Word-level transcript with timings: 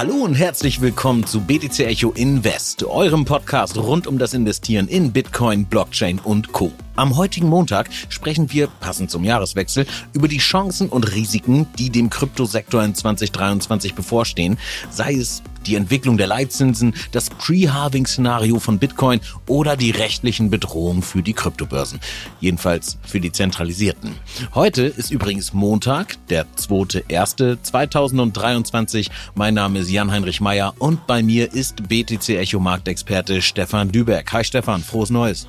Hallo 0.00 0.14
und 0.14 0.32
herzlich 0.32 0.80
willkommen 0.80 1.26
zu 1.26 1.42
BTC 1.42 1.80
Echo 1.80 2.12
Invest, 2.12 2.84
eurem 2.84 3.26
Podcast 3.26 3.76
rund 3.76 4.06
um 4.06 4.16
das 4.16 4.32
Investieren 4.32 4.88
in 4.88 5.12
Bitcoin, 5.12 5.66
Blockchain 5.66 6.18
und 6.18 6.52
Co. 6.52 6.72
Am 7.00 7.16
heutigen 7.16 7.48
Montag 7.48 7.88
sprechen 8.10 8.52
wir, 8.52 8.66
passend 8.66 9.10
zum 9.10 9.24
Jahreswechsel, 9.24 9.86
über 10.12 10.28
die 10.28 10.36
Chancen 10.36 10.90
und 10.90 11.14
Risiken, 11.14 11.66
die 11.78 11.88
dem 11.88 12.10
Kryptosektor 12.10 12.84
in 12.84 12.94
2023 12.94 13.94
bevorstehen, 13.94 14.58
sei 14.90 15.14
es 15.14 15.42
die 15.64 15.76
Entwicklung 15.76 16.18
der 16.18 16.26
Leitzinsen, 16.26 16.92
das 17.12 17.30
Pre-Halving-Szenario 17.30 18.58
von 18.58 18.78
Bitcoin 18.78 19.22
oder 19.46 19.78
die 19.78 19.92
rechtlichen 19.92 20.50
Bedrohungen 20.50 21.00
für 21.00 21.22
die 21.22 21.32
Kryptobörsen. 21.32 22.00
Jedenfalls 22.38 22.98
für 23.02 23.18
die 23.18 23.32
zentralisierten. 23.32 24.16
Heute 24.54 24.82
ist 24.82 25.10
übrigens 25.10 25.54
Montag, 25.54 26.18
der 26.28 26.44
2.1.2023. 26.58 29.08
Mein 29.34 29.54
Name 29.54 29.78
ist 29.78 29.90
Jan-Heinrich 29.90 30.42
Meyer 30.42 30.74
und 30.78 31.06
bei 31.06 31.22
mir 31.22 31.54
ist 31.54 31.88
BTC 31.88 32.36
Echo 32.36 32.60
Marktexperte 32.60 33.40
Stefan 33.40 33.90
Düberg. 33.90 34.30
Hi 34.34 34.44
Stefan, 34.44 34.82
frohes 34.82 35.08
Neues. 35.08 35.48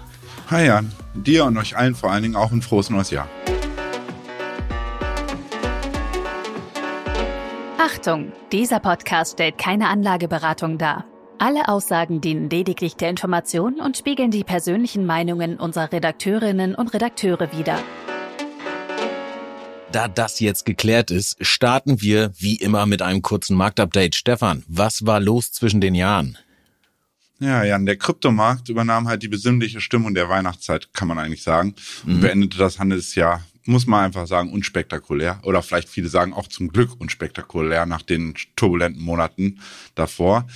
Hi 0.52 0.66
Jan, 0.66 0.92
dir 1.14 1.46
und 1.46 1.58
euch 1.58 1.78
allen 1.78 1.96
vor 1.96 2.12
allen 2.12 2.24
Dingen 2.24 2.36
auch 2.36 2.52
ein 2.52 2.62
frohes 2.62 2.90
neues 2.90 3.10
Jahr. 3.10 3.30
Achtung, 7.78 8.34
dieser 8.52 8.82
Podcast 8.82 9.32
stellt 9.32 9.58
keine 9.58 9.88
Anlageberatung 9.88 10.78
dar. 10.78 11.06
Alle 11.38 11.70
Aussagen 11.70 12.20
dienen 12.20 12.50
lediglich 12.50 12.98
der 12.98 13.10
Information 13.10 13.80
und 13.80 13.96
spiegeln 13.96 14.30
die 14.30 14.44
persönlichen 14.44 15.06
Meinungen 15.06 15.58
unserer 15.58 15.90
Redakteurinnen 15.94 16.76
und 16.76 16.94
Redakteure 16.94 17.50
wider. 17.58 17.80
Da 19.94 20.10
das 20.10 20.42
jetzt 20.42 20.66
geklärt 20.66 21.12
ist, 21.12 21.38
starten 21.40 22.02
wir 22.02 22.34
wie 22.36 22.58
immer 22.58 22.86
mit 22.88 23.02
einem 23.02 23.22
kurzen 23.22 23.56
Marktupdate. 23.56 24.16
Stefan, 24.16 24.66
was 24.68 25.06
war 25.06 25.22
los 25.22 25.54
zwischen 25.54 25.80
den 25.80 25.96
Jahren? 25.96 26.38
Ja, 27.42 27.64
Jan, 27.64 27.88
der 27.88 27.98
Kryptomarkt 27.98 28.70
übernahm 28.70 29.08
halt 29.08 29.24
die 29.24 29.28
besinnliche 29.28 29.82
Stimmung 29.82 30.14
der 30.14 30.30
Weihnachtszeit, 30.30 30.94
kann 30.94 31.08
man 31.08 31.18
eigentlich 31.18 31.42
sagen, 31.42 31.74
und 32.06 32.18
mhm. 32.18 32.22
beendete 32.22 32.58
das 32.58 32.78
Handelsjahr 32.78 33.44
muss 33.66 33.86
man 33.86 34.06
einfach 34.06 34.28
sagen, 34.28 34.52
unspektakulär. 34.52 35.40
Oder 35.44 35.62
vielleicht 35.62 35.90
viele 35.90 36.10
sagen 36.10 36.34
auch 36.34 36.48
zum 36.48 36.70
Glück 36.70 37.00
unspektakulär 37.00 37.86
nach 37.86 38.02
den 38.02 38.34
turbulenten 38.56 39.04
Monaten 39.04 39.60
davor. 39.96 40.48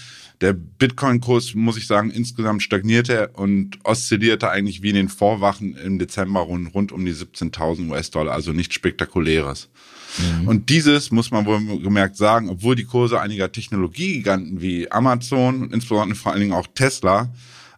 Der 0.42 0.53
Bitcoin-Kurs, 0.53 1.53
muss 1.53 1.77
ich 1.77 1.88
sagen, 1.88 2.11
insgesamt 2.11 2.64
stagnierte 2.64 3.30
und 3.30 3.80
oszillierte 3.83 4.49
eigentlich 4.49 4.81
wie 4.81 4.89
in 4.89 4.95
den 4.95 5.09
Vorwachen 5.09 5.77
im 5.77 5.97
Dezember 5.99 6.42
rund, 6.42 6.73
rund 6.73 6.92
um 6.92 7.05
die 7.05 7.14
17.000 7.14 7.89
US-Dollar, 7.89 8.33
also 8.33 8.52
nichts 8.52 8.75
Spektakuläres. 8.75 9.70
Mhm. 10.17 10.47
Und 10.47 10.69
dieses 10.69 11.11
muss 11.11 11.31
man 11.31 11.45
wohl 11.45 11.80
gemerkt 11.81 12.17
sagen, 12.17 12.49
obwohl 12.49 12.75
die 12.75 12.85
Kurse 12.85 13.19
einiger 13.19 13.52
Technologiegiganten 13.52 14.61
wie 14.61 14.91
Amazon, 14.91 15.71
insbesondere 15.71 16.16
vor 16.17 16.31
allen 16.31 16.41
Dingen 16.41 16.53
auch 16.53 16.67
Tesla, 16.73 17.30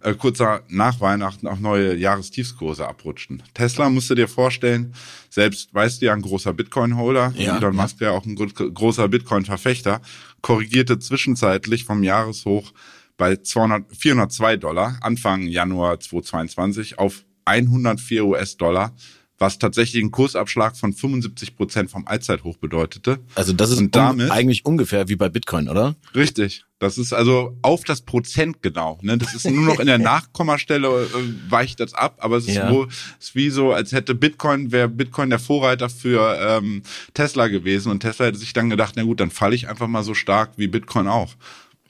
äh, 0.01 0.13
kurz 0.13 0.39
nach 0.69 0.99
Weihnachten 1.01 1.47
auch 1.47 1.59
neue 1.59 1.95
Jahrestiefskurse 1.95 2.87
abrutschten. 2.87 3.41
Tesla 3.53 3.89
musst 3.89 4.09
du 4.09 4.15
dir 4.15 4.27
vorstellen, 4.27 4.93
selbst 5.29 5.73
weißt 5.73 6.01
du 6.01 6.05
ja 6.05 6.13
ein 6.13 6.21
großer 6.21 6.53
Bitcoin-Holder, 6.53 7.33
ja, 7.35 7.57
Elon 7.57 7.75
Musk 7.75 7.99
ja 8.01 8.11
auch 8.11 8.25
ein 8.25 8.35
großer 8.35 9.07
Bitcoin-Verfechter, 9.07 10.01
korrigierte 10.41 10.99
zwischenzeitlich 10.99 11.85
vom 11.85 12.03
Jahreshoch 12.03 12.71
bei 13.17 13.37
200, 13.37 13.95
402 13.95 14.57
Dollar 14.57 14.97
Anfang 15.01 15.41
Januar 15.43 15.99
2022 15.99 16.99
auf 16.99 17.25
104 17.45 18.25
US-Dollar 18.25 18.93
was 19.39 19.59
tatsächlich 19.59 20.01
einen 20.01 20.11
Kursabschlag 20.11 20.75
von 20.75 20.93
75 20.93 21.55
Prozent 21.55 21.91
vom 21.91 22.07
Allzeithoch 22.07 22.57
bedeutete. 22.57 23.19
Also 23.35 23.53
das 23.53 23.69
ist 23.69 23.81
damit, 23.91 24.31
eigentlich 24.31 24.65
ungefähr 24.65 25.07
wie 25.09 25.15
bei 25.15 25.29
Bitcoin, 25.29 25.69
oder? 25.69 25.95
Richtig. 26.15 26.65
Das 26.79 26.97
ist 26.97 27.13
also 27.13 27.57
auf 27.61 27.83
das 27.83 28.01
Prozent 28.01 28.61
genau. 28.61 28.99
Ne? 29.01 29.17
Das 29.17 29.33
ist 29.33 29.49
nur 29.49 29.63
noch 29.63 29.79
in 29.79 29.87
der 29.87 29.97
Nachkommastelle 29.99 30.87
äh, 30.87 31.51
weicht 31.51 31.79
das 31.79 31.93
ab, 31.93 32.17
aber 32.19 32.37
es 32.37 32.47
ist, 32.47 32.55
ja. 32.55 32.71
wohl, 32.71 32.87
ist 33.19 33.35
wie 33.35 33.49
so, 33.49 33.73
als 33.73 33.91
hätte 33.91 34.15
Bitcoin, 34.15 34.71
wäre 34.71 34.87
Bitcoin 34.87 35.29
der 35.29 35.39
Vorreiter 35.39 35.89
für 35.89 36.37
ähm, 36.39 36.83
Tesla 37.13 37.47
gewesen 37.47 37.91
und 37.91 38.01
Tesla 38.01 38.27
hätte 38.27 38.37
sich 38.37 38.53
dann 38.53 38.69
gedacht, 38.69 38.93
na 38.95 39.03
gut, 39.03 39.19
dann 39.19 39.31
falle 39.31 39.55
ich 39.55 39.67
einfach 39.69 39.87
mal 39.87 40.03
so 40.03 40.13
stark 40.13 40.51
wie 40.57 40.67
Bitcoin 40.67 41.07
auch. 41.07 41.33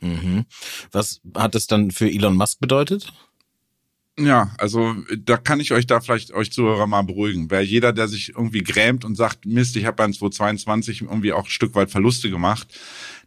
Mhm. 0.02 0.46
Was 0.91 1.22
hat 1.36 1.56
es 1.56 1.68
dann 1.68 1.91
für 1.91 2.09
Elon 2.09 2.36
Musk 2.36 2.59
bedeutet? 2.59 3.12
Ja, 4.20 4.50
also 4.58 4.96
da 5.26 5.38
kann 5.38 5.60
ich 5.60 5.74
euch 5.74 5.86
da 5.86 6.00
vielleicht 6.00 6.34
euch 6.34 6.52
Zuhörer 6.52 6.88
mal 6.88 7.04
beruhigen. 7.04 7.52
Wer 7.52 7.64
jeder, 7.64 7.94
der 7.94 8.08
sich 8.08 8.30
irgendwie 8.30 8.64
grämt 8.64 9.06
und 9.06 9.16
sagt, 9.16 9.46
Mist, 9.46 9.76
ich 9.76 9.86
habe 9.86 9.98
beim 9.98 10.12
2022 10.12 11.04
irgendwie 11.04 11.34
auch 11.34 11.44
ein 11.44 11.50
Stück 11.50 11.76
weit 11.76 11.92
Verluste 11.92 12.32
gemacht. 12.32 12.68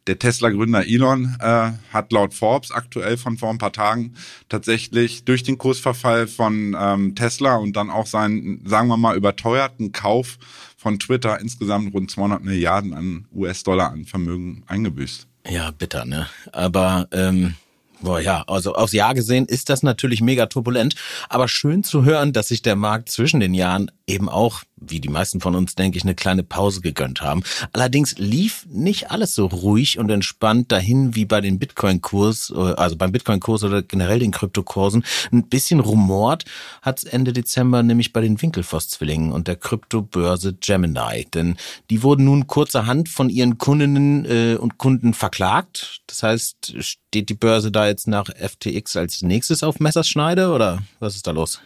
Der 0.08 0.18
Tesla-Gründer 0.18 0.88
Elon 0.88 1.36
äh, 1.38 1.70
hat 1.92 2.10
laut 2.10 2.34
Forbes 2.34 2.72
aktuell 2.72 3.16
von 3.16 3.38
vor 3.38 3.50
ein 3.50 3.58
paar 3.58 3.72
Tagen 3.72 4.14
tatsächlich 4.48 5.24
durch 5.24 5.44
den 5.44 5.58
Kursverfall 5.58 6.26
von 6.26 6.76
ähm, 6.76 7.14
Tesla 7.14 7.56
und 7.56 7.76
dann 7.76 7.90
auch 7.90 8.06
seinen, 8.06 8.66
sagen 8.66 8.88
wir 8.88 8.96
mal, 8.96 9.16
überteuerten 9.16 9.92
Kauf 9.92 10.38
von 10.76 10.98
Twitter 10.98 11.38
insgesamt 11.38 11.94
rund 11.94 12.10
200 12.10 12.42
Milliarden 12.42 12.94
an 12.94 13.26
US-Dollar 13.32 13.92
an 13.92 14.06
Vermögen 14.06 14.64
eingebüßt. 14.66 15.28
Ja, 15.48 15.70
bitter, 15.70 16.04
ne? 16.04 16.26
Aber 16.50 17.06
ähm 17.12 17.54
Boah, 18.02 18.20
ja, 18.20 18.44
also 18.46 18.74
aufs 18.74 18.92
Jahr 18.92 19.14
gesehen 19.14 19.44
ist 19.46 19.68
das 19.68 19.82
natürlich 19.82 20.22
mega 20.22 20.46
turbulent, 20.46 20.94
aber 21.28 21.48
schön 21.48 21.84
zu 21.84 22.04
hören, 22.04 22.32
dass 22.32 22.48
sich 22.48 22.62
der 22.62 22.76
Markt 22.76 23.10
zwischen 23.10 23.40
den 23.40 23.52
Jahren 23.52 23.90
eben 24.10 24.28
auch, 24.28 24.62
wie 24.76 25.00
die 25.00 25.08
meisten 25.08 25.40
von 25.40 25.54
uns, 25.54 25.74
denke 25.74 25.98
ich, 25.98 26.04
eine 26.04 26.14
kleine 26.14 26.42
Pause 26.42 26.80
gegönnt 26.80 27.20
haben. 27.20 27.42
Allerdings 27.72 28.16
lief 28.18 28.66
nicht 28.70 29.10
alles 29.10 29.34
so 29.34 29.46
ruhig 29.46 29.98
und 29.98 30.10
entspannt 30.10 30.72
dahin 30.72 31.14
wie 31.14 31.26
bei 31.26 31.40
den 31.40 31.58
Bitcoin-Kurs, 31.58 32.52
äh, 32.54 32.58
also 32.74 32.96
beim 32.96 33.12
Bitcoin-Kurs 33.12 33.64
oder 33.64 33.82
generell 33.82 34.18
den 34.18 34.30
Kryptokursen. 34.30 35.04
Ein 35.32 35.48
bisschen 35.48 35.80
rumort 35.80 36.44
hat 36.82 37.04
Ende 37.04 37.32
Dezember 37.32 37.82
nämlich 37.82 38.12
bei 38.12 38.20
den 38.20 38.40
Winkelfoss-Zwillingen 38.40 39.32
und 39.32 39.48
der 39.48 39.56
Kryptobörse 39.56 40.54
Gemini, 40.54 41.26
denn 41.32 41.56
die 41.90 42.02
wurden 42.02 42.24
nun 42.24 42.46
kurzerhand 42.46 43.08
von 43.08 43.28
ihren 43.28 43.58
Kundinnen 43.58 44.24
äh, 44.24 44.56
und 44.56 44.78
Kunden 44.78 45.14
verklagt. 45.14 46.00
Das 46.06 46.22
heißt, 46.22 46.74
steht 46.80 47.28
die 47.28 47.34
Börse 47.34 47.70
da 47.70 47.86
jetzt 47.86 48.06
nach 48.06 48.28
FTX 48.28 48.96
als 48.96 49.22
nächstes 49.22 49.62
auf 49.62 49.80
Messerschneide 49.80 50.52
oder 50.52 50.82
was 50.98 51.16
ist 51.16 51.26
da 51.26 51.32
los? 51.32 51.60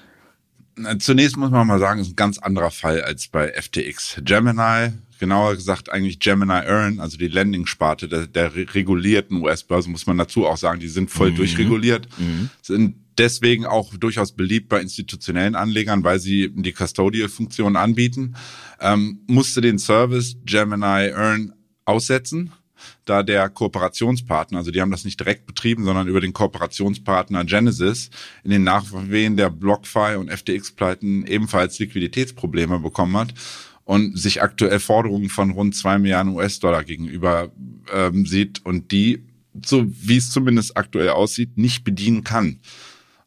Zunächst 0.98 1.36
muss 1.36 1.50
man 1.50 1.66
mal 1.66 1.78
sagen, 1.78 2.00
ist 2.00 2.10
ein 2.10 2.16
ganz 2.16 2.38
anderer 2.38 2.70
Fall 2.70 3.02
als 3.02 3.28
bei 3.28 3.52
FTX. 3.52 4.20
Gemini, 4.24 4.92
genauer 5.20 5.54
gesagt 5.54 5.90
eigentlich 5.90 6.18
Gemini 6.18 6.52
Earn, 6.52 6.98
also 6.98 7.16
die 7.16 7.28
Landing-Sparte 7.28 8.08
der, 8.08 8.26
der 8.26 8.54
regulierten 8.54 9.42
US-Börse, 9.42 9.88
muss 9.88 10.06
man 10.06 10.18
dazu 10.18 10.46
auch 10.46 10.56
sagen, 10.56 10.80
die 10.80 10.88
sind 10.88 11.10
voll 11.10 11.30
mhm. 11.30 11.36
durchreguliert, 11.36 12.08
mhm. 12.18 12.50
sind 12.60 12.96
deswegen 13.18 13.66
auch 13.66 13.94
durchaus 13.94 14.32
beliebt 14.32 14.68
bei 14.68 14.80
institutionellen 14.80 15.54
Anlegern, 15.54 16.02
weil 16.02 16.18
sie 16.18 16.50
die 16.52 16.72
Custodial-Funktion 16.72 17.76
anbieten, 17.76 18.34
ähm, 18.80 19.20
musste 19.28 19.60
den 19.60 19.78
Service 19.78 20.36
Gemini 20.44 21.10
Earn 21.10 21.52
aussetzen 21.84 22.52
da 23.04 23.22
der 23.22 23.48
Kooperationspartner, 23.48 24.58
also 24.58 24.70
die 24.70 24.80
haben 24.80 24.90
das 24.90 25.04
nicht 25.04 25.20
direkt 25.20 25.46
betrieben, 25.46 25.84
sondern 25.84 26.08
über 26.08 26.20
den 26.20 26.32
Kooperationspartner 26.32 27.44
Genesis 27.44 28.10
in 28.42 28.50
den 28.50 28.64
Nachwehen 28.64 29.36
der 29.36 29.50
BlockFi 29.50 30.16
und 30.18 30.30
FTX-Pleiten 30.30 31.26
ebenfalls 31.26 31.78
Liquiditätsprobleme 31.78 32.80
bekommen 32.80 33.16
hat 33.16 33.34
und 33.84 34.18
sich 34.18 34.42
aktuell 34.42 34.80
Forderungen 34.80 35.28
von 35.28 35.50
rund 35.50 35.76
zwei 35.76 35.98
Milliarden 35.98 36.34
US-Dollar 36.34 36.84
gegenüber 36.84 37.52
ähm, 37.92 38.26
sieht 38.26 38.64
und 38.64 38.92
die, 38.92 39.24
so 39.64 39.84
wie 39.86 40.16
es 40.16 40.30
zumindest 40.30 40.76
aktuell 40.76 41.10
aussieht, 41.10 41.56
nicht 41.58 41.84
bedienen 41.84 42.24
kann. 42.24 42.60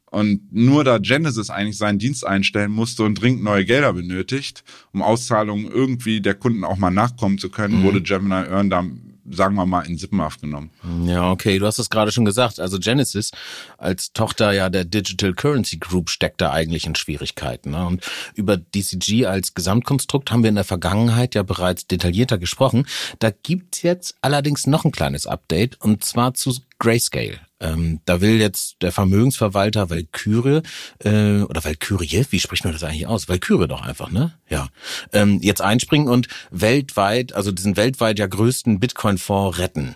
Und 0.09 0.53
nur 0.53 0.83
da 0.83 0.99
Genesis 0.99 1.49
eigentlich 1.49 1.77
seinen 1.77 1.99
Dienst 1.99 2.25
einstellen 2.25 2.71
musste 2.71 3.03
und 3.03 3.15
dringend 3.15 3.43
neue 3.43 3.65
Gelder 3.65 3.93
benötigt, 3.93 4.63
um 4.93 5.01
Auszahlungen 5.01 5.69
irgendwie 5.69 6.21
der 6.21 6.33
Kunden 6.33 6.63
auch 6.63 6.77
mal 6.77 6.91
nachkommen 6.91 7.37
zu 7.37 7.49
können, 7.49 7.79
mhm. 7.79 7.83
wurde 7.83 8.01
Gemini 8.01 8.47
Earn 8.47 8.69
da 8.69 8.85
sagen 9.29 9.55
wir 9.55 9.65
mal, 9.65 9.81
in 9.81 9.97
Sippenhaft 9.97 10.41
genommen. 10.41 10.71
Ja, 11.05 11.31
okay, 11.31 11.59
du 11.59 11.65
hast 11.65 11.79
es 11.79 11.89
gerade 11.89 12.11
schon 12.11 12.25
gesagt. 12.25 12.59
Also 12.59 12.79
Genesis 12.79 13.31
als 13.77 14.13
Tochter 14.13 14.51
ja 14.51 14.69
der 14.69 14.85
Digital 14.85 15.33
Currency 15.33 15.77
Group 15.77 16.09
steckt 16.09 16.41
da 16.41 16.51
eigentlich 16.51 16.85
in 16.85 16.95
Schwierigkeiten. 16.95 17.71
Ne? 17.71 17.85
Und 17.85 18.09
über 18.35 18.57
DCG 18.57 19.25
als 19.25 19.53
Gesamtkonstrukt 19.53 20.31
haben 20.31 20.43
wir 20.43 20.49
in 20.49 20.55
der 20.55 20.63
Vergangenheit 20.63 21.35
ja 21.35 21.43
bereits 21.43 21.87
detaillierter 21.87 22.37
gesprochen. 22.37 22.87
Da 23.19 23.31
gibt's 23.31 23.81
jetzt 23.81 24.15
allerdings 24.21 24.67
noch 24.67 24.85
ein 24.85 24.91
kleines 24.91 25.27
Update 25.27 25.79
und 25.81 26.03
zwar 26.03 26.33
zu 26.33 26.55
Grayscale. 26.79 27.39
Ähm, 27.59 28.01
da 28.05 28.21
will 28.21 28.39
jetzt 28.39 28.75
der 28.81 28.91
Vermögensverwalter 28.91 29.89
Valkyrie 29.89 30.61
äh, 31.03 31.41
oder 31.41 31.63
Valkyrie, 31.63 32.27
wie 32.29 32.39
spricht 32.39 32.63
man 32.63 32.73
das 32.73 32.83
eigentlich 32.83 33.07
aus? 33.07 33.27
Valkyrie 33.27 33.67
doch 33.67 33.81
einfach, 33.81 34.11
ne? 34.11 34.37
Ja. 34.47 34.67
Ähm, 35.11 35.39
jetzt 35.41 35.61
einspringen 35.61 36.07
und 36.07 36.27
weltweit, 36.51 37.33
also 37.33 37.51
diesen 37.51 37.75
weltweit 37.75 38.19
ja 38.19 38.27
größten 38.27 38.79
Bitcoin-Fonds 38.79 39.57
retten 39.57 39.95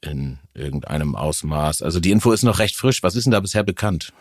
in 0.00 0.38
irgendeinem 0.54 1.16
Ausmaß. 1.16 1.82
Also 1.82 2.00
die 2.00 2.10
Info 2.10 2.32
ist 2.32 2.44
noch 2.44 2.58
recht 2.58 2.76
frisch. 2.76 3.02
Was 3.02 3.14
ist 3.14 3.24
denn 3.24 3.32
da 3.32 3.40
bisher 3.40 3.62
bekannt? 3.62 4.14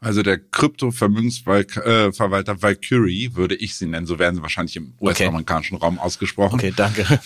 Also 0.00 0.22
der 0.22 0.38
Krypto-Vermögensverwalter 0.38 2.62
Valkyrie, 2.62 3.34
würde 3.34 3.54
ich 3.54 3.76
sie 3.76 3.84
nennen, 3.86 4.06
so 4.06 4.18
werden 4.18 4.36
sie 4.36 4.42
wahrscheinlich 4.42 4.76
im 4.76 4.94
US-amerikanischen 5.00 5.76
okay. 5.76 5.84
Raum 5.84 5.98
ausgesprochen. 5.98 6.54
Okay, 6.54 6.72
danke 6.74 7.20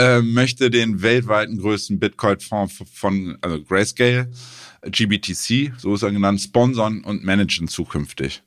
äh, 0.00 0.22
möchte 0.22 0.70
den 0.70 1.02
weltweiten 1.02 1.58
größten 1.58 1.98
Bitcoin-Fonds 1.98 2.82
von 2.92 3.36
also 3.42 3.62
Grayscale, 3.62 4.30
GBTC, 4.82 5.72
so 5.76 5.94
ist 5.94 6.02
er 6.02 6.10
genannt, 6.10 6.40
sponsern 6.40 7.04
und 7.04 7.22
managen 7.22 7.68
zukünftig. 7.68 8.42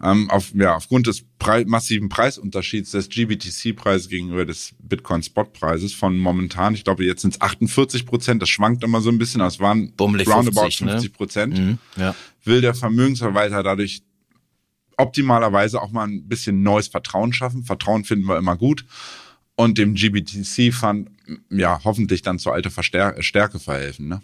Ähm, 0.00 0.30
auf, 0.30 0.52
ja, 0.54 0.74
aufgrund 0.74 1.06
des 1.06 1.24
Pre 1.38 1.64
massiven 1.66 2.08
Preisunterschieds 2.08 2.92
des 2.92 3.08
GBTC-Preises 3.08 4.08
gegenüber 4.08 4.44
des 4.44 4.74
Bitcoin-Spot-Preises 4.80 5.92
von 5.92 6.18
momentan, 6.18 6.74
ich 6.74 6.84
glaube, 6.84 7.04
jetzt 7.04 7.22
sind 7.22 7.34
es 7.34 7.40
48 7.40 8.06
Prozent, 8.06 8.42
das 8.42 8.48
schwankt 8.48 8.84
immer 8.84 9.00
so 9.00 9.10
ein 9.10 9.18
bisschen, 9.18 9.40
es 9.40 9.58
waren 9.58 9.92
Bummelig 9.96 10.28
roundabout 10.28 10.62
50, 10.62 10.80
ne? 10.82 10.92
50 10.92 11.12
Prozent, 11.12 11.58
Mhm, 11.58 11.78
ja. 11.96 12.14
will 12.44 12.60
der 12.60 12.74
Vermögensverwalter 12.74 13.62
dadurch 13.62 14.02
optimalerweise 14.96 15.80
auch 15.80 15.90
mal 15.90 16.06
ein 16.06 16.28
bisschen 16.28 16.62
neues 16.62 16.88
Vertrauen 16.88 17.32
schaffen. 17.32 17.64
Vertrauen 17.64 18.04
finden 18.04 18.26
wir 18.26 18.38
immer 18.38 18.56
gut. 18.56 18.84
Und 19.62 19.78
dem 19.78 19.94
GBTC-Fund, 19.94 21.08
ja, 21.50 21.80
hoffentlich 21.84 22.22
dann 22.22 22.38
zur 22.38 22.52
alten 22.54 22.70
Verstär 22.70 23.14
Stärke 23.22 23.58
verhelfen. 23.58 24.08
Ne? 24.08 24.20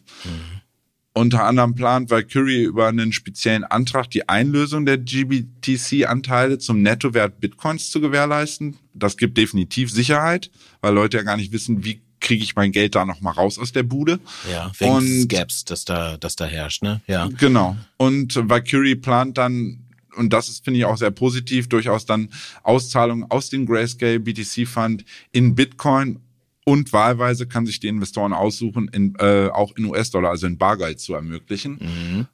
Unter 1.14 1.44
anderem 1.44 1.74
plant 1.74 2.10
Valkyrie 2.10 2.62
über 2.64 2.88
einen 2.88 3.12
speziellen 3.12 3.64
Antrag 3.64 4.10
die 4.10 4.28
Einlösung 4.28 4.86
der 4.86 4.98
GBTC-Anteile 4.98 6.58
zum 6.58 6.82
Nettowert 6.82 7.40
Bitcoins 7.40 7.90
zu 7.90 8.00
gewährleisten. 8.00 8.76
Das 8.94 9.16
gibt 9.16 9.36
definitiv 9.36 9.90
Sicherheit, 9.90 10.50
weil 10.80 10.94
Leute 10.94 11.16
ja 11.16 11.22
gar 11.22 11.36
nicht 11.36 11.52
wissen, 11.52 11.84
wie 11.84 12.00
kriege 12.20 12.42
ich 12.42 12.56
mein 12.56 12.72
Geld 12.72 12.94
da 12.94 13.04
noch 13.04 13.20
mal 13.20 13.30
raus 13.30 13.58
aus 13.58 13.72
der 13.72 13.84
Bude. 13.84 14.18
Ja, 14.50 14.72
wegen 14.78 14.90
Und- 14.92 15.28
Gaps, 15.28 15.64
das 15.64 15.84
da, 15.84 16.16
das 16.16 16.36
da 16.36 16.46
herrscht, 16.46 16.82
ne? 16.82 17.00
Ja. 17.06 17.28
Genau. 17.38 17.76
Und 17.96 18.36
Valkyrie 18.48 18.96
plant 18.96 19.38
dann, 19.38 19.84
und 20.18 20.32
das 20.32 20.48
ist, 20.48 20.64
finde 20.64 20.80
ich, 20.80 20.84
auch 20.84 20.96
sehr 20.98 21.10
positiv, 21.10 21.68
durchaus 21.68 22.06
dann 22.06 22.28
Auszahlungen 22.62 23.30
aus 23.30 23.50
dem 23.50 23.66
Grayscale 23.66 24.20
BTC 24.20 24.66
Fund 24.66 25.04
in 25.32 25.54
Bitcoin 25.54 26.20
und 26.64 26.92
wahlweise 26.92 27.46
kann 27.46 27.64
sich 27.64 27.80
die 27.80 27.88
Investoren 27.88 28.34
aussuchen, 28.34 28.88
in, 28.92 29.14
äh, 29.18 29.48
auch 29.48 29.74
in 29.76 29.86
US-Dollar, 29.86 30.28
also 30.30 30.46
in 30.46 30.58
Bargeld 30.58 31.00
zu 31.00 31.14
ermöglichen. 31.14 31.78
Mhm. 31.80 32.26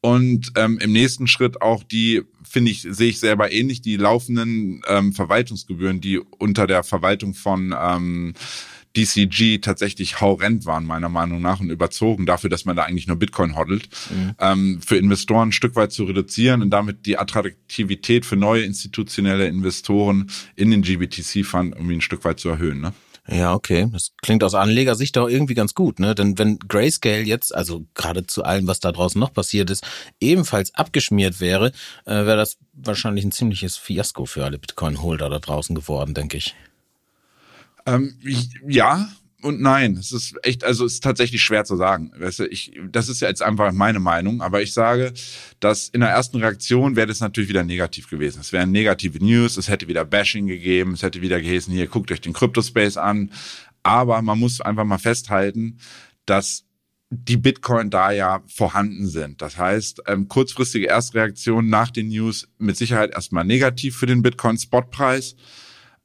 Und 0.00 0.52
ähm, 0.56 0.78
im 0.78 0.92
nächsten 0.92 1.26
Schritt 1.26 1.62
auch 1.62 1.82
die, 1.82 2.22
finde 2.42 2.70
ich, 2.70 2.82
sehe 2.82 3.10
ich 3.10 3.20
selber 3.20 3.52
ähnlich, 3.52 3.82
die 3.82 3.96
laufenden 3.96 4.82
ähm, 4.88 5.12
Verwaltungsgebühren, 5.12 6.00
die 6.00 6.18
unter 6.18 6.66
der 6.66 6.82
Verwaltung 6.82 7.34
von 7.34 7.74
ähm, 7.78 8.34
DCG 8.96 9.58
tatsächlich 9.60 10.20
haurend 10.20 10.66
waren, 10.66 10.86
meiner 10.86 11.08
Meinung 11.08 11.40
nach, 11.42 11.60
und 11.60 11.70
überzogen 11.70 12.26
dafür, 12.26 12.50
dass 12.50 12.64
man 12.64 12.76
da 12.76 12.84
eigentlich 12.84 13.06
nur 13.06 13.16
Bitcoin 13.16 13.56
hodelt, 13.56 13.88
ähm, 14.38 14.80
für 14.84 14.96
Investoren 14.96 15.48
ein 15.48 15.52
Stück 15.52 15.76
weit 15.76 15.92
zu 15.92 16.04
reduzieren 16.04 16.62
und 16.62 16.70
damit 16.70 17.06
die 17.06 17.18
Attraktivität 17.18 18.24
für 18.24 18.36
neue 18.36 18.62
institutionelle 18.62 19.46
Investoren 19.46 20.30
in 20.54 20.70
den 20.70 20.82
GBTC-Fund 20.82 21.74
irgendwie 21.74 21.96
ein 21.96 22.00
Stück 22.00 22.24
weit 22.24 22.40
zu 22.40 22.48
erhöhen. 22.48 22.80
Ne? 22.80 22.92
Ja, 23.28 23.54
okay. 23.54 23.88
Das 23.92 24.12
klingt 24.22 24.44
aus 24.44 24.54
Anlegersicht 24.54 25.16
doch 25.16 25.28
irgendwie 25.28 25.54
ganz 25.54 25.74
gut, 25.74 25.98
ne? 25.98 26.14
Denn 26.14 26.38
wenn 26.38 26.58
Grayscale 26.60 27.22
jetzt, 27.22 27.54
also 27.54 27.84
gerade 27.94 28.26
zu 28.26 28.44
allem, 28.44 28.68
was 28.68 28.78
da 28.78 28.92
draußen 28.92 29.18
noch 29.18 29.32
passiert 29.32 29.70
ist, 29.70 29.84
ebenfalls 30.20 30.74
abgeschmiert 30.74 31.40
wäre, 31.40 31.72
äh, 32.04 32.14
wäre 32.14 32.36
das 32.36 32.56
wahrscheinlich 32.72 33.24
ein 33.24 33.32
ziemliches 33.32 33.76
Fiasko 33.76 34.26
für 34.26 34.44
alle 34.44 34.58
Bitcoin-Holder 34.58 35.28
da 35.28 35.38
draußen 35.40 35.74
geworden, 35.74 36.14
denke 36.14 36.36
ich. 36.36 36.54
Ähm, 37.86 38.14
ich- 38.24 38.50
ja 38.66 39.08
und 39.42 39.60
nein. 39.60 39.96
Es 39.96 40.12
ist 40.12 40.34
echt, 40.42 40.64
also 40.64 40.84
es 40.84 40.94
ist 40.94 41.04
tatsächlich 41.04 41.42
schwer 41.42 41.64
zu 41.64 41.76
sagen. 41.76 42.10
Weißt 42.18 42.40
du, 42.40 42.46
ich, 42.46 42.72
das 42.90 43.08
ist 43.08 43.20
ja 43.20 43.28
jetzt 43.28 43.42
einfach 43.42 43.70
meine 43.72 44.00
Meinung, 44.00 44.40
aber 44.42 44.60
ich 44.62 44.72
sage, 44.72 45.12
dass 45.60 45.88
in 45.88 46.00
der 46.00 46.10
ersten 46.10 46.38
Reaktion 46.38 46.96
wäre 46.96 47.06
das 47.06 47.20
natürlich 47.20 47.48
wieder 47.48 47.62
negativ 47.62 48.10
gewesen. 48.10 48.40
Es 48.40 48.52
wären 48.52 48.72
negative 48.72 49.22
News, 49.24 49.56
es 49.56 49.68
hätte 49.68 49.88
wieder 49.88 50.04
Bashing 50.04 50.46
gegeben, 50.46 50.94
es 50.94 51.02
hätte 51.02 51.20
wieder 51.22 51.40
geheißen, 51.40 51.72
hier 51.72 51.86
guckt 51.86 52.10
euch 52.10 52.20
den 52.20 52.32
Crypto-Space 52.32 52.96
an. 52.96 53.30
Aber 53.82 54.20
man 54.20 54.38
muss 54.40 54.60
einfach 54.60 54.84
mal 54.84 54.98
festhalten, 54.98 55.78
dass 56.24 56.64
die 57.10 57.36
Bitcoin 57.36 57.88
da 57.88 58.10
ja 58.10 58.42
vorhanden 58.48 59.06
sind. 59.06 59.40
Das 59.40 59.56
heißt, 59.58 60.02
ähm, 60.08 60.26
kurzfristige 60.26 60.88
Erstreaktion 60.88 61.68
nach 61.68 61.90
den 61.90 62.08
News 62.08 62.48
mit 62.58 62.76
Sicherheit 62.76 63.12
erstmal 63.14 63.44
negativ 63.44 63.96
für 63.96 64.06
den 64.06 64.22
Bitcoin-Spotpreis. 64.22 65.36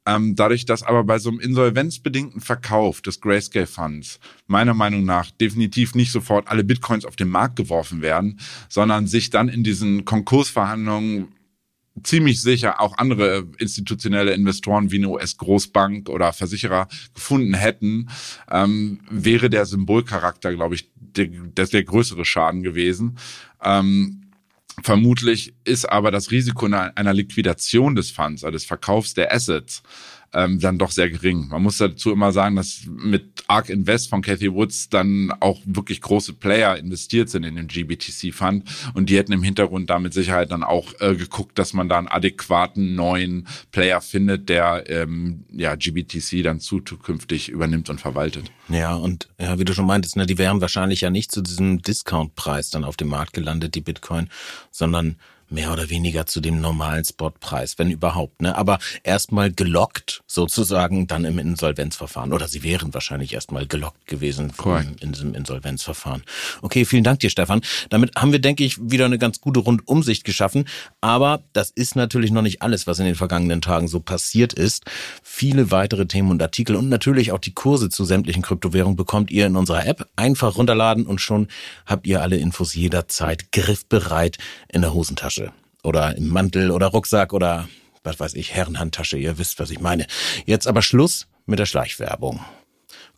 Ähm, 0.04 0.34
dadurch, 0.34 0.64
dass 0.64 0.82
aber 0.82 1.04
bei 1.04 1.18
so 1.18 1.30
einem 1.30 1.38
insolvenzbedingten 1.38 2.40
Verkauf 2.40 3.02
des 3.02 3.20
Grayscale 3.20 3.66
Funds 3.66 4.18
meiner 4.46 4.74
Meinung 4.74 5.04
nach 5.04 5.30
definitiv 5.30 5.94
nicht 5.94 6.10
sofort 6.10 6.48
alle 6.48 6.64
Bitcoins 6.64 7.04
auf 7.04 7.14
den 7.14 7.28
Markt 7.28 7.56
geworfen 7.56 8.02
werden, 8.02 8.40
sondern 8.68 9.06
sich 9.06 9.30
dann 9.30 9.48
in 9.48 9.62
diesen 9.62 10.04
Konkursverhandlungen 10.04 11.28
ziemlich 12.02 12.40
sicher 12.40 12.80
auch 12.80 12.98
andere 12.98 13.46
institutionelle 13.58 14.32
Investoren 14.32 14.90
wie 14.90 14.96
eine 14.96 15.08
US-Großbank 15.08 16.08
oder 16.08 16.32
Versicherer 16.32 16.88
gefunden 17.14 17.54
hätten, 17.54 18.08
ähm, 18.50 19.00
wäre 19.10 19.50
der 19.50 19.66
Symbolcharakter, 19.66 20.54
glaube 20.54 20.74
ich, 20.74 20.90
der, 20.96 21.26
der, 21.26 21.66
der 21.66 21.84
größere 21.84 22.24
Schaden 22.24 22.62
gewesen. 22.62 23.18
Ähm, 23.62 24.21
Vermutlich 24.80 25.52
ist 25.64 25.84
aber 25.84 26.10
das 26.10 26.30
Risiko 26.30 26.66
einer 26.66 27.12
Liquidation 27.12 27.94
des 27.94 28.10
Funds, 28.10 28.42
also 28.42 28.52
des 28.52 28.64
Verkaufs 28.64 29.12
der 29.14 29.32
Assets, 29.32 29.82
ähm, 30.34 30.58
dann 30.60 30.78
doch 30.78 30.90
sehr 30.90 31.10
gering. 31.10 31.48
Man 31.48 31.62
muss 31.62 31.78
dazu 31.78 32.12
immer 32.12 32.32
sagen, 32.32 32.56
dass 32.56 32.82
mit 32.86 33.44
ARK 33.48 33.68
Invest 33.68 34.08
von 34.08 34.22
Cathy 34.22 34.52
Woods 34.52 34.88
dann 34.88 35.32
auch 35.40 35.60
wirklich 35.64 36.00
große 36.00 36.34
Player 36.34 36.76
investiert 36.76 37.28
sind 37.28 37.44
in 37.44 37.56
den 37.56 37.66
GBTC 37.66 38.32
Fund 38.32 38.64
und 38.94 39.10
die 39.10 39.16
hätten 39.16 39.32
im 39.32 39.42
Hintergrund 39.42 39.90
da 39.90 39.98
mit 39.98 40.14
Sicherheit 40.14 40.50
dann 40.50 40.62
auch 40.62 40.92
äh, 41.00 41.14
geguckt, 41.14 41.58
dass 41.58 41.72
man 41.72 41.88
da 41.88 41.98
einen 41.98 42.08
adäquaten 42.08 42.94
neuen 42.94 43.46
Player 43.70 44.00
findet, 44.00 44.48
der 44.48 44.84
ähm, 44.88 45.44
ja 45.52 45.74
GBTC 45.74 46.42
dann 46.42 46.60
zukünftig 46.60 47.48
übernimmt 47.48 47.90
und 47.90 48.00
verwaltet. 48.00 48.50
Ja, 48.68 48.94
und 48.94 49.28
ja, 49.38 49.58
wie 49.58 49.64
du 49.64 49.74
schon 49.74 49.86
meintest, 49.86 50.16
ne, 50.16 50.26
die 50.26 50.38
wären 50.38 50.60
wahrscheinlich 50.60 51.02
ja 51.02 51.10
nicht 51.10 51.32
zu 51.32 51.42
diesem 51.42 51.82
Discount-Preis 51.82 52.70
dann 52.70 52.84
auf 52.84 52.96
dem 52.96 53.08
Markt 53.08 53.32
gelandet, 53.32 53.74
die 53.74 53.80
Bitcoin, 53.80 54.28
sondern 54.70 55.16
mehr 55.52 55.72
oder 55.72 55.90
weniger 55.90 56.26
zu 56.26 56.40
dem 56.40 56.60
normalen 56.60 57.04
Spotpreis, 57.04 57.78
wenn 57.78 57.90
überhaupt. 57.90 58.42
Ne? 58.42 58.56
Aber 58.56 58.78
erstmal 59.02 59.52
gelockt 59.52 60.22
sozusagen 60.26 61.06
dann 61.06 61.24
im 61.24 61.38
Insolvenzverfahren. 61.38 62.32
Oder 62.32 62.48
sie 62.48 62.62
wären 62.62 62.94
wahrscheinlich 62.94 63.34
erstmal 63.34 63.66
gelockt 63.66 64.06
gewesen 64.06 64.56
Korrekt. 64.56 65.02
in 65.02 65.12
diesem 65.12 65.34
Insolvenzverfahren. 65.34 66.22
Okay, 66.62 66.84
vielen 66.84 67.04
Dank 67.04 67.20
dir, 67.20 67.30
Stefan. 67.30 67.60
Damit 67.90 68.16
haben 68.16 68.32
wir, 68.32 68.38
denke 68.38 68.64
ich, 68.64 68.78
wieder 68.80 69.04
eine 69.04 69.18
ganz 69.18 69.40
gute 69.40 69.60
Rundumsicht 69.60 70.24
geschaffen. 70.24 70.64
Aber 71.00 71.42
das 71.52 71.70
ist 71.70 71.96
natürlich 71.96 72.30
noch 72.30 72.42
nicht 72.42 72.62
alles, 72.62 72.86
was 72.86 72.98
in 72.98 73.04
den 73.06 73.14
vergangenen 73.14 73.60
Tagen 73.60 73.88
so 73.88 74.00
passiert 74.00 74.52
ist. 74.54 74.84
Viele 75.22 75.70
weitere 75.70 76.06
Themen 76.06 76.30
und 76.30 76.42
Artikel 76.42 76.76
und 76.76 76.88
natürlich 76.88 77.32
auch 77.32 77.38
die 77.38 77.52
Kurse 77.52 77.90
zu 77.90 78.04
sämtlichen 78.04 78.42
Kryptowährungen 78.42 78.96
bekommt 78.96 79.30
ihr 79.30 79.46
in 79.46 79.56
unserer 79.56 79.86
App. 79.86 80.08
Einfach 80.16 80.56
runterladen 80.56 81.06
und 81.06 81.20
schon 81.20 81.48
habt 81.86 82.06
ihr 82.06 82.22
alle 82.22 82.36
Infos 82.36 82.74
jederzeit 82.74 83.52
griffbereit 83.52 84.38
in 84.68 84.80
der 84.80 84.94
Hosentasche 84.94 85.41
oder 85.82 86.16
im 86.16 86.28
Mantel 86.28 86.70
oder 86.70 86.88
Rucksack 86.88 87.32
oder 87.32 87.68
was 88.04 88.18
weiß 88.18 88.34
ich, 88.34 88.52
Herrenhandtasche. 88.52 89.16
Ihr 89.16 89.38
wisst, 89.38 89.60
was 89.60 89.70
ich 89.70 89.80
meine. 89.80 90.06
Jetzt 90.46 90.66
aber 90.66 90.82
Schluss 90.82 91.26
mit 91.46 91.58
der 91.58 91.66
Schleichwerbung. 91.66 92.40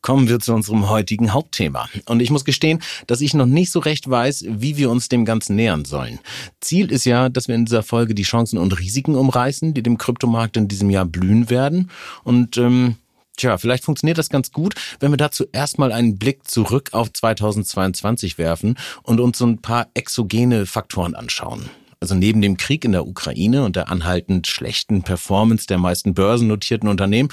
Kommen 0.03 0.29
wir 0.29 0.39
zu 0.39 0.53
unserem 0.53 0.91
heutigen 0.91 1.33
Hauptthema. 1.33 1.89
Und 2.05 2.21
ich 2.21 2.31
muss 2.31 2.45
gestehen, 2.45 2.83
dass 3.07 3.23
ich 3.23 3.33
noch 3.33 3.47
nicht 3.47 3.73
so 3.73 3.79
recht 3.79 4.09
weiß, 4.09 4.45
wie 4.49 4.77
wir 4.77 4.91
uns 4.91 5.09
dem 5.09 5.25
Ganzen 5.25 5.57
nähern 5.57 5.87
sollen. 5.87 6.19
Ziel 6.61 6.93
ist 6.93 7.07
ja, 7.07 7.31
dass 7.31 7.49
wir 7.49 7.55
in 7.55 7.65
dieser 7.65 7.83
Folge 7.83 8.15
die 8.15 8.23
Chancen 8.23 8.59
und 8.59 8.79
Risiken 8.79 9.15
umreißen, 9.15 9.73
die 9.73 9.83
dem 9.83 9.97
Kryptomarkt 9.97 10.59
in 10.59 10.69
diesem 10.69 10.91
Jahr 10.91 11.07
blühen 11.07 11.49
werden. 11.49 11.91
Und 12.23 12.59
ähm, 12.59 12.97
Tja, 13.37 13.59
vielleicht 13.59 13.85
funktioniert 13.85 14.19
das 14.19 14.29
ganz 14.29 14.53
gut, 14.53 14.75
wenn 15.01 15.11
wir 15.11 15.17
dazu 15.17 15.45
erstmal 15.51 15.91
einen 15.91 16.19
Blick 16.19 16.47
zurück 16.47 16.91
auf 16.93 17.13
2022 17.13 18.39
werfen 18.39 18.77
und 19.03 19.19
uns 19.19 19.39
so 19.39 19.47
ein 19.47 19.59
paar 19.59 19.89
exogene 19.95 20.67
Faktoren 20.67 21.17
anschauen. 21.17 21.69
Also 22.05 22.15
neben 22.15 22.43
dem 22.43 22.59
Krieg 22.59 22.85
in 22.85 22.93
der 22.93 23.07
Ukraine 23.07 23.65
und 23.65 23.77
der 23.77 23.89
anhaltend 23.89 24.47
schlechten 24.47 25.03
Performance 25.05 25.67
der 25.67 25.79
meisten 25.79 26.13
börsennotierten 26.13 26.87
Unternehmen 26.87 27.31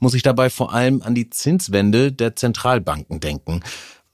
muss 0.00 0.14
ich 0.14 0.22
dabei 0.22 0.48
vor 0.48 0.72
allem 0.72 1.02
an 1.02 1.14
die 1.14 1.28
Zinswende 1.28 2.10
der 2.10 2.34
Zentralbanken 2.34 3.20
denken. 3.20 3.60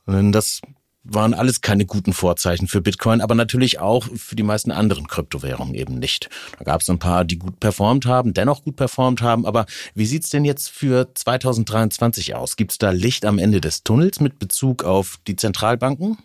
Denn 0.08 0.32
Das 0.32 0.62
waren 1.04 1.32
alles 1.32 1.60
keine 1.60 1.86
guten 1.86 2.12
Vorzeichen 2.12 2.66
für 2.66 2.80
Bitcoin, 2.80 3.20
aber 3.20 3.36
natürlich 3.36 3.78
auch 3.78 4.08
für 4.16 4.34
die 4.34 4.42
meisten 4.42 4.72
anderen 4.72 5.06
Kryptowährungen 5.06 5.76
eben 5.76 6.00
nicht. 6.00 6.28
Da 6.58 6.64
gab 6.64 6.80
es 6.80 6.90
ein 6.90 6.98
paar, 6.98 7.24
die 7.24 7.38
gut 7.38 7.60
performt 7.60 8.04
haben, 8.04 8.34
dennoch 8.34 8.64
gut 8.64 8.74
performt 8.74 9.22
haben. 9.22 9.46
Aber 9.46 9.66
wie 9.94 10.06
sieht's 10.06 10.30
denn 10.30 10.44
jetzt 10.44 10.70
für 10.70 11.14
2023 11.14 12.34
aus? 12.34 12.56
Gibt's 12.56 12.78
da 12.78 12.90
Licht 12.90 13.24
am 13.24 13.38
Ende 13.38 13.60
des 13.60 13.84
Tunnels 13.84 14.18
mit 14.18 14.40
Bezug 14.40 14.82
auf 14.82 15.20
die 15.28 15.36
Zentralbanken? 15.36 16.18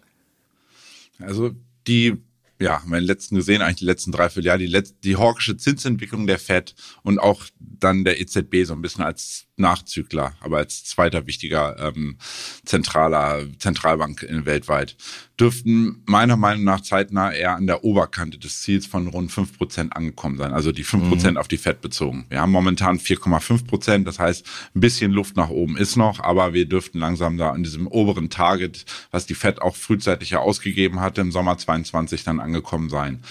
Also 1.19 1.51
die, 1.85 2.17
ja, 2.59 2.81
haben 2.81 2.93
letzten 2.93 3.35
gesehen, 3.35 3.61
eigentlich 3.61 3.77
die 3.77 3.85
letzten 3.85 4.11
drei, 4.11 4.29
vier 4.29 4.43
Jahre, 4.43 4.59
die, 4.59 4.67
letz, 4.67 4.93
die 5.03 5.17
hawkische 5.17 5.57
Zinsentwicklung 5.57 6.25
der 6.27 6.39
FED 6.39 6.73
und 7.03 7.19
auch 7.19 7.43
dann 7.59 8.05
der 8.05 8.19
EZB 8.19 8.65
so 8.65 8.73
ein 8.73 8.81
bisschen 8.81 9.03
als 9.03 9.47
Nachzügler, 9.57 10.33
aber 10.41 10.57
als 10.57 10.83
zweiter 10.83 11.27
wichtiger 11.27 11.77
ähm, 11.79 12.17
zentraler 12.65 13.45
Zentralbank 13.57 14.21
in, 14.23 14.45
weltweit, 14.45 14.97
dürften 15.39 16.03
meiner 16.05 16.35
Meinung 16.35 16.65
nach 16.65 16.81
zeitnah 16.81 17.31
eher 17.31 17.55
an 17.55 17.67
der 17.67 17.83
Oberkante 17.83 18.37
des 18.37 18.61
Ziels 18.61 18.85
von 18.85 19.07
rund 19.07 19.31
fünf 19.31 19.57
Prozent 19.57 19.95
angekommen 19.95 20.37
sein, 20.37 20.53
also 20.53 20.71
die 20.71 20.83
fünf 20.83 21.07
Prozent 21.07 21.33
mhm. 21.33 21.37
auf 21.37 21.47
die 21.47 21.57
Fed 21.57 21.81
bezogen. 21.81 22.25
Wir 22.29 22.41
haben 22.41 22.51
momentan 22.51 22.99
4,5 22.99 23.65
Prozent, 23.65 24.07
das 24.07 24.19
heißt, 24.19 24.45
ein 24.75 24.81
bisschen 24.81 25.11
Luft 25.11 25.37
nach 25.37 25.49
oben 25.49 25.77
ist 25.77 25.95
noch, 25.95 26.19
aber 26.19 26.53
wir 26.53 26.67
dürften 26.67 26.99
langsam 26.99 27.37
da 27.37 27.51
an 27.51 27.63
diesem 27.63 27.87
oberen 27.87 28.29
Target, 28.29 28.85
was 29.11 29.25
die 29.25 29.35
Fed 29.35 29.61
auch 29.61 29.75
frühzeitig 29.75 30.31
ja 30.31 30.39
ausgegeben 30.39 30.99
hatte, 30.99 31.21
im 31.21 31.31
Sommer 31.31 31.57
22 31.57 32.23
dann 32.23 32.39
angekommen 32.41 32.89
sein. 32.89 33.21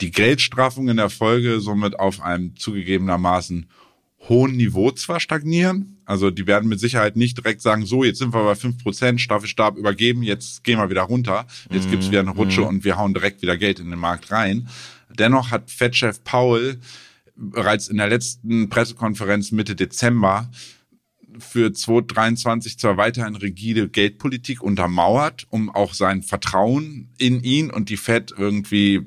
Die 0.00 0.10
Geldstraffung 0.10 0.88
in 0.88 0.98
der 0.98 1.10
Folge 1.10 1.60
somit 1.60 1.98
auf 1.98 2.20
einem 2.20 2.54
zugegebenermaßen 2.56 3.66
hohen 4.28 4.56
Niveau 4.56 4.90
zwar 4.90 5.20
stagnieren. 5.20 5.98
Also 6.04 6.30
die 6.30 6.46
werden 6.46 6.68
mit 6.68 6.80
Sicherheit 6.80 7.16
nicht 7.16 7.36
direkt 7.38 7.62
sagen, 7.62 7.86
so, 7.86 8.04
jetzt 8.04 8.18
sind 8.18 8.34
wir 8.34 8.44
bei 8.44 8.54
fünf 8.54 8.82
Prozent, 8.82 9.20
Staffelstab 9.20 9.76
übergeben, 9.76 10.22
jetzt 10.22 10.64
gehen 10.64 10.78
wir 10.78 10.90
wieder 10.90 11.02
runter, 11.02 11.46
jetzt 11.70 11.90
gibt's 11.90 12.10
wieder 12.10 12.20
eine 12.20 12.30
Rutsche 12.30 12.62
mhm. 12.62 12.66
und 12.68 12.84
wir 12.84 12.96
hauen 12.96 13.14
direkt 13.14 13.42
wieder 13.42 13.56
Geld 13.56 13.80
in 13.80 13.90
den 13.90 13.98
Markt 13.98 14.30
rein. 14.30 14.68
Dennoch 15.16 15.50
hat 15.50 15.70
Fed-Chef 15.70 16.22
Powell 16.24 16.80
bereits 17.36 17.88
in 17.88 17.98
der 17.98 18.08
letzten 18.08 18.68
Pressekonferenz 18.68 19.52
Mitte 19.52 19.74
Dezember 19.74 20.50
für 21.38 21.72
2023 21.72 22.78
zur 22.78 22.96
weiterhin 22.96 23.36
rigide 23.36 23.88
Geldpolitik 23.88 24.62
untermauert, 24.62 25.46
um 25.50 25.68
auch 25.70 25.94
sein 25.94 26.22
Vertrauen 26.22 27.10
in 27.18 27.42
ihn 27.42 27.70
und 27.70 27.90
die 27.90 27.98
Fed 27.98 28.32
irgendwie 28.36 29.06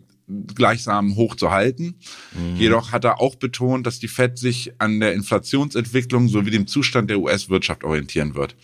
gleichsam 0.56 1.16
hoch 1.16 1.36
zu 1.36 1.52
halten. 1.52 1.96
Mhm. 2.34 2.56
Jedoch 2.56 2.92
hat 2.92 3.04
er 3.04 3.20
auch 3.20 3.36
betont, 3.36 3.86
dass 3.88 4.00
die 4.00 4.08
Fed 4.08 4.38
sich 4.38 4.74
an 4.78 5.00
der 5.00 5.14
Inflationsentwicklung 5.14 6.28
sowie 6.28 6.52
dem 6.52 6.68
Zustand 6.68 7.10
der 7.10 7.20
US-Wirtschaft 7.20 7.84
orientieren 7.84 8.36
wird. 8.36 8.56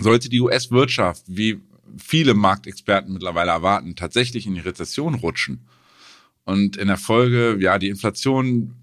Sollte 0.00 0.28
die 0.28 0.40
US-Wirtschaft, 0.40 1.24
wie 1.26 1.60
viele 1.96 2.34
Marktexperten 2.34 3.12
mittlerweile 3.12 3.50
erwarten, 3.50 3.96
tatsächlich 3.96 4.46
in 4.46 4.54
die 4.54 4.60
Rezession 4.60 5.14
rutschen 5.14 5.60
und 6.44 6.76
in 6.76 6.88
der 6.88 6.96
Folge, 6.96 7.58
ja, 7.60 7.78
die 7.78 7.88
Inflation 7.88 8.74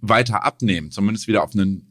weiter 0.00 0.44
abnehmen, 0.44 0.90
zumindest 0.90 1.28
wieder 1.28 1.42
auf 1.42 1.54
ein 1.54 1.86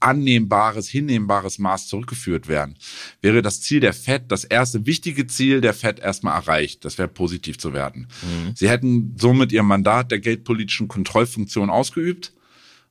annehmbares, 0.00 0.88
hinnehmbares 0.88 1.58
Maß 1.58 1.88
zurückgeführt 1.88 2.48
werden, 2.48 2.76
wäre 3.20 3.42
das 3.42 3.60
Ziel 3.60 3.80
der 3.80 3.92
FED, 3.92 4.24
das 4.28 4.44
erste 4.44 4.86
wichtige 4.86 5.26
Ziel 5.26 5.60
der 5.60 5.74
FED 5.74 6.00
erstmal 6.00 6.34
erreicht. 6.34 6.84
Das 6.84 6.98
wäre 6.98 7.08
positiv 7.08 7.58
zu 7.58 7.72
werden. 7.72 8.08
Mhm. 8.22 8.52
Sie 8.54 8.68
hätten 8.68 9.14
somit 9.18 9.52
ihr 9.52 9.62
Mandat 9.62 10.10
der 10.10 10.20
geldpolitischen 10.20 10.88
Kontrollfunktion 10.88 11.70
ausgeübt 11.70 12.32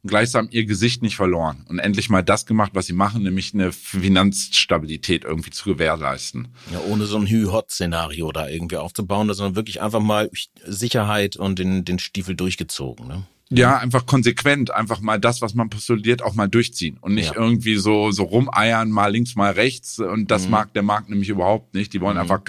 und 0.03 0.09
gleichsam 0.09 0.49
ihr 0.51 0.65
Gesicht 0.65 1.01
nicht 1.01 1.15
verloren 1.15 1.65
und 1.69 1.79
endlich 1.79 2.09
mal 2.09 2.23
das 2.23 2.45
gemacht, 2.45 2.71
was 2.73 2.87
sie 2.87 2.93
machen, 2.93 3.23
nämlich 3.23 3.53
eine 3.53 3.71
Finanzstabilität 3.71 5.23
irgendwie 5.23 5.51
zu 5.51 5.69
gewährleisten. 5.69 6.49
Ja, 6.71 6.81
ohne 6.89 7.05
so 7.05 7.17
ein 7.17 7.27
Hü-Hot-Szenario 7.27 8.31
da 8.31 8.49
irgendwie 8.49 8.77
aufzubauen, 8.77 9.33
sondern 9.33 9.55
wirklich 9.55 9.81
einfach 9.81 10.01
mal 10.01 10.29
Sicherheit 10.65 11.37
und 11.37 11.57
den, 11.57 11.85
den 11.85 11.99
Stiefel 11.99 12.35
durchgezogen. 12.35 13.07
Ne? 13.07 13.25
Ja, 13.57 13.77
einfach 13.77 14.05
konsequent, 14.05 14.71
einfach 14.71 14.99
mal 15.01 15.19
das, 15.19 15.41
was 15.41 15.53
man 15.53 15.69
postuliert, 15.69 16.21
auch 16.21 16.33
mal 16.33 16.47
durchziehen 16.47 16.97
und 17.01 17.13
nicht 17.13 17.35
ja. 17.35 17.41
irgendwie 17.41 17.75
so 17.75 18.11
so 18.11 18.23
rumeiern, 18.23 18.89
mal 18.89 19.11
links, 19.11 19.35
mal 19.35 19.51
rechts. 19.51 19.99
Und 19.99 20.31
das 20.31 20.45
mhm. 20.45 20.51
mag 20.51 20.73
der 20.73 20.83
Markt 20.83 21.09
nämlich 21.09 21.29
überhaupt 21.29 21.73
nicht. 21.73 21.93
Die 21.93 22.01
wollen 22.01 22.15
mhm. 22.15 22.21
einfach 22.21 22.41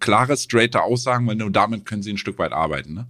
klare, 0.00 0.36
straighte 0.36 0.82
Aussagen, 0.82 1.26
weil 1.26 1.36
nur 1.36 1.50
damit 1.50 1.84
können 1.86 2.02
sie 2.02 2.12
ein 2.12 2.18
Stück 2.18 2.38
weit 2.38 2.52
arbeiten. 2.52 2.94
Ne? 2.94 3.06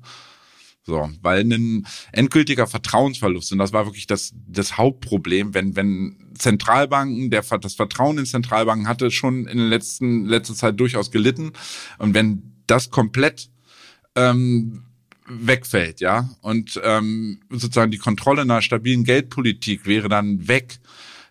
So, 0.87 1.11
weil 1.21 1.41
ein 1.41 1.85
endgültiger 2.13 2.69
Vertrauensverlust, 2.69 3.51
und 3.51 3.59
das 3.59 3.73
war 3.73 3.87
wirklich 3.87 4.07
das, 4.07 4.35
das 4.47 4.79
Hauptproblem, 4.79 5.53
wenn, 5.53 5.75
wenn 5.75 6.17
Zentralbanken, 6.39 7.29
der, 7.31 7.43
das 7.43 7.75
Vertrauen 7.75 8.19
in 8.19 8.27
Zentralbanken 8.27 8.87
hatte 8.87 9.11
schon 9.11 9.49
in 9.49 9.59
der 9.59 9.67
letzten, 9.67 10.27
letzter 10.27 10.55
Zeit 10.55 10.79
durchaus 10.79 11.11
gelitten. 11.11 11.53
Und 11.99 12.15
wenn 12.15 12.53
das 12.69 12.91
komplett 12.91 13.51
ähm, 14.15 14.86
wegfällt, 15.29 16.01
ja. 16.01 16.29
Und 16.41 16.81
ähm, 16.85 17.41
sozusagen 17.51 17.91
die 17.91 17.99
Kontrolle 17.99 18.43
einer 18.43 18.63
stabilen 18.63 19.05
Geldpolitik 19.05 19.87
wäre 19.87 20.09
dann 20.09 20.49
weg 20.49 20.79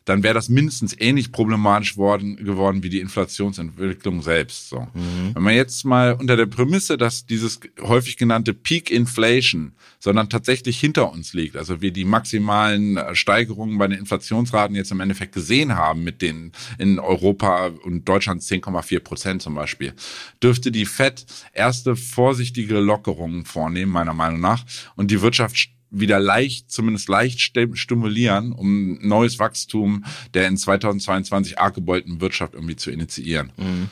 dann 0.06 0.22
wäre 0.22 0.36
das 0.36 0.50
mindestens 0.50 0.96
ähnlich 0.98 1.32
problematisch 1.32 1.98
worden, 1.98 2.38
geworden 2.38 2.84
wie 2.84 2.90
die 2.90 3.00
Inflationsentwicklung 3.00 4.22
selbst. 4.22 4.70
So. 4.70 4.82
Mhm. 4.94 5.34
Wenn 5.34 5.44
man 5.44 5.56
jetzt 5.56 5.84
mal 5.84 6.14
unter 6.14 6.38
der 6.38 6.46
Prämisse, 6.46 6.98
dass 6.98 7.26
dieses 7.26 7.60
häufig 7.82 8.16
genannte 8.18 8.54
Peak 8.54 8.92
Inflation, 8.92 9.74
sondern 10.00 10.30
tatsächlich 10.30 10.80
hinter 10.80 11.12
uns 11.12 11.34
liegt, 11.34 11.58
also 11.58 11.82
wir 11.82 11.92
die 11.92 12.06
maximalen 12.06 12.98
äh, 12.98 13.16
Steigerungen 13.16 13.80
bei 13.80 13.88
den 13.88 13.98
Inflationsraten 13.98 14.76
jetzt 14.76 14.92
im 14.92 15.00
Endeffekt 15.00 15.34
gesehen 15.34 15.76
haben 15.76 16.04
mit 16.04 16.22
den 16.22 16.52
in 16.78 17.00
Europa 17.00 17.72
und 17.84 18.08
Deutschland 18.08 18.44
10,4 18.44 19.00
Prozent 19.00 19.42
zum 19.42 19.56
Beispiel, 19.56 19.94
dürfte 20.42 20.72
die 20.72 20.86
Fed 20.86 21.26
erste 21.52 21.96
vorsichtige 21.96 22.80
Lockerungen 22.80 23.46
vornehmen, 23.46 23.92
meiner 23.92 24.14
Meinung 24.14 24.40
nach, 24.40 24.64
und 24.96 25.10
die 25.10 25.22
Wirtschaft 25.22 25.75
wieder 26.00 26.20
leicht, 26.20 26.72
zumindest 26.72 27.10
leicht 27.10 27.40
stimulieren, 27.42 28.52
um 28.52 29.00
neues 29.02 29.40
Wachstum 29.40 30.06
der 30.34 30.48
in 30.48 30.58
2022 30.58 31.60
arg 31.60 31.76
gebeulten 31.76 32.22
Wirtschaft 32.22 32.54
irgendwie 32.54 32.76
zu 32.76 32.92
initiieren. 32.92 33.52
Mhm. 33.58 33.90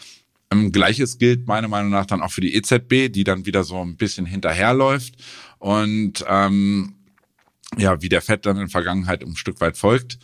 Ähm, 0.52 0.72
Gleiches 0.72 1.18
gilt 1.18 1.48
meiner 1.48 1.68
Meinung 1.68 1.92
nach 1.92 2.06
dann 2.06 2.22
auch 2.22 2.32
für 2.32 2.42
die 2.42 2.56
EZB, 2.56 3.12
die 3.12 3.24
dann 3.24 3.46
wieder 3.46 3.64
so 3.64 3.82
ein 3.82 3.96
bisschen 3.96 4.26
hinterherläuft 4.26 5.16
und 5.60 6.24
ähm, 6.28 6.96
ja, 7.78 8.02
wie 8.02 8.10
der 8.10 8.22
FED 8.22 8.46
dann 8.46 8.58
in 8.58 8.64
der 8.64 8.70
Vergangenheit 8.70 9.24
ein 9.24 9.36
Stück 9.36 9.62
weit 9.62 9.78
folgt. 9.78 10.20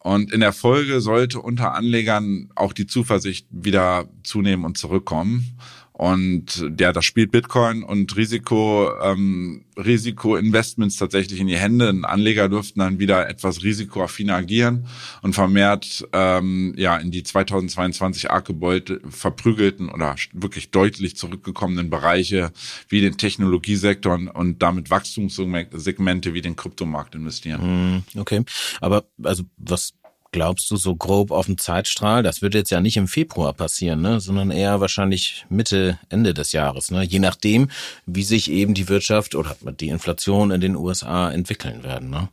Und 0.00 0.32
in 0.32 0.40
der 0.40 0.52
Folge 0.52 1.00
sollte 1.00 1.40
unter 1.40 1.74
Anlegern 1.74 2.50
auch 2.54 2.72
die 2.72 2.86
Zuversicht 2.86 3.46
wieder 3.50 4.08
zunehmen 4.22 4.64
und 4.64 4.78
zurückkommen. 4.78 5.58
Und 5.98 6.64
ja, 6.78 6.92
das 6.92 7.04
spielt 7.04 7.32
Bitcoin 7.32 7.82
und 7.82 8.16
Risiko, 8.16 8.88
ähm, 9.02 9.64
Risikoinvestments 9.76 10.96
tatsächlich 10.96 11.40
in 11.40 11.48
die 11.48 11.56
Hände. 11.56 11.88
Ein 11.88 12.04
Anleger 12.04 12.48
dürften 12.48 12.78
dann 12.78 13.00
wieder 13.00 13.28
etwas 13.28 13.64
risikoaffiner 13.64 14.36
agieren 14.36 14.86
und 15.22 15.34
vermehrt 15.34 16.06
ähm, 16.12 16.72
ja 16.76 16.96
in 16.98 17.10
die 17.10 17.24
2022 17.24 18.30
arg 18.30 18.44
gebeute, 18.44 19.00
verprügelten 19.10 19.88
oder 19.88 20.14
wirklich 20.32 20.70
deutlich 20.70 21.16
zurückgekommenen 21.16 21.90
Bereiche 21.90 22.52
wie 22.88 23.00
den 23.00 23.16
Technologiesektor 23.18 24.20
und 24.34 24.62
damit 24.62 24.90
Wachstumssegmente 24.90 26.32
wie 26.32 26.42
den 26.42 26.54
Kryptomarkt 26.54 27.16
investieren. 27.16 28.04
Hm, 28.14 28.20
okay, 28.20 28.44
aber 28.80 29.02
also 29.24 29.42
was 29.56 29.94
glaubst 30.32 30.70
du, 30.70 30.76
so 30.76 30.96
grob 30.96 31.30
auf 31.30 31.46
dem 31.46 31.58
Zeitstrahl? 31.58 32.22
Das 32.22 32.42
wird 32.42 32.54
jetzt 32.54 32.70
ja 32.70 32.80
nicht 32.80 32.96
im 32.96 33.08
Februar 33.08 33.52
passieren, 33.52 34.00
ne? 34.00 34.20
sondern 34.20 34.50
eher 34.50 34.80
wahrscheinlich 34.80 35.46
Mitte, 35.48 35.98
Ende 36.08 36.34
des 36.34 36.52
Jahres. 36.52 36.90
Ne? 36.90 37.02
Je 37.04 37.18
nachdem, 37.18 37.68
wie 38.06 38.22
sich 38.22 38.50
eben 38.50 38.74
die 38.74 38.88
Wirtschaft 38.88 39.34
oder 39.34 39.56
die 39.80 39.88
Inflation 39.88 40.50
in 40.50 40.60
den 40.60 40.76
USA 40.76 41.30
entwickeln 41.30 41.82
werden. 41.82 42.10
Ne? 42.10 42.28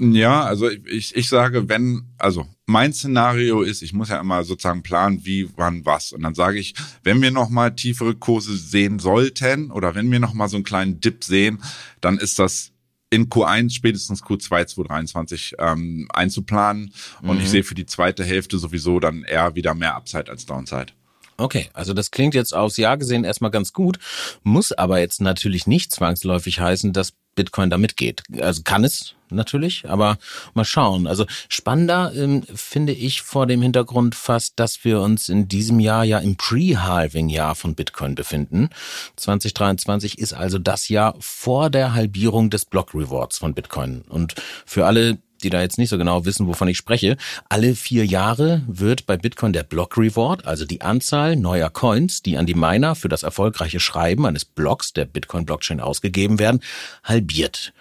Ja, 0.00 0.44
also 0.44 0.70
ich, 0.70 1.14
ich 1.14 1.28
sage, 1.28 1.68
wenn, 1.68 2.06
also 2.16 2.46
mein 2.64 2.94
Szenario 2.94 3.60
ist, 3.60 3.82
ich 3.82 3.92
muss 3.92 4.08
ja 4.08 4.18
immer 4.18 4.44
sozusagen 4.44 4.82
planen, 4.82 5.26
wie, 5.26 5.50
wann, 5.56 5.84
was. 5.84 6.12
Und 6.12 6.22
dann 6.22 6.34
sage 6.34 6.58
ich, 6.58 6.74
wenn 7.02 7.20
wir 7.20 7.30
nochmal 7.30 7.74
tiefere 7.74 8.14
Kurse 8.14 8.56
sehen 8.56 8.98
sollten 8.98 9.70
oder 9.70 9.94
wenn 9.94 10.10
wir 10.10 10.18
nochmal 10.18 10.48
so 10.48 10.56
einen 10.56 10.64
kleinen 10.64 11.00
Dip 11.00 11.22
sehen, 11.22 11.62
dann 12.00 12.16
ist 12.16 12.38
das 12.38 12.72
in 13.10 13.28
Q1, 13.28 13.70
spätestens 13.74 14.22
Q2 14.22 14.66
2023 14.66 15.54
ähm, 15.58 16.08
einzuplanen. 16.12 16.92
Und 17.22 17.36
mhm. 17.36 17.42
ich 17.42 17.50
sehe 17.50 17.64
für 17.64 17.74
die 17.74 17.86
zweite 17.86 18.24
Hälfte 18.24 18.58
sowieso 18.58 19.00
dann 19.00 19.24
eher 19.24 19.54
wieder 19.54 19.74
mehr 19.74 19.96
Upside 19.96 20.30
als 20.30 20.46
Downside. 20.46 20.92
Okay, 21.36 21.70
also 21.72 21.94
das 21.94 22.10
klingt 22.10 22.34
jetzt 22.34 22.54
aufs 22.54 22.76
Jahr 22.76 22.98
gesehen 22.98 23.24
erstmal 23.24 23.50
ganz 23.50 23.72
gut, 23.72 23.98
muss 24.42 24.72
aber 24.72 25.00
jetzt 25.00 25.22
natürlich 25.22 25.66
nicht 25.66 25.90
zwangsläufig 25.90 26.60
heißen, 26.60 26.92
dass 26.92 27.14
Bitcoin 27.40 27.70
da 27.70 27.78
mitgeht. 27.78 28.22
Also 28.38 28.60
kann 28.62 28.84
es 28.84 29.14
natürlich, 29.30 29.88
aber 29.88 30.18
mal 30.52 30.66
schauen. 30.66 31.06
Also 31.06 31.24
spannender 31.48 32.12
ähm, 32.14 32.42
finde 32.54 32.92
ich 32.92 33.22
vor 33.22 33.46
dem 33.46 33.62
Hintergrund 33.62 34.14
fast, 34.14 34.60
dass 34.60 34.84
wir 34.84 35.00
uns 35.00 35.30
in 35.30 35.48
diesem 35.48 35.80
Jahr 35.80 36.04
ja 36.04 36.18
im 36.18 36.36
Pre-Halving-Jahr 36.36 37.54
von 37.54 37.74
Bitcoin 37.74 38.14
befinden. 38.14 38.68
2023 39.16 40.18
ist 40.18 40.34
also 40.34 40.58
das 40.58 40.90
Jahr 40.90 41.16
vor 41.18 41.70
der 41.70 41.94
Halbierung 41.94 42.50
des 42.50 42.66
Block 42.66 42.94
Rewards 42.94 43.38
von 43.38 43.54
Bitcoin. 43.54 44.02
Und 44.02 44.34
für 44.66 44.84
alle, 44.84 45.18
die 45.40 45.50
da 45.50 45.60
jetzt 45.60 45.78
nicht 45.78 45.88
so 45.88 45.98
genau 45.98 46.24
wissen, 46.24 46.46
wovon 46.46 46.68
ich 46.68 46.76
spreche, 46.76 47.16
alle 47.48 47.74
vier 47.74 48.06
Jahre 48.06 48.62
wird 48.66 49.06
bei 49.06 49.16
Bitcoin 49.16 49.52
der 49.52 49.64
Block 49.64 49.96
Reward, 49.96 50.46
also 50.46 50.64
die 50.64 50.82
Anzahl 50.82 51.36
neuer 51.36 51.70
Coins, 51.70 52.22
die 52.22 52.36
an 52.36 52.46
die 52.46 52.54
Miner 52.54 52.94
für 52.94 53.08
das 53.08 53.22
erfolgreiche 53.22 53.80
Schreiben 53.80 54.26
eines 54.26 54.44
Blocks 54.44 54.92
der 54.92 55.04
Bitcoin-Blockchain 55.04 55.80
ausgegeben 55.80 56.38
werden, 56.38 56.60
halbiert. 57.04 57.72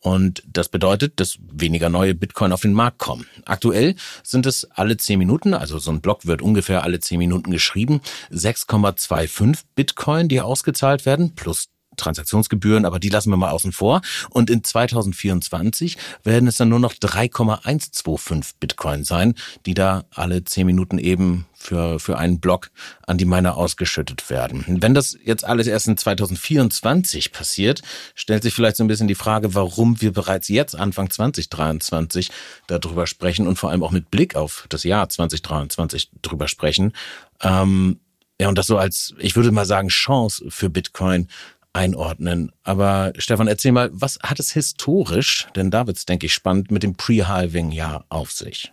Und 0.00 0.44
das 0.46 0.68
bedeutet, 0.68 1.18
dass 1.18 1.38
weniger 1.50 1.88
neue 1.88 2.14
Bitcoin 2.14 2.52
auf 2.52 2.60
den 2.60 2.74
Markt 2.74 2.98
kommen. 2.98 3.26
Aktuell 3.44 3.96
sind 4.22 4.46
es 4.46 4.64
alle 4.70 4.96
zehn 4.98 5.18
Minuten, 5.18 5.52
also 5.52 5.80
so 5.80 5.90
ein 5.90 6.00
Block 6.00 6.26
wird 6.26 6.42
ungefähr 6.42 6.84
alle 6.84 7.00
zehn 7.00 7.18
Minuten 7.18 7.50
geschrieben, 7.50 8.00
6,25 8.30 9.62
Bitcoin, 9.74 10.28
die 10.28 10.40
ausgezahlt 10.40 11.06
werden, 11.06 11.34
plus 11.34 11.70
Transaktionsgebühren, 11.96 12.84
aber 12.84 12.98
die 12.98 13.08
lassen 13.08 13.30
wir 13.30 13.36
mal 13.36 13.50
außen 13.50 13.72
vor. 13.72 14.00
Und 14.30 14.50
in 14.50 14.62
2024 14.62 15.96
werden 16.24 16.48
es 16.48 16.56
dann 16.56 16.68
nur 16.68 16.80
noch 16.80 16.94
3,125 16.94 18.58
Bitcoin 18.58 19.04
sein, 19.04 19.34
die 19.66 19.74
da 19.74 20.04
alle 20.14 20.44
zehn 20.44 20.66
Minuten 20.66 20.98
eben 20.98 21.46
für, 21.56 21.98
für 21.98 22.18
einen 22.18 22.38
Block 22.38 22.70
an 23.06 23.18
die 23.18 23.24
Miner 23.24 23.56
ausgeschüttet 23.56 24.30
werden. 24.30 24.64
Wenn 24.66 24.94
das 24.94 25.16
jetzt 25.22 25.44
alles 25.44 25.66
erst 25.66 25.88
in 25.88 25.96
2024 25.96 27.32
passiert, 27.32 27.82
stellt 28.14 28.42
sich 28.42 28.54
vielleicht 28.54 28.76
so 28.76 28.84
ein 28.84 28.88
bisschen 28.88 29.08
die 29.08 29.14
Frage, 29.14 29.54
warum 29.54 30.00
wir 30.00 30.12
bereits 30.12 30.48
jetzt 30.48 30.76
Anfang 30.76 31.10
2023 31.10 32.30
darüber 32.66 33.06
sprechen 33.06 33.46
und 33.46 33.58
vor 33.58 33.70
allem 33.70 33.82
auch 33.82 33.90
mit 33.90 34.10
Blick 34.10 34.36
auf 34.36 34.66
das 34.68 34.84
Jahr 34.84 35.08
2023 35.08 36.10
darüber 36.22 36.46
sprechen. 36.46 36.92
Ähm, 37.40 38.00
ja, 38.40 38.48
und 38.48 38.58
das 38.58 38.66
so 38.66 38.76
als, 38.76 39.14
ich 39.18 39.34
würde 39.34 39.50
mal 39.50 39.64
sagen, 39.64 39.88
Chance 39.88 40.44
für 40.48 40.68
Bitcoin 40.68 41.28
einordnen. 41.76 42.50
Aber 42.64 43.12
Stefan, 43.18 43.46
erzähl 43.46 43.72
mal, 43.72 43.90
was 43.92 44.18
hat 44.22 44.40
es 44.40 44.52
historisch, 44.52 45.46
denn 45.54 45.70
da 45.70 45.86
wird 45.86 45.98
es, 45.98 46.06
denke 46.06 46.26
ich, 46.26 46.34
spannend, 46.34 46.70
mit 46.70 46.82
dem 46.82 46.94
Pre-Halving-Jahr 46.94 48.06
auf 48.08 48.32
sich? 48.32 48.72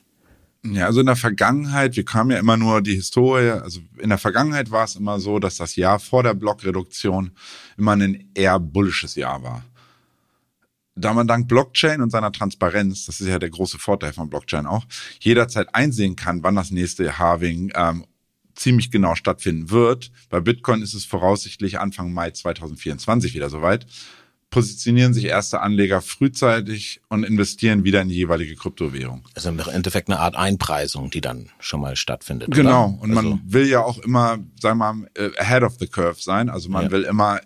Ja, 0.66 0.86
also 0.86 1.02
in 1.02 1.08
der 1.08 1.18
Vergangenheit, 1.18 1.98
wir 1.98 2.06
kamen 2.06 2.32
ja 2.32 2.40
immer 2.40 2.56
nur 2.56 2.82
die 2.82 2.96
Historie, 2.96 3.50
also 3.50 3.82
in 4.00 4.08
der 4.08 4.18
Vergangenheit 4.18 4.72
war 4.72 4.86
es 4.86 4.96
immer 4.96 5.20
so, 5.20 5.38
dass 5.40 5.58
das 5.58 5.76
Jahr 5.76 6.00
vor 6.00 6.24
der 6.24 6.34
Blockreduktion 6.34 7.32
immer 7.78 7.92
ein 7.92 8.30
eher 8.34 8.60
bullisches 8.60 9.16
Jahr 9.16 9.44
war. 9.44 9.66
Da 10.96 11.14
man 11.14 11.28
dank 11.28 11.50
Blockchain 11.50 12.02
und 12.02 12.12
seiner 12.12 12.32
Transparenz, 12.32 13.06
das 13.08 13.20
ist 13.20 13.28
ja 13.28 13.40
der 13.40 13.50
große 13.50 13.78
Vorteil 13.78 14.14
von 14.14 14.30
Blockchain 14.30 14.66
auch, 14.66 14.86
jederzeit 15.20 15.68
einsehen 15.76 16.16
kann, 16.16 16.44
wann 16.44 16.56
das 16.56 16.72
nächste 16.72 17.18
Halving 17.18 17.74
ähm, 17.76 18.06
ziemlich 18.56 18.92
genau 18.92 19.16
stattfinden 19.16 19.70
wird. 19.70 20.12
Bei 20.30 20.40
Bitcoin 20.40 20.82
ist 20.82 20.94
es 20.94 21.06
voraussichtlich 21.06 21.80
Anfang 21.80 22.14
Mai 22.14 22.32
2024 22.32 23.34
wieder 23.34 23.50
soweit 23.50 23.86
positionieren 24.54 25.16
sich 25.16 25.26
erste 25.26 25.62
Anleger 25.62 26.00
frühzeitig 26.00 27.02
und 27.10 27.24
investieren 27.24 27.84
wieder 27.84 28.04
in 28.04 28.10
die 28.10 28.16
jeweilige 28.16 28.56
Kryptowährung. 28.56 29.28
Also 29.34 29.50
im 29.50 29.60
Endeffekt 29.60 30.10
eine 30.10 30.20
Art 30.20 30.36
Einpreisung, 30.36 31.10
die 31.10 31.22
dann 31.22 31.50
schon 31.60 31.82
mal 31.82 31.96
stattfindet. 31.96 32.52
Genau. 32.52 32.90
Oder? 32.90 33.02
Und 33.02 33.18
also 33.18 33.30
man 33.30 33.42
will 33.46 33.68
ja 33.68 33.84
auch 33.84 33.98
immer, 33.98 34.38
sagen 34.62 34.78
wir 34.78 34.94
mal, 34.94 35.10
äh, 35.16 35.32
ahead 35.40 35.64
of 35.64 35.78
the 35.80 35.88
curve 35.88 36.22
sein. 36.22 36.52
Also 36.52 36.70
man 36.70 36.86
ja. 36.86 36.92
will 36.92 37.02
immer, 37.02 37.40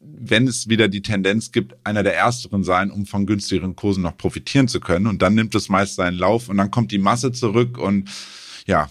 wenn 0.00 0.48
es 0.48 0.68
wieder 0.68 0.88
die 0.88 1.00
Tendenz 1.00 1.52
gibt, 1.52 1.76
einer 1.84 2.02
der 2.02 2.16
ersteren 2.16 2.64
sein, 2.64 2.90
um 2.90 3.06
von 3.06 3.24
günstigeren 3.24 3.76
Kursen 3.76 4.02
noch 4.02 4.16
profitieren 4.16 4.66
zu 4.66 4.80
können. 4.80 5.06
Und 5.06 5.22
dann 5.22 5.36
nimmt 5.36 5.54
es 5.54 5.68
meist 5.68 5.94
seinen 5.94 6.18
Lauf 6.18 6.48
und 6.48 6.56
dann 6.56 6.72
kommt 6.72 6.90
die 6.90 6.98
Masse 6.98 7.30
zurück 7.30 7.78
und 7.78 8.10
ja, 8.66 8.90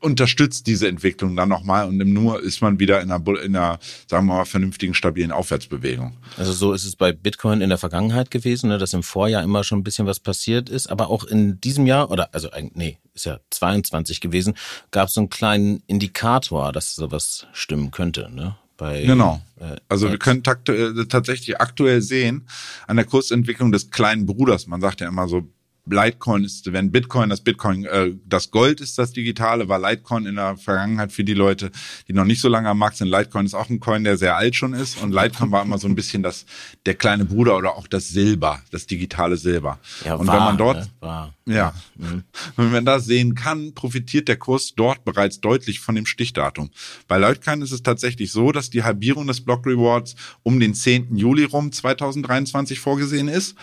unterstützt 0.00 0.66
diese 0.66 0.88
Entwicklung 0.88 1.36
dann 1.36 1.48
nochmal 1.48 1.88
und 1.88 2.00
im 2.00 2.12
Nur 2.12 2.42
ist 2.42 2.60
man 2.60 2.78
wieder 2.78 3.00
in 3.00 3.10
einer, 3.10 3.26
in 3.42 3.56
einer, 3.56 3.78
sagen 4.06 4.26
wir 4.26 4.34
mal, 4.34 4.44
vernünftigen, 4.44 4.94
stabilen 4.94 5.32
Aufwärtsbewegung. 5.32 6.16
Also 6.36 6.52
so 6.52 6.72
ist 6.72 6.84
es 6.84 6.96
bei 6.96 7.12
Bitcoin 7.12 7.60
in 7.60 7.68
der 7.68 7.78
Vergangenheit 7.78 8.30
gewesen, 8.30 8.68
ne, 8.68 8.78
dass 8.78 8.92
im 8.92 9.02
Vorjahr 9.02 9.42
immer 9.42 9.64
schon 9.64 9.80
ein 9.80 9.84
bisschen 9.84 10.06
was 10.06 10.20
passiert 10.20 10.68
ist, 10.68 10.88
aber 10.88 11.10
auch 11.10 11.24
in 11.24 11.60
diesem 11.60 11.86
Jahr, 11.86 12.10
oder 12.10 12.34
also 12.34 12.48
nee, 12.74 12.98
ist 13.14 13.26
ja 13.26 13.38
22 13.50 14.20
gewesen, 14.20 14.54
gab 14.90 15.08
es 15.08 15.14
so 15.14 15.20
einen 15.20 15.30
kleinen 15.30 15.82
Indikator, 15.86 16.72
dass 16.72 16.94
sowas 16.94 17.46
stimmen 17.52 17.90
könnte, 17.90 18.30
ne? 18.32 18.56
Bei, 18.78 19.02
genau. 19.02 19.42
Äh, 19.58 19.76
also 19.88 20.08
wir 20.08 20.18
können 20.18 20.44
takt 20.44 20.68
äh, 20.68 21.04
tatsächlich 21.06 21.60
aktuell 21.60 22.00
sehen 22.00 22.48
an 22.86 22.94
der 22.94 23.04
Kursentwicklung 23.04 23.72
des 23.72 23.90
kleinen 23.90 24.24
Bruders. 24.24 24.68
Man 24.68 24.80
sagt 24.80 25.00
ja 25.00 25.08
immer 25.08 25.26
so, 25.26 25.48
Litecoin 25.90 26.44
ist, 26.44 26.72
wenn 26.72 26.90
Bitcoin 26.90 27.30
das 27.30 27.40
Bitcoin, 27.40 27.84
äh, 27.84 28.12
das 28.26 28.50
Gold 28.50 28.80
ist 28.80 28.98
das 28.98 29.12
Digitale, 29.12 29.68
war 29.68 29.78
Litecoin 29.78 30.26
in 30.26 30.36
der 30.36 30.56
Vergangenheit 30.56 31.12
für 31.12 31.24
die 31.24 31.34
Leute, 31.34 31.70
die 32.08 32.12
noch 32.12 32.24
nicht 32.24 32.40
so 32.40 32.48
lange 32.48 32.68
am 32.68 32.78
Markt 32.78 32.96
sind. 32.96 33.08
Litecoin 33.08 33.46
ist 33.46 33.54
auch 33.54 33.68
ein 33.68 33.80
Coin, 33.80 34.04
der 34.04 34.16
sehr 34.16 34.36
alt 34.36 34.54
schon 34.54 34.74
ist 34.74 35.02
und 35.02 35.12
Litecoin 35.12 35.50
war 35.50 35.62
immer 35.62 35.78
so 35.78 35.88
ein 35.88 35.94
bisschen 35.94 36.22
das, 36.22 36.46
der 36.86 36.94
kleine 36.94 37.24
Bruder 37.24 37.56
oder 37.56 37.76
auch 37.76 37.86
das 37.86 38.08
Silber, 38.08 38.60
das 38.70 38.86
digitale 38.86 39.36
Silber. 39.36 39.78
Ja, 40.04 40.14
und 40.14 40.26
war, 40.26 40.36
wenn 40.36 40.44
man 40.44 40.58
dort, 40.58 40.76
ne? 40.76 40.90
war. 41.00 41.34
ja, 41.46 41.74
mhm. 41.96 42.24
wenn 42.56 42.72
man 42.72 42.84
das 42.84 43.06
sehen 43.06 43.34
kann, 43.34 43.74
profitiert 43.74 44.28
der 44.28 44.36
Kurs 44.36 44.74
dort 44.76 45.04
bereits 45.04 45.40
deutlich 45.40 45.80
von 45.80 45.94
dem 45.94 46.06
Stichdatum. 46.06 46.70
Bei 47.06 47.18
Litecoin 47.18 47.62
ist 47.62 47.72
es 47.72 47.82
tatsächlich 47.82 48.32
so, 48.32 48.52
dass 48.52 48.70
die 48.70 48.82
Halbierung 48.82 49.26
des 49.26 49.40
Block 49.40 49.66
Rewards 49.66 50.16
um 50.42 50.60
den 50.60 50.74
10. 50.74 51.16
Juli 51.16 51.44
rum 51.44 51.72
2023 51.72 52.80
vorgesehen 52.80 53.28
ist. 53.28 53.56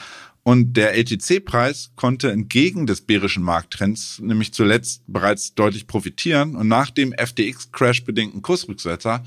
Und 0.48 0.78
der 0.78 0.94
LTC-Preis 0.94 1.90
konnte 1.96 2.32
entgegen 2.32 2.86
des 2.86 3.02
bärischen 3.02 3.42
Markttrends 3.42 4.20
nämlich 4.20 4.54
zuletzt 4.54 5.02
bereits 5.08 5.56
deutlich 5.56 5.88
profitieren 5.88 6.56
und 6.56 6.68
nach 6.68 6.92
dem 6.92 7.14
FTX-Crash 7.14 8.06
bedingten 8.06 8.44
Kursrücksetzer 8.44 9.24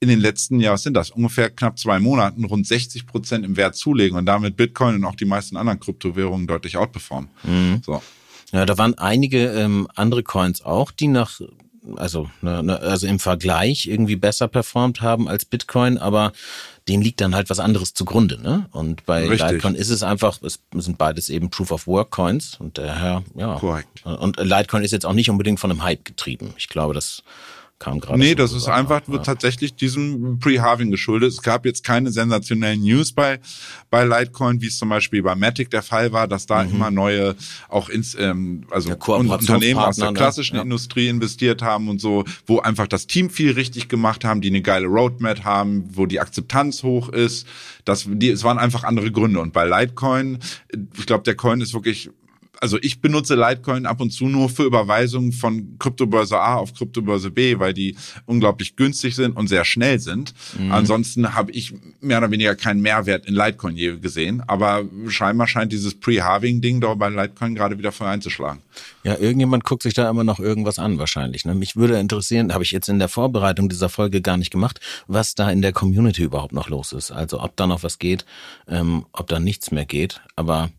in 0.00 0.08
den 0.08 0.20
letzten 0.20 0.58
Jahren 0.60 0.78
sind 0.78 0.94
das 0.94 1.10
ungefähr 1.10 1.50
knapp 1.50 1.78
zwei 1.78 1.98
Monaten 1.98 2.44
rund 2.44 2.66
60 2.66 3.06
Prozent 3.06 3.44
im 3.44 3.58
Wert 3.58 3.74
zulegen 3.76 4.16
und 4.16 4.24
damit 4.24 4.56
Bitcoin 4.56 4.94
und 4.94 5.04
auch 5.04 5.16
die 5.16 5.26
meisten 5.26 5.58
anderen 5.58 5.80
Kryptowährungen 5.80 6.46
deutlich 6.46 6.78
outperformen. 6.78 7.28
Mhm. 7.42 7.82
So. 7.84 8.02
Ja, 8.50 8.64
da 8.64 8.78
waren 8.78 8.96
einige 8.96 9.48
ähm, 9.48 9.86
andere 9.96 10.22
Coins 10.22 10.64
auch, 10.64 10.92
die 10.92 11.08
nach 11.08 11.40
also 11.96 12.28
ne, 12.42 12.62
ne, 12.62 12.78
also 12.80 13.06
im 13.06 13.18
Vergleich 13.18 13.86
irgendwie 13.86 14.16
besser 14.16 14.48
performt 14.48 15.00
haben 15.00 15.28
als 15.28 15.44
Bitcoin, 15.44 15.98
aber 15.98 16.32
denen 16.88 17.02
liegt 17.02 17.20
dann 17.20 17.34
halt 17.34 17.50
was 17.50 17.60
anderes 17.60 17.94
zugrunde, 17.94 18.40
ne? 18.40 18.66
Und 18.72 19.04
bei 19.04 19.28
Richtig. 19.28 19.50
Litecoin 19.50 19.74
ist 19.74 19.90
es 19.90 20.02
einfach, 20.02 20.38
es 20.42 20.60
sind 20.74 20.98
beides 20.98 21.28
eben 21.28 21.50
Proof 21.50 21.70
of 21.70 21.86
Work 21.86 22.10
Coins 22.10 22.56
und 22.58 22.78
daher, 22.78 23.22
ja. 23.34 23.56
Korrekt. 23.56 24.04
Und 24.04 24.38
Litecoin 24.38 24.82
ist 24.82 24.92
jetzt 24.92 25.04
auch 25.04 25.12
nicht 25.12 25.30
unbedingt 25.30 25.60
von 25.60 25.70
einem 25.70 25.82
Hype 25.82 26.04
getrieben. 26.04 26.54
Ich 26.56 26.68
glaube, 26.68 26.94
das 26.94 27.22
kam 27.78 28.00
gerade. 28.00 28.18
Nee, 28.18 28.34
das 28.34 28.52
ist 28.52 28.68
einfach 28.68 29.02
ja. 29.08 29.18
tatsächlich 29.18 29.74
diesem 29.74 30.38
Pre-Halving 30.40 30.90
geschuldet. 30.90 31.32
Es 31.32 31.42
gab 31.42 31.64
jetzt 31.64 31.84
keine 31.84 32.10
sensationellen 32.10 32.82
News 32.82 33.12
bei, 33.12 33.40
bei 33.90 34.04
Litecoin, 34.04 34.60
wie 34.60 34.66
es 34.66 34.78
zum 34.78 34.88
Beispiel 34.88 35.22
bei 35.22 35.34
Matic 35.34 35.70
der 35.70 35.82
Fall 35.82 36.12
war, 36.12 36.26
dass 36.26 36.46
da 36.46 36.64
mhm. 36.64 36.74
immer 36.74 36.90
neue, 36.90 37.36
auch 37.68 37.88
ins, 37.88 38.16
ähm, 38.18 38.64
also 38.70 38.90
Unternehmen 38.90 39.80
aus 39.80 39.96
der 39.96 40.10
ne? 40.10 40.16
klassischen 40.16 40.56
ja. 40.56 40.62
Industrie 40.62 41.08
investiert 41.08 41.62
haben 41.62 41.88
und 41.88 42.00
so, 42.00 42.24
wo 42.46 42.58
einfach 42.60 42.86
das 42.86 43.06
Team 43.06 43.30
viel 43.30 43.52
richtig 43.52 43.88
gemacht 43.88 44.24
haben, 44.24 44.40
die 44.40 44.48
eine 44.48 44.62
geile 44.62 44.86
Roadmap 44.86 45.44
haben, 45.44 45.84
wo 45.92 46.06
die 46.06 46.20
Akzeptanz 46.20 46.82
hoch 46.82 47.08
ist. 47.08 47.46
Das, 47.84 48.06
die, 48.08 48.30
es 48.30 48.44
waren 48.44 48.58
einfach 48.58 48.84
andere 48.84 49.12
Gründe. 49.12 49.40
Und 49.40 49.52
bei 49.52 49.64
Litecoin, 49.64 50.38
ich 50.98 51.06
glaube, 51.06 51.24
der 51.24 51.36
Coin 51.36 51.60
ist 51.60 51.74
wirklich 51.74 52.10
also 52.60 52.78
ich 52.82 53.00
benutze 53.00 53.34
Litecoin 53.34 53.86
ab 53.86 54.00
und 54.00 54.10
zu 54.10 54.26
nur 54.26 54.48
für 54.48 54.64
Überweisungen 54.64 55.32
von 55.32 55.76
Kryptobörse 55.78 56.38
A 56.38 56.56
auf 56.56 56.74
Kryptobörse 56.74 57.30
B, 57.30 57.58
weil 57.58 57.72
die 57.72 57.96
unglaublich 58.26 58.76
günstig 58.76 59.14
sind 59.14 59.36
und 59.36 59.48
sehr 59.48 59.64
schnell 59.64 59.98
sind. 60.00 60.34
Mhm. 60.58 60.72
Ansonsten 60.72 61.34
habe 61.34 61.52
ich 61.52 61.74
mehr 62.00 62.18
oder 62.18 62.30
weniger 62.30 62.56
keinen 62.56 62.80
Mehrwert 62.80 63.26
in 63.26 63.34
Litecoin 63.34 63.76
je 63.76 63.98
gesehen. 63.98 64.42
Aber 64.46 64.84
scheinbar 65.08 65.46
scheint 65.46 65.72
dieses 65.72 65.94
Pre-Halving-Ding 65.94 66.80
da 66.80 66.94
bei 66.94 67.08
Litecoin 67.08 67.54
gerade 67.54 67.78
wieder 67.78 67.92
voll 67.92 68.08
einzuschlagen. 68.08 68.60
Ja, 69.04 69.16
irgendjemand 69.18 69.64
guckt 69.64 69.82
sich 69.82 69.94
da 69.94 70.10
immer 70.10 70.24
noch 70.24 70.40
irgendwas 70.40 70.78
an 70.78 70.98
wahrscheinlich. 70.98 71.44
Ne? 71.44 71.54
Mich 71.54 71.76
würde 71.76 71.98
interessieren, 71.98 72.52
habe 72.52 72.64
ich 72.64 72.72
jetzt 72.72 72.88
in 72.88 72.98
der 72.98 73.08
Vorbereitung 73.08 73.68
dieser 73.68 73.88
Folge 73.88 74.20
gar 74.20 74.36
nicht 74.36 74.50
gemacht, 74.50 74.80
was 75.06 75.34
da 75.34 75.50
in 75.50 75.62
der 75.62 75.72
Community 75.72 76.24
überhaupt 76.24 76.52
noch 76.52 76.68
los 76.68 76.92
ist. 76.92 77.12
Also 77.12 77.40
ob 77.40 77.56
da 77.56 77.66
noch 77.66 77.82
was 77.82 77.98
geht, 77.98 78.24
ähm, 78.66 79.06
ob 79.12 79.28
da 79.28 79.38
nichts 79.38 79.70
mehr 79.70 79.86
geht. 79.86 80.20
Aber 80.36 80.70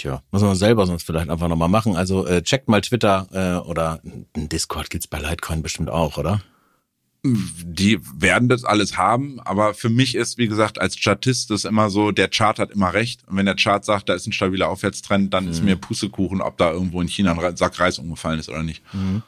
Tja, 0.00 0.22
muss 0.30 0.40
man 0.40 0.54
selber 0.54 0.86
sonst 0.86 1.04
vielleicht 1.04 1.28
einfach 1.28 1.48
nochmal 1.48 1.68
machen. 1.68 1.94
Also 1.94 2.26
äh, 2.26 2.40
checkt 2.40 2.70
mal 2.70 2.80
Twitter 2.80 3.26
äh, 3.32 3.68
oder 3.68 4.00
ein 4.02 4.48
Discord 4.48 4.88
gibt's 4.88 5.06
bei 5.06 5.18
Litecoin 5.18 5.60
bestimmt 5.60 5.90
auch, 5.90 6.16
oder? 6.16 6.40
Die 7.22 8.00
werden 8.16 8.48
das 8.48 8.64
alles 8.64 8.96
haben, 8.96 9.40
aber 9.40 9.74
für 9.74 9.90
mich 9.90 10.14
ist, 10.14 10.38
wie 10.38 10.48
gesagt, 10.48 10.80
als 10.80 10.96
Statist 10.96 11.50
das 11.50 11.66
immer 11.66 11.90
so, 11.90 12.12
der 12.12 12.28
Chart 12.28 12.58
hat 12.58 12.70
immer 12.70 12.94
recht. 12.94 13.20
Und 13.26 13.36
wenn 13.36 13.44
der 13.44 13.56
Chart 13.56 13.84
sagt, 13.84 14.08
da 14.08 14.14
ist 14.14 14.26
ein 14.26 14.32
stabiler 14.32 14.70
Aufwärtstrend, 14.70 15.34
dann 15.34 15.44
mhm. 15.44 15.50
ist 15.50 15.62
mir 15.62 15.76
Pustekuchen, 15.76 16.40
ob 16.40 16.56
da 16.56 16.72
irgendwo 16.72 17.00
in 17.02 17.08
China 17.08 17.38
ein 17.38 17.56
Sack 17.56 17.78
Reis 17.78 17.98
umgefallen 17.98 18.40
ist 18.40 18.48
oder 18.48 18.62
nicht. 18.62 18.82
Mhm. 18.94 19.22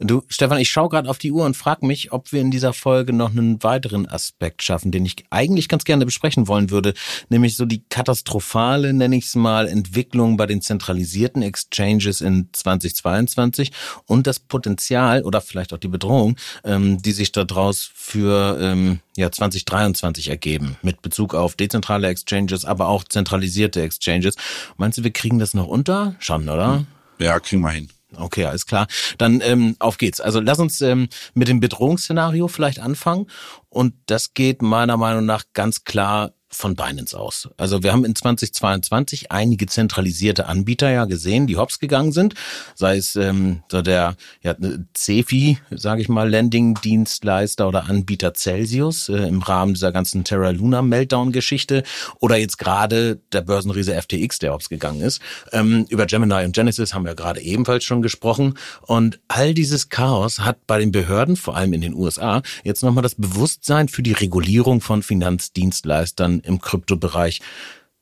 Du, 0.00 0.22
Stefan, 0.28 0.58
ich 0.58 0.68
schaue 0.68 0.88
gerade 0.88 1.08
auf 1.08 1.18
die 1.18 1.30
Uhr 1.30 1.44
und 1.44 1.56
frage 1.56 1.86
mich, 1.86 2.12
ob 2.12 2.32
wir 2.32 2.40
in 2.40 2.50
dieser 2.50 2.72
Folge 2.72 3.12
noch 3.12 3.30
einen 3.30 3.62
weiteren 3.62 4.06
Aspekt 4.06 4.64
schaffen, 4.64 4.90
den 4.90 5.06
ich 5.06 5.16
eigentlich 5.30 5.68
ganz 5.68 5.84
gerne 5.84 6.04
besprechen 6.04 6.48
wollen 6.48 6.70
würde, 6.70 6.94
nämlich 7.28 7.56
so 7.56 7.66
die 7.66 7.84
katastrophale, 7.88 8.92
nenne 8.92 9.16
ich 9.16 9.26
es 9.26 9.36
mal, 9.36 9.68
Entwicklung 9.68 10.36
bei 10.36 10.46
den 10.46 10.60
zentralisierten 10.60 11.42
Exchanges 11.42 12.20
in 12.20 12.48
2022 12.52 13.70
und 14.06 14.26
das 14.26 14.40
Potenzial 14.40 15.22
oder 15.22 15.40
vielleicht 15.40 15.72
auch 15.72 15.78
die 15.78 15.88
Bedrohung, 15.88 16.36
ähm, 16.64 17.00
die 17.00 17.12
sich 17.12 17.27
sich 17.28 17.46
daraus 17.46 17.90
für 17.94 18.58
ähm, 18.60 19.00
ja, 19.16 19.30
2023 19.30 20.28
ergeben, 20.28 20.76
mit 20.82 21.02
Bezug 21.02 21.34
auf 21.34 21.54
dezentrale 21.54 22.08
Exchanges, 22.08 22.64
aber 22.64 22.88
auch 22.88 23.04
zentralisierte 23.04 23.82
Exchanges. 23.82 24.34
Meinst 24.76 24.98
du, 24.98 25.04
wir 25.04 25.12
kriegen 25.12 25.38
das 25.38 25.54
noch 25.54 25.66
unter? 25.66 26.14
Schon, 26.18 26.48
oder? 26.48 26.84
Ja, 27.18 27.38
kriegen 27.40 27.62
wir 27.62 27.70
hin. 27.70 27.88
Okay, 28.16 28.46
alles 28.46 28.64
klar. 28.64 28.86
Dann 29.18 29.42
ähm, 29.42 29.76
auf 29.80 29.98
geht's. 29.98 30.20
Also 30.20 30.40
lass 30.40 30.58
uns 30.58 30.80
ähm, 30.80 31.08
mit 31.34 31.48
dem 31.48 31.60
Bedrohungsszenario 31.60 32.48
vielleicht 32.48 32.78
anfangen. 32.78 33.26
Und 33.68 33.94
das 34.06 34.32
geht 34.32 34.62
meiner 34.62 34.96
Meinung 34.96 35.26
nach 35.26 35.44
ganz 35.52 35.84
klar 35.84 36.32
von 36.50 36.74
Binance 36.74 37.18
aus. 37.18 37.48
Also 37.56 37.82
wir 37.82 37.92
haben 37.92 38.04
in 38.04 38.14
2022 38.14 39.30
einige 39.30 39.66
zentralisierte 39.66 40.46
Anbieter 40.46 40.90
ja 40.90 41.04
gesehen, 41.04 41.46
die 41.46 41.56
hops 41.56 41.78
gegangen 41.78 42.12
sind, 42.12 42.34
sei 42.74 42.96
es 42.96 43.16
ähm, 43.16 43.62
so 43.70 43.82
der 43.82 44.16
ja, 44.42 44.54
CEFI, 44.94 45.58
sage 45.70 46.00
ich 46.00 46.08
mal, 46.08 46.28
Landing-Dienstleister 46.30 47.68
oder 47.68 47.88
Anbieter 47.88 48.32
Celsius 48.34 49.08
äh, 49.08 49.16
im 49.28 49.42
Rahmen 49.42 49.74
dieser 49.74 49.92
ganzen 49.92 50.24
Terra 50.24 50.50
Luna 50.50 50.80
Meltdown-Geschichte 50.80 51.82
oder 52.18 52.36
jetzt 52.36 52.58
gerade 52.58 53.20
der 53.32 53.42
Börsenriese 53.42 54.00
FTX, 54.00 54.38
der 54.38 54.52
hops 54.52 54.68
gegangen 54.68 55.02
ist. 55.02 55.20
Ähm, 55.52 55.84
über 55.90 56.06
Gemini 56.06 56.44
und 56.44 56.54
Genesis 56.54 56.94
haben 56.94 57.04
wir 57.04 57.14
gerade 57.14 57.40
ebenfalls 57.40 57.84
schon 57.84 58.00
gesprochen 58.00 58.54
und 58.82 59.20
all 59.28 59.52
dieses 59.52 59.90
Chaos 59.90 60.40
hat 60.40 60.66
bei 60.66 60.78
den 60.78 60.92
Behörden, 60.92 61.36
vor 61.36 61.56
allem 61.56 61.74
in 61.74 61.82
den 61.82 61.94
USA, 61.94 62.42
jetzt 62.64 62.82
nochmal 62.82 63.02
das 63.02 63.16
Bewusstsein 63.16 63.88
für 63.88 64.02
die 64.02 64.12
Regulierung 64.12 64.80
von 64.80 65.02
Finanzdienstleistern 65.02 66.37
im 66.40 66.60
Kryptobereich 66.60 67.40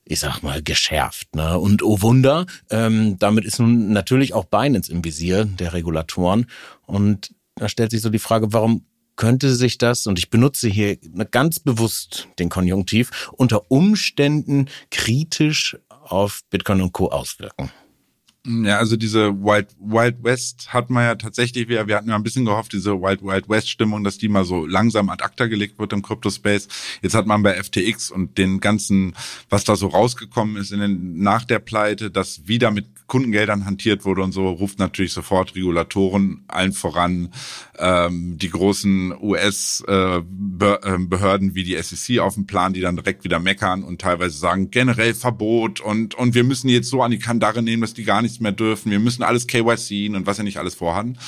ich 0.09 0.21
sag 0.21 0.43
mal, 0.43 0.63
geschärft. 0.63 1.35
Ne? 1.35 1.59
Und 1.59 1.83
oh 1.83 2.01
Wunder, 2.01 2.47
ähm, 2.71 3.19
damit 3.19 3.45
ist 3.45 3.59
nun 3.59 3.93
natürlich 3.93 4.35
auch 4.35 4.45
Binance 4.45 4.91
im 4.91 5.05
Visier 5.05 5.45
der 5.45 5.73
Regulatoren. 5.73 6.47
Und 6.87 7.35
da 7.57 7.69
stellt 7.69 7.91
sich 7.91 8.03
so 8.03 8.09
die 8.09 8.21
Frage, 8.21 8.53
warum 8.53 8.87
könnte 9.17 9.55
sich 9.55 9.79
das, 9.79 10.07
und 10.07 10.19
ich 10.19 10.31
benutze 10.31 10.69
hier 10.69 10.97
ganz 11.31 11.59
bewusst 11.59 12.29
den 12.39 12.51
Konjunktiv, 12.51 13.31
unter 13.33 13.71
Umständen 13.71 14.69
kritisch 14.91 15.77
auf 15.89 16.43
Bitcoin 16.51 16.83
und 16.83 16.93
Co. 16.93 17.09
auswirken? 17.09 17.73
Ja, 18.49 18.79
also 18.79 18.97
diese 18.97 19.43
Wild, 19.43 19.75
Wild 19.81 20.23
West 20.23 20.73
hat 20.73 20.89
man 20.89 21.03
ja 21.03 21.17
tatsächlich, 21.17 21.69
wir, 21.69 21.89
wir 21.89 21.97
hatten 21.97 22.09
ja 22.09 22.15
ein 22.15 22.23
bisschen 22.23 22.45
gehofft, 22.45 22.73
diese 22.73 22.93
Wild 22.93 23.23
Wild 23.23 23.49
West 23.49 23.69
Stimmung, 23.69 24.05
dass 24.05 24.19
die 24.19 24.29
mal 24.29 24.45
so 24.45 24.67
langsam 24.67 25.09
ad 25.09 25.25
acta 25.25 25.47
gelegt 25.47 25.81
wird 25.81 25.93
im 25.93 26.03
Crypto-Space. 26.03 26.69
Jetzt 27.03 27.15
hat 27.15 27.27
man 27.27 27.43
bei 27.43 27.61
FTX 27.61 28.13
und 28.13 28.39
den 28.39 28.61
ganzen, 28.61 29.17
was 29.51 29.65
da 29.65 29.75
so 29.75 29.89
rausgekommen 29.89 30.57
ist 30.57 30.71
in 30.71 30.79
den, 30.79 31.19
nach 31.19 31.45
der 31.45 31.59
Pleite, 31.59 32.13
dass 32.13 32.47
wieder 32.47 32.71
mit 32.71 32.87
Kundengeldern 33.07 33.67
hantiert 33.67 34.05
wurde 34.05 34.23
und 34.23 34.33
so, 34.33 34.49
ruft 34.49 34.79
natürlich 34.79 35.13
sofort 35.13 35.55
Regulatoren 35.55 36.45
allen 36.49 36.73
voran 36.73 37.29
ähm, 37.79 38.39
die 38.39 38.51
großen 38.51 39.15
US-Behörden 39.21 41.51
äh, 41.51 41.55
wie 41.55 41.65
die 41.65 41.81
SEC 41.81 42.19
auf 42.19 42.35
den 42.35 42.47
Plan, 42.47 42.73
die 42.73 42.81
dann 42.81 42.97
direkt 42.97 43.25
wieder 43.25 43.39
meckern 43.39 43.85
und 43.85 44.01
teilweise 44.01 44.37
sagen, 44.37 44.71
generell 44.71 45.15
Verbot 45.15 45.81
und, 45.81 46.15
und 46.15 46.35
wir 46.35 46.45
müssen 46.45 46.69
jetzt 46.69 46.89
so 46.89 47.03
an 47.03 47.11
die 47.11 47.19
Kandare 47.19 47.63
nehmen, 47.63 47.83
dass 47.83 47.95
die 47.95 48.05
gar 48.05 48.23
nichts 48.37 48.41
mehr 48.41 48.53
dürfen. 48.53 48.91
Wir 48.91 48.99
müssen 48.99 49.23
alles 49.23 49.47
KYC 49.47 50.15
und 50.15 50.27
was 50.27 50.37
sie 50.37 50.43
nicht 50.43 50.59
alles 50.59 50.75
vorhatten. 50.75 51.19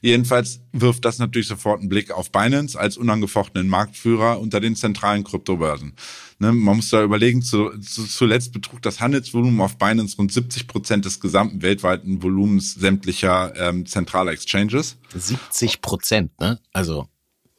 Jedenfalls 0.00 0.60
wirft 0.72 1.04
das 1.04 1.18
natürlich 1.18 1.48
sofort 1.48 1.80
einen 1.80 1.88
Blick 1.88 2.10
auf 2.10 2.30
Binance 2.30 2.78
als 2.78 2.96
unangefochtenen 2.96 3.68
Marktführer 3.68 4.40
unter 4.40 4.60
den 4.60 4.76
zentralen 4.76 5.24
Kryptobörsen. 5.24 5.94
Ne, 6.38 6.52
man 6.52 6.76
muss 6.76 6.90
da 6.90 7.02
überlegen, 7.02 7.42
zu, 7.42 7.70
zu, 7.78 8.04
zuletzt 8.04 8.52
betrug 8.52 8.82
das 8.82 9.00
Handelsvolumen 9.00 9.60
auf 9.60 9.78
Binance 9.78 10.16
rund 10.16 10.32
70 10.32 10.66
Prozent 10.66 11.04
des 11.04 11.20
gesamten 11.20 11.62
weltweiten 11.62 12.22
Volumens 12.22 12.74
sämtlicher 12.74 13.54
ähm, 13.56 13.86
zentraler 13.86 14.32
Exchanges. 14.32 14.96
70 15.14 15.80
Prozent, 15.80 16.32
ne? 16.40 16.58
Also, 16.72 17.06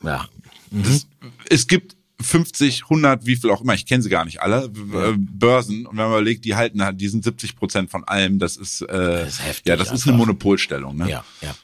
ja. 0.04 0.28
Mhm. 0.72 0.82
Es, 0.82 1.08
es 1.50 1.68
gibt 1.68 1.96
50, 2.24 2.84
100, 2.84 3.26
wie 3.26 3.36
viel 3.36 3.50
auch 3.50 3.62
immer, 3.62 3.74
ich 3.74 3.86
kenne 3.86 4.02
sie 4.04 4.10
gar 4.10 4.26
nicht 4.26 4.42
alle, 4.42 4.72
ja. 4.94 5.14
Börsen. 5.18 5.86
Und 5.86 5.98
wenn 5.98 6.06
man 6.06 6.14
überlegt, 6.14 6.46
die 6.46 6.56
halten, 6.56 6.82
die 6.98 7.08
sind 7.08 7.24
70 7.24 7.56
Prozent 7.56 7.92
von 7.92 8.04
allem, 8.04 8.40
das 8.40 8.58
ist, 8.58 8.82
äh, 8.82 8.88
das 8.88 9.34
ist 9.34 9.46
heftig, 9.46 9.68
ja, 9.68 9.76
das 9.76 9.88
einfach. 9.88 10.00
ist 10.00 10.08
eine 10.08 10.18
Monopolstellung. 10.18 10.98
Ne? 10.98 11.10
Ja, 11.10 11.26
ja. 11.42 11.56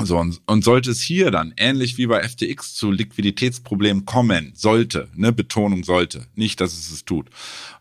So, 0.00 0.16
und, 0.16 0.40
und 0.46 0.62
sollte 0.62 0.92
es 0.92 1.00
hier 1.00 1.32
dann, 1.32 1.52
ähnlich 1.56 1.98
wie 1.98 2.06
bei 2.06 2.22
FTX, 2.22 2.74
zu 2.74 2.92
Liquiditätsproblemen 2.92 4.04
kommen, 4.04 4.52
sollte, 4.54 5.08
ne, 5.16 5.32
Betonung 5.32 5.82
sollte, 5.82 6.28
nicht, 6.36 6.60
dass 6.60 6.72
es 6.72 6.92
es 6.92 7.04
tut, 7.04 7.30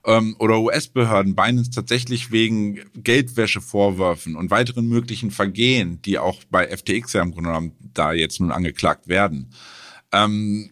ähm, 0.04 0.36
oder 0.39 0.60
US-Behörden 0.60 1.36
Binance 1.36 1.69
tatsächlich 1.69 2.32
wegen 2.32 2.80
Geldwäschevorwürfen 2.95 4.36
und 4.36 4.50
weiteren 4.50 4.88
möglichen 4.88 5.30
Vergehen, 5.30 6.02
die 6.02 6.17
auch 6.17 6.39
bei 6.50 6.76
FTX 6.76 7.13
ja 7.13 7.21
im 7.21 7.34
Grunde 7.34 7.50
genommen 7.50 7.71
da 7.93 8.13
jetzt 8.13 8.39
nun 8.39 8.52
angeklagt 8.52 9.08
werden, 9.08 9.52
ähm, 10.12 10.71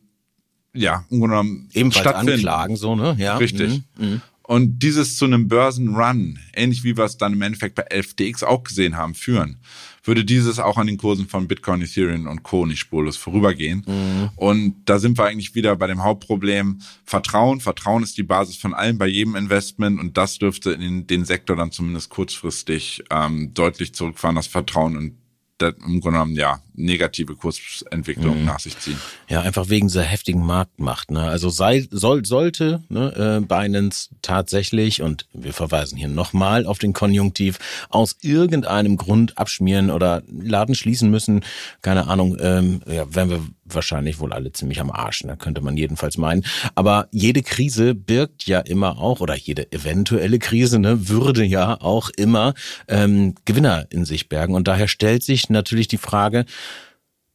ja, 0.75 1.05
im 1.09 1.19
Grunde 1.19 1.33
genommen 1.33 1.69
ebenfalls 1.73 2.01
stattfinden. 2.01 2.33
anklagen, 2.33 2.75
so, 2.75 2.95
ne? 2.95 3.15
Ja. 3.19 3.37
Richtig. 3.37 3.83
Mhm. 3.97 4.05
Mhm. 4.05 4.21
Und 4.43 4.79
dieses 4.79 5.17
zu 5.17 5.25
einem 5.25 5.47
Börsenrun, 5.47 6.37
ähnlich 6.53 6.83
wie 6.83 6.95
wir 6.95 7.05
es 7.05 7.17
dann 7.17 7.33
im 7.33 7.41
Endeffekt 7.41 7.73
bei 7.73 7.85
FTX 7.89 8.43
auch 8.43 8.63
gesehen 8.63 8.95
haben, 8.95 9.15
führen 9.15 9.57
würde 10.05 10.23
dieses 10.23 10.59
auch 10.59 10.77
an 10.77 10.87
den 10.87 10.97
Kursen 10.97 11.27
von 11.27 11.47
Bitcoin, 11.47 11.81
Ethereum 11.81 12.27
und 12.27 12.43
Co. 12.43 12.65
nicht 12.65 12.79
spurlos 12.79 13.17
vorübergehen. 13.17 13.83
Mhm. 13.85 14.29
Und 14.35 14.75
da 14.85 14.99
sind 14.99 15.17
wir 15.17 15.25
eigentlich 15.25 15.55
wieder 15.55 15.75
bei 15.75 15.87
dem 15.87 16.03
Hauptproblem 16.03 16.79
Vertrauen. 17.03 17.59
Vertrauen 17.59 18.03
ist 18.03 18.17
die 18.17 18.23
Basis 18.23 18.57
von 18.57 18.73
allem 18.73 18.97
bei 18.97 19.07
jedem 19.07 19.35
Investment 19.35 19.99
und 19.99 20.17
das 20.17 20.37
dürfte 20.37 20.71
in 20.71 21.07
den 21.07 21.25
Sektor 21.25 21.55
dann 21.55 21.71
zumindest 21.71 22.09
kurzfristig 22.09 23.03
ähm, 23.09 23.53
deutlich 23.53 23.93
zurückfahren, 23.93 24.35
das 24.35 24.47
Vertrauen 24.47 24.97
und 24.97 25.13
im 25.61 26.01
Grunde 26.01 26.01
genommen 26.01 26.35
ja 26.35 26.59
negative 26.73 27.35
Kursentwicklung 27.35 28.39
mhm. 28.39 28.45
nach 28.45 28.59
sich 28.59 28.77
ziehen. 28.79 28.99
Ja, 29.29 29.41
einfach 29.41 29.69
wegen 29.69 29.87
dieser 29.87 30.03
heftigen 30.03 30.45
Marktmacht. 30.45 31.11
Ne? 31.11 31.21
Also 31.21 31.49
sei, 31.49 31.87
soll, 31.89 32.25
sollte 32.25 32.83
ne, 32.89 33.39
äh, 33.41 33.45
Binance 33.45 34.09
tatsächlich, 34.21 35.01
und 35.01 35.27
wir 35.33 35.53
verweisen 35.53 35.97
hier 35.97 36.09
nochmal 36.09 36.65
auf 36.65 36.79
den 36.79 36.93
Konjunktiv, 36.93 37.59
aus 37.89 38.17
irgendeinem 38.21 38.97
Grund 38.97 39.37
abschmieren 39.37 39.89
oder 39.89 40.23
Laden 40.27 40.75
schließen 40.75 41.09
müssen, 41.09 41.43
keine 41.81 42.07
Ahnung, 42.07 42.37
ähm, 42.39 42.81
ja, 42.87 43.13
werden 43.13 43.29
wir 43.29 43.41
wahrscheinlich 43.65 44.19
wohl 44.19 44.31
alle 44.31 44.51
ziemlich 44.51 44.79
am 44.79 44.91
Arsch, 44.91 45.23
ne? 45.23 45.37
könnte 45.37 45.61
man 45.61 45.75
jedenfalls 45.75 46.17
meinen. 46.17 46.45
Aber 46.75 47.07
jede 47.11 47.41
Krise 47.41 47.95
birgt 47.95 48.45
ja 48.45 48.59
immer 48.59 48.99
auch, 48.99 49.19
oder 49.19 49.35
jede 49.35 49.71
eventuelle 49.71 50.39
Krise 50.39 50.79
ne, 50.79 51.09
würde 51.09 51.43
ja 51.43 51.81
auch 51.81 52.09
immer 52.15 52.53
ähm, 52.87 53.35
Gewinner 53.45 53.87
in 53.89 54.05
sich 54.05 54.29
bergen. 54.29 54.55
Und 54.55 54.67
daher 54.67 54.87
stellt 54.87 55.23
sich 55.23 55.49
natürlich 55.49 55.87
die 55.87 55.97
Frage, 55.97 56.45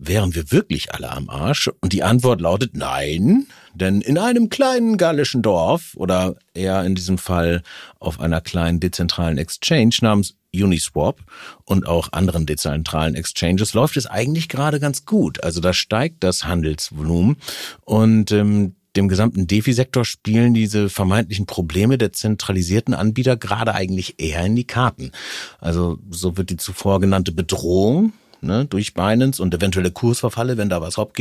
Wären 0.02 0.34
wir 0.34 0.50
wirklich 0.50 0.94
alle 0.94 1.10
am 1.10 1.28
Arsch? 1.28 1.68
Und 1.82 1.92
die 1.92 2.02
Antwort 2.02 2.40
lautet 2.40 2.74
nein, 2.74 3.46
denn 3.74 4.00
in 4.00 4.18
einem 4.18 4.48
kleinen 4.48 4.96
gallischen 4.96 5.42
Dorf 5.42 5.92
oder 5.96 6.36
eher 6.54 6.84
in 6.84 6.94
diesem 6.94 7.18
Fall 7.18 7.62
auf 7.98 8.20
einer 8.20 8.40
kleinen 8.40 8.80
dezentralen 8.80 9.38
Exchange 9.38 9.96
namens 10.02 10.34
Uniswap 10.54 11.20
und 11.64 11.86
auch 11.86 12.12
anderen 12.12 12.46
dezentralen 12.46 13.14
Exchanges 13.14 13.74
läuft 13.74 13.96
es 13.96 14.06
eigentlich 14.06 14.48
gerade 14.48 14.80
ganz 14.80 15.04
gut. 15.04 15.42
Also 15.44 15.60
da 15.60 15.72
steigt 15.72 16.24
das 16.24 16.44
Handelsvolumen 16.44 17.36
und 17.84 18.32
ähm, 18.32 18.74
dem 18.96 19.08
gesamten 19.08 19.46
Defi-Sektor 19.46 20.04
spielen 20.04 20.52
diese 20.52 20.88
vermeintlichen 20.88 21.46
Probleme 21.46 21.96
der 21.96 22.12
zentralisierten 22.12 22.92
Anbieter 22.94 23.36
gerade 23.36 23.74
eigentlich 23.74 24.16
eher 24.18 24.44
in 24.44 24.56
die 24.56 24.66
Karten. 24.66 25.12
Also 25.60 25.98
so 26.10 26.36
wird 26.36 26.50
die 26.50 26.56
zuvor 26.56 27.00
genannte 27.00 27.30
Bedrohung 27.30 28.12
ne, 28.40 28.64
durch 28.64 28.94
Binance 28.94 29.40
und 29.40 29.54
eventuelle 29.54 29.92
Kursverfalle, 29.92 30.56
wenn 30.56 30.68
da 30.68 30.80
was 30.80 30.96
hopp 30.96 31.14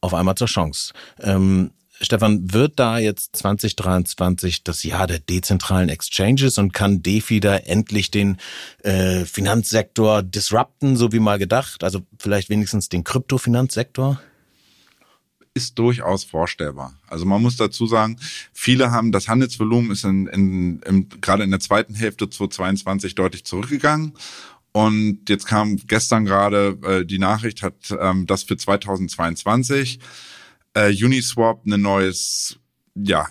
auf 0.00 0.14
einmal 0.14 0.36
zur 0.36 0.46
Chance. 0.46 0.92
Ähm, 1.20 1.70
Stefan, 2.00 2.52
wird 2.52 2.78
da 2.78 2.98
jetzt 2.98 3.34
2023 3.36 4.62
das 4.62 4.84
Jahr 4.84 5.08
der 5.08 5.18
dezentralen 5.18 5.88
Exchanges 5.88 6.58
und 6.58 6.72
kann 6.72 7.02
DeFi 7.02 7.40
da 7.40 7.56
endlich 7.56 8.10
den 8.10 8.36
äh, 8.84 9.24
Finanzsektor 9.24 10.22
disrupten, 10.22 10.96
so 10.96 11.10
wie 11.12 11.18
mal 11.18 11.38
gedacht? 11.38 11.82
Also 11.82 12.02
vielleicht 12.18 12.50
wenigstens 12.50 12.88
den 12.88 13.02
Kryptofinanzsektor? 13.02 14.20
Ist 15.54 15.76
durchaus 15.76 16.22
vorstellbar. 16.22 16.94
Also 17.08 17.24
man 17.24 17.42
muss 17.42 17.56
dazu 17.56 17.88
sagen, 17.88 18.16
viele 18.52 18.92
haben 18.92 19.10
das 19.10 19.26
Handelsvolumen 19.26 19.90
ist 19.90 20.04
in, 20.04 20.28
in, 20.28 20.80
in, 20.82 21.08
gerade 21.20 21.42
in 21.42 21.50
der 21.50 21.58
zweiten 21.58 21.96
Hälfte 21.96 22.30
2022 22.30 23.16
deutlich 23.16 23.44
zurückgegangen 23.44 24.12
und 24.78 25.28
jetzt 25.28 25.46
kam 25.48 25.76
gestern 25.88 26.24
gerade 26.24 26.78
äh, 26.84 27.04
die 27.04 27.18
Nachricht, 27.18 27.64
hat 27.64 27.92
ähm, 27.98 28.26
das 28.26 28.44
für 28.44 28.56
2022 28.56 29.98
äh, 30.74 31.04
Uniswap 31.04 31.66
ein 31.66 31.82
neues, 31.82 32.60
ja, 32.94 33.26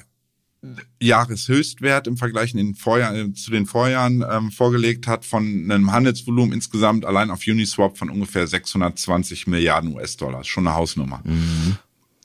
Jahreshöchstwert 1.01 2.07
im 2.07 2.17
Vergleich 2.17 2.51
in 2.51 2.57
den 2.57 2.75
Vorjahr, 2.75 3.15
äh, 3.15 3.31
zu 3.31 3.49
den 3.49 3.65
Vorjahren 3.65 4.25
ähm, 4.29 4.51
vorgelegt 4.51 5.07
hat 5.07 5.23
von 5.23 5.71
einem 5.71 5.93
Handelsvolumen 5.93 6.51
insgesamt 6.51 7.05
allein 7.05 7.31
auf 7.31 7.47
Uniswap 7.47 7.97
von 7.97 8.09
ungefähr 8.09 8.45
620 8.45 9.47
Milliarden 9.47 9.95
US-Dollar. 9.95 10.43
Schon 10.43 10.67
eine 10.67 10.75
Hausnummer. 10.75 11.21
Mhm. 11.23 11.77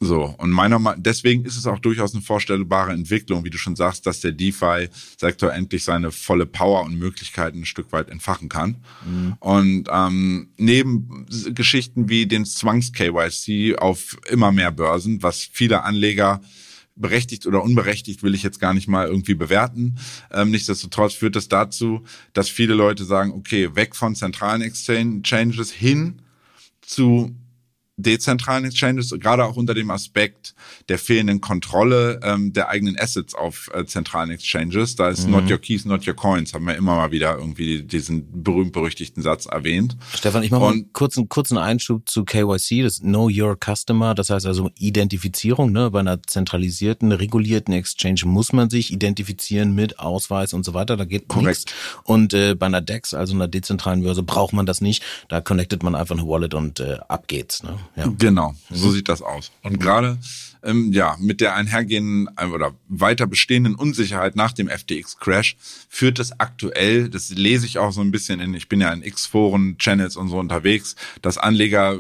So, 0.05 0.35
und 0.39 0.51
meiner 0.51 0.81
Meinung 0.81 1.01
deswegen 1.01 1.45
ist 1.45 1.57
es 1.57 1.65
auch 1.65 1.79
durchaus 1.79 2.13
eine 2.13 2.25
vorstellbare 2.25 2.91
Entwicklung, 2.91 3.45
wie 3.45 3.51
du 3.51 3.57
schon 3.57 3.77
sagst, 3.77 4.05
dass 4.05 4.19
der 4.19 4.33
DeFi-Sektor 4.33 5.53
endlich 5.53 5.85
seine 5.85 6.11
volle 6.11 6.45
Power 6.45 6.83
und 6.83 6.99
Möglichkeiten 6.99 7.61
ein 7.61 7.67
Stück 7.67 7.93
weit 7.93 8.11
entfachen 8.11 8.49
kann. 8.49 8.79
Mhm. 9.07 9.35
Und 9.39 9.89
ähm, 9.93 10.49
neben 10.57 11.27
Geschichten 11.55 12.09
wie 12.09 12.27
den 12.27 12.45
Zwangs-KYC 12.45 13.77
auf 13.79 14.19
immer 14.29 14.51
mehr 14.51 14.73
Börsen, 14.73 15.23
was 15.23 15.49
viele 15.53 15.85
Anleger 15.85 16.41
berechtigt 16.97 17.47
oder 17.47 17.63
unberechtigt 17.63 18.25
will 18.25 18.35
ich 18.35 18.43
jetzt 18.43 18.59
gar 18.59 18.75
nicht 18.75 18.89
mal 18.89 19.07
irgendwie 19.07 19.35
bewerten. 19.35 19.99
Ähm, 20.33 20.51
nichtsdestotrotz 20.51 21.15
führt 21.15 21.37
das 21.37 21.47
dazu, 21.47 22.03
dass 22.33 22.49
viele 22.49 22.75
Leute 22.75 23.05
sagen, 23.05 23.31
okay, 23.31 23.77
weg 23.77 23.95
von 23.95 24.17
zentralen 24.17 24.63
Exchanges 24.63 25.71
hin 25.71 26.23
zu 26.81 27.37
dezentralen 28.03 28.65
Exchanges, 28.65 29.15
gerade 29.19 29.45
auch 29.45 29.57
unter 29.57 29.75
dem 29.75 29.91
Aspekt 29.91 30.55
der 30.89 30.99
fehlenden 30.99 31.41
Kontrolle 31.41 32.21
ähm, 32.23 32.53
der 32.53 32.69
eigenen 32.69 32.99
Assets 32.99 33.35
auf 33.35 33.71
äh, 33.75 33.85
zentralen 33.85 34.31
Exchanges. 34.31 34.97
Da 34.97 35.09
ist 35.09 35.27
mhm. 35.27 35.33
not 35.33 35.51
your 35.51 35.59
keys, 35.59 35.85
not 35.85 36.07
your 36.07 36.15
coins, 36.15 36.55
haben 36.55 36.67
wir 36.67 36.75
immer 36.75 36.97
mal 36.97 37.11
wieder 37.11 37.39
irgendwie 37.39 37.83
diesen 37.83 38.43
berühmt-berüchtigten 38.43 39.23
Satz 39.23 39.47
erwähnt. 39.47 39.97
Stefan, 40.15 40.43
ich 40.43 40.51
mache 40.51 40.61
mal 40.61 40.73
einen 40.73 40.93
kurzen, 40.93 41.29
kurzen 41.29 41.59
Einschub 41.59 42.09
zu 42.09 42.25
KYC, 42.25 42.83
das 42.83 43.01
Know 43.01 43.31
Your 43.33 43.57
Customer, 43.57 44.15
das 44.15 44.31
heißt 44.31 44.47
also 44.47 44.71
Identifizierung. 44.79 45.73
Ne? 45.73 45.91
Bei 45.91 46.01
einer 46.01 46.23
zentralisierten, 46.23 47.13
regulierten 47.13 47.73
Exchange 47.75 48.23
muss 48.25 48.53
man 48.53 48.71
sich 48.71 48.93
identifizieren 48.93 49.75
mit 49.75 49.99
Ausweis 49.99 50.53
und 50.53 50.65
so 50.65 50.75
weiter, 50.75 50.97
da 50.97 51.05
geht 51.05 51.35
nichts. 51.37 51.65
Und 52.05 52.35
äh, 52.35 52.55
bei 52.55 52.67
einer 52.67 52.81
DEX, 52.81 53.15
also 53.15 53.35
einer 53.35 53.49
dezentralen 53.49 54.03
Börse, 54.03 54.23
braucht 54.23 54.53
man 54.53 54.67
das 54.67 54.81
nicht. 54.81 55.03
Da 55.29 55.41
connectet 55.41 55.83
man 55.83 55.95
einfach 55.95 56.17
eine 56.17 56.27
Wallet 56.27 56.55
und 56.55 56.81
äh, 56.81 56.99
ab 57.09 57.29
geht's. 57.29 57.63
Ne? 57.63 57.79
Ja. 57.97 58.13
Genau, 58.19 58.55
so 58.71 58.89
mhm. 58.89 58.93
sieht 58.93 59.09
das 59.09 59.23
aus. 59.23 59.53
Und 59.63 59.79
gerade 59.79 60.19
ähm, 60.63 60.93
ja 60.93 61.17
mit 61.21 61.41
der 61.41 61.55
einhergehenden 61.55 62.29
äh, 62.37 62.47
oder 62.47 62.73
weiter 62.89 63.27
bestehenden 63.27 63.75
Unsicherheit 63.75 64.37
nach 64.37 64.53
dem 64.53 64.69
FTX-Crash 64.69 65.57
führt 65.89 66.19
es 66.19 66.39
aktuell, 66.41 67.09
das 67.09 67.31
lese 67.31 67.67
ich 67.67 67.79
auch 67.79 67.93
so 67.93 68.01
ein 68.01 68.11
bisschen 68.11 68.41
in, 68.41 68.55
ich 68.55 68.69
bin 68.69 68.81
ja 68.81 68.93
in 68.93 69.03
X-Foren, 69.03 69.77
Channels 69.79 70.17
und 70.17 70.29
so 70.29 70.39
unterwegs, 70.39 70.97
dass 71.21 71.39
Anleger 71.39 71.99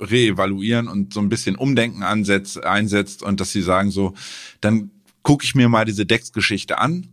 reevaluieren 0.00 0.88
und 0.88 1.12
so 1.12 1.20
ein 1.20 1.28
bisschen 1.28 1.56
Umdenken 1.56 2.02
ansetzt, 2.02 2.62
einsetzt 2.64 3.22
und 3.22 3.40
dass 3.40 3.52
sie 3.52 3.62
sagen 3.62 3.90
so, 3.90 4.14
dann 4.60 4.90
gucke 5.22 5.44
ich 5.44 5.54
mir 5.54 5.68
mal 5.68 5.84
diese 5.84 6.06
Dex-Geschichte 6.06 6.78
an 6.78 7.08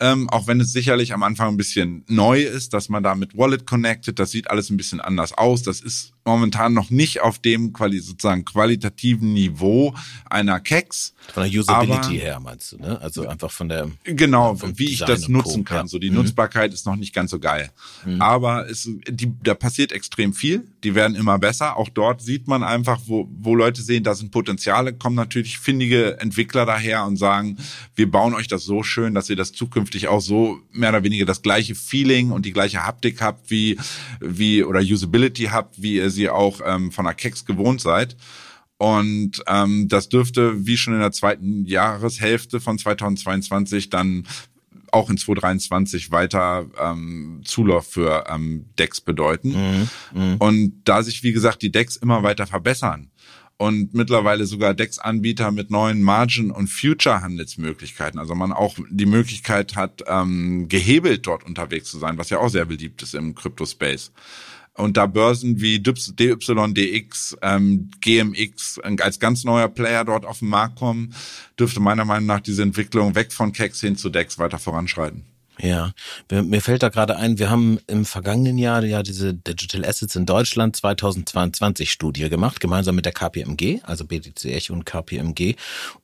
ähm, 0.00 0.30
auch 0.30 0.46
wenn 0.46 0.60
es 0.60 0.72
sicherlich 0.72 1.12
am 1.12 1.22
Anfang 1.22 1.48
ein 1.48 1.56
bisschen 1.58 2.04
neu 2.08 2.40
ist, 2.40 2.72
dass 2.72 2.88
man 2.88 3.02
da 3.02 3.14
mit 3.14 3.36
Wallet 3.36 3.66
connected, 3.66 4.18
das 4.18 4.30
sieht 4.30 4.50
alles 4.50 4.70
ein 4.70 4.78
bisschen 4.78 5.00
anders 5.00 5.36
aus. 5.36 5.62
Das 5.62 5.82
ist 5.82 6.12
momentan 6.24 6.72
noch 6.72 6.88
nicht 6.88 7.20
auf 7.20 7.38
dem 7.38 7.74
quali 7.74 8.00
sozusagen 8.00 8.46
qualitativen 8.46 9.34
Niveau 9.34 9.94
einer 10.24 10.58
Keks. 10.58 11.12
Von 11.34 11.42
der 11.42 11.60
Usability 11.60 12.18
her 12.18 12.40
meinst 12.40 12.72
du, 12.72 12.78
ne? 12.78 12.98
Also 13.00 13.28
einfach 13.28 13.50
von 13.50 13.68
der 13.68 13.90
genau, 14.04 14.58
wie 14.74 14.90
ich 14.90 15.00
das 15.00 15.28
nutzen 15.28 15.64
kann. 15.64 15.86
So 15.86 15.98
die 15.98 16.08
mhm. 16.08 16.16
Nutzbarkeit 16.16 16.72
ist 16.72 16.86
noch 16.86 16.96
nicht 16.96 17.14
ganz 17.14 17.30
so 17.30 17.38
geil. 17.38 17.70
Mhm. 18.06 18.22
Aber 18.22 18.70
es, 18.70 18.88
die, 19.06 19.32
da 19.42 19.54
passiert 19.54 19.92
extrem 19.92 20.32
viel. 20.32 20.66
Die 20.82 20.94
werden 20.94 21.14
immer 21.14 21.38
besser. 21.38 21.76
Auch 21.76 21.88
dort 21.88 22.22
sieht 22.22 22.48
man 22.48 22.62
einfach, 22.62 23.00
wo, 23.06 23.28
wo 23.30 23.54
Leute 23.54 23.82
sehen, 23.82 24.04
da 24.04 24.14
sind 24.14 24.30
Potenziale, 24.30 24.94
kommen 24.94 25.16
natürlich 25.16 25.58
findige 25.58 26.18
Entwickler 26.20 26.66
daher 26.66 27.04
und 27.04 27.16
sagen, 27.16 27.58
wir 27.94 28.10
bauen 28.10 28.34
euch 28.34 28.48
das 28.48 28.64
so 28.64 28.82
schön, 28.82 29.14
dass 29.14 29.28
ihr 29.28 29.36
das 29.36 29.52
zukünftig 29.52 30.08
auch 30.08 30.20
so 30.20 30.58
mehr 30.72 30.90
oder 30.90 31.04
weniger 31.04 31.26
das 31.26 31.42
gleiche 31.42 31.74
Feeling 31.74 32.30
und 32.30 32.46
die 32.46 32.52
gleiche 32.52 32.86
Haptik 32.86 33.20
habt 33.20 33.50
wie 33.50 33.78
wie 34.20 34.64
oder 34.64 34.80
Usability 34.80 35.44
habt, 35.44 35.80
wie 35.82 35.96
ihr 35.96 36.10
sie 36.10 36.28
auch 36.28 36.60
ähm, 36.64 36.92
von 36.92 37.04
der 37.04 37.14
Keks 37.14 37.44
gewohnt 37.44 37.80
seid. 37.80 38.16
Und 38.80 39.42
ähm, 39.46 39.88
das 39.88 40.08
dürfte, 40.08 40.66
wie 40.66 40.78
schon 40.78 40.94
in 40.94 41.00
der 41.00 41.12
zweiten 41.12 41.66
Jahreshälfte 41.66 42.60
von 42.60 42.78
2022, 42.78 43.90
dann 43.90 44.26
auch 44.92 45.10
in 45.10 45.18
2023 45.18 46.10
weiter 46.10 46.66
ähm, 46.80 47.42
Zulauf 47.44 47.86
für 47.86 48.24
ähm, 48.28 48.66
Decks 48.78 49.00
bedeuten. 49.00 49.50
Mhm, 49.50 49.88
mh. 50.14 50.36
Und 50.38 50.82
da 50.84 51.02
sich, 51.02 51.22
wie 51.22 51.32
gesagt, 51.32 51.62
die 51.62 51.72
Decks 51.72 51.96
immer 51.96 52.22
weiter 52.22 52.46
verbessern 52.46 53.10
und 53.60 53.92
mittlerweile 53.92 54.46
sogar 54.46 54.72
DEX-Anbieter 54.72 55.50
mit 55.50 55.70
neuen 55.70 56.00
Margin- 56.00 56.50
und 56.50 56.68
Future-Handelsmöglichkeiten. 56.68 58.18
Also 58.18 58.34
man 58.34 58.52
auch 58.52 58.78
die 58.88 59.04
Möglichkeit 59.04 59.76
hat, 59.76 60.02
ähm, 60.06 60.66
gehebelt 60.68 61.26
dort 61.26 61.44
unterwegs 61.44 61.90
zu 61.90 61.98
sein, 61.98 62.16
was 62.16 62.30
ja 62.30 62.38
auch 62.38 62.48
sehr 62.48 62.64
beliebt 62.64 63.02
ist 63.02 63.14
im 63.14 63.34
Crypto-Space. 63.34 64.12
Und 64.80 64.96
da 64.96 65.06
Börsen 65.06 65.60
wie 65.60 65.78
DYDX, 65.80 67.36
ähm, 67.42 67.90
GMX 68.00 68.80
als 69.00 69.20
ganz 69.20 69.44
neuer 69.44 69.68
Player 69.68 70.04
dort 70.04 70.24
auf 70.26 70.40
den 70.40 70.48
Markt 70.48 70.76
kommen, 70.78 71.14
dürfte 71.58 71.80
meiner 71.80 72.04
Meinung 72.04 72.26
nach 72.26 72.40
diese 72.40 72.62
Entwicklung 72.62 73.14
weg 73.14 73.32
von 73.32 73.52
KEX 73.52 73.80
hin 73.80 73.96
zu 73.96 74.10
DEX 74.10 74.38
weiter 74.38 74.58
voranschreiten. 74.58 75.24
Ja, 75.62 75.92
mir, 76.30 76.60
fällt 76.62 76.82
da 76.82 76.88
gerade 76.88 77.16
ein, 77.16 77.38
wir 77.38 77.50
haben 77.50 77.78
im 77.86 78.04
vergangenen 78.06 78.56
Jahr 78.56 78.82
ja 78.84 79.02
diese 79.02 79.34
Digital 79.34 79.84
Assets 79.84 80.16
in 80.16 80.24
Deutschland 80.24 80.76
2022 80.76 81.90
Studie 81.90 82.30
gemacht, 82.30 82.60
gemeinsam 82.60 82.94
mit 82.94 83.04
der 83.04 83.12
KPMG, 83.12 83.80
also 83.82 84.06
BTC 84.06 84.44
Echo 84.46 84.72
und 84.72 84.86
KPMG. 84.86 85.56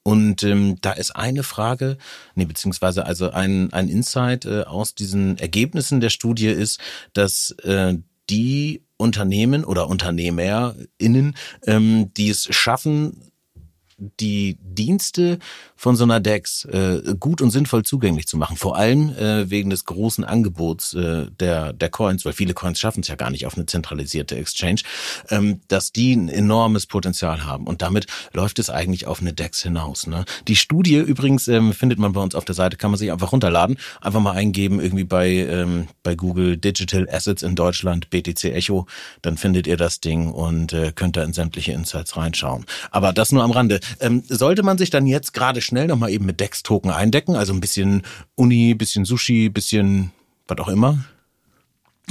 Und 0.02 0.42
ähm, 0.42 0.76
da 0.82 0.92
ist 0.92 1.16
eine 1.16 1.42
Frage, 1.42 1.96
nee, 2.34 2.44
beziehungsweise 2.44 3.06
also 3.06 3.30
ein, 3.30 3.72
ein 3.72 3.88
Insight 3.88 4.44
äh, 4.44 4.62
aus 4.62 4.94
diesen 4.94 5.38
Ergebnissen 5.38 6.00
der 6.00 6.10
Studie 6.10 6.48
ist, 6.48 6.78
dass 7.14 7.52
äh, 7.62 7.96
die 8.30 8.82
Unternehmen 8.96 9.64
oder 9.64 9.88
UnternehmerInnen, 9.88 11.36
ähm, 11.66 12.12
die 12.14 12.30
es 12.30 12.54
schaffen, 12.54 13.32
die 13.98 14.58
Dienste 14.60 15.38
von 15.74 15.96
so 15.96 16.04
einer 16.04 16.20
DEX 16.20 16.66
äh, 16.66 17.14
gut 17.18 17.40
und 17.40 17.50
sinnvoll 17.50 17.82
zugänglich 17.82 18.26
zu 18.26 18.36
machen. 18.36 18.56
Vor 18.56 18.76
allem 18.76 19.10
äh, 19.16 19.48
wegen 19.48 19.70
des 19.70 19.86
großen 19.86 20.22
Angebots 20.24 20.92
äh, 20.94 21.26
der, 21.40 21.72
der 21.72 21.88
Coins, 21.88 22.24
weil 22.24 22.34
viele 22.34 22.52
Coins 22.52 22.78
schaffen 22.78 23.00
es 23.00 23.08
ja 23.08 23.14
gar 23.14 23.30
nicht 23.30 23.46
auf 23.46 23.56
eine 23.56 23.66
zentralisierte 23.66 24.36
Exchange, 24.36 24.82
ähm, 25.30 25.60
dass 25.68 25.92
die 25.92 26.14
ein 26.14 26.28
enormes 26.28 26.86
Potenzial 26.86 27.44
haben. 27.44 27.66
Und 27.66 27.80
damit 27.80 28.06
läuft 28.32 28.58
es 28.58 28.68
eigentlich 28.68 29.06
auf 29.06 29.20
eine 29.20 29.32
DEX 29.32 29.62
hinaus. 29.62 30.06
Ne? 30.06 30.24
Die 30.46 30.56
Studie 30.56 30.96
übrigens 30.96 31.48
ähm, 31.48 31.72
findet 31.72 31.98
man 31.98 32.12
bei 32.12 32.20
uns 32.20 32.34
auf 32.34 32.44
der 32.44 32.54
Seite, 32.54 32.76
kann 32.76 32.90
man 32.90 32.98
sich 32.98 33.10
einfach 33.10 33.32
runterladen, 33.32 33.78
einfach 34.02 34.20
mal 34.20 34.32
eingeben, 34.32 34.78
irgendwie 34.78 35.04
bei, 35.04 35.28
ähm, 35.30 35.88
bei 36.02 36.14
Google 36.14 36.58
Digital 36.58 37.08
Assets 37.10 37.42
in 37.42 37.54
Deutschland, 37.54 38.10
BTC 38.10 38.44
Echo, 38.44 38.86
dann 39.22 39.38
findet 39.38 39.66
ihr 39.66 39.78
das 39.78 40.00
Ding 40.00 40.30
und 40.30 40.74
äh, 40.74 40.92
könnt 40.94 41.16
da 41.16 41.24
in 41.24 41.32
sämtliche 41.32 41.72
Insights 41.72 42.16
reinschauen. 42.16 42.66
Aber 42.90 43.14
das 43.14 43.32
nur 43.32 43.42
am 43.42 43.52
Rande. 43.52 43.80
Ähm, 44.00 44.22
sollte 44.26 44.62
man 44.62 44.78
sich 44.78 44.90
dann 44.90 45.06
jetzt 45.06 45.32
gerade 45.32 45.60
schnell 45.60 45.86
nochmal 45.86 46.10
eben 46.10 46.26
mit 46.26 46.40
DEX-Token 46.40 46.90
eindecken, 46.90 47.36
also 47.36 47.52
ein 47.52 47.60
bisschen 47.60 48.02
Uni, 48.34 48.74
bisschen 48.74 49.04
Sushi, 49.04 49.48
bisschen 49.48 50.12
was 50.46 50.58
auch 50.58 50.68
immer? 50.68 51.04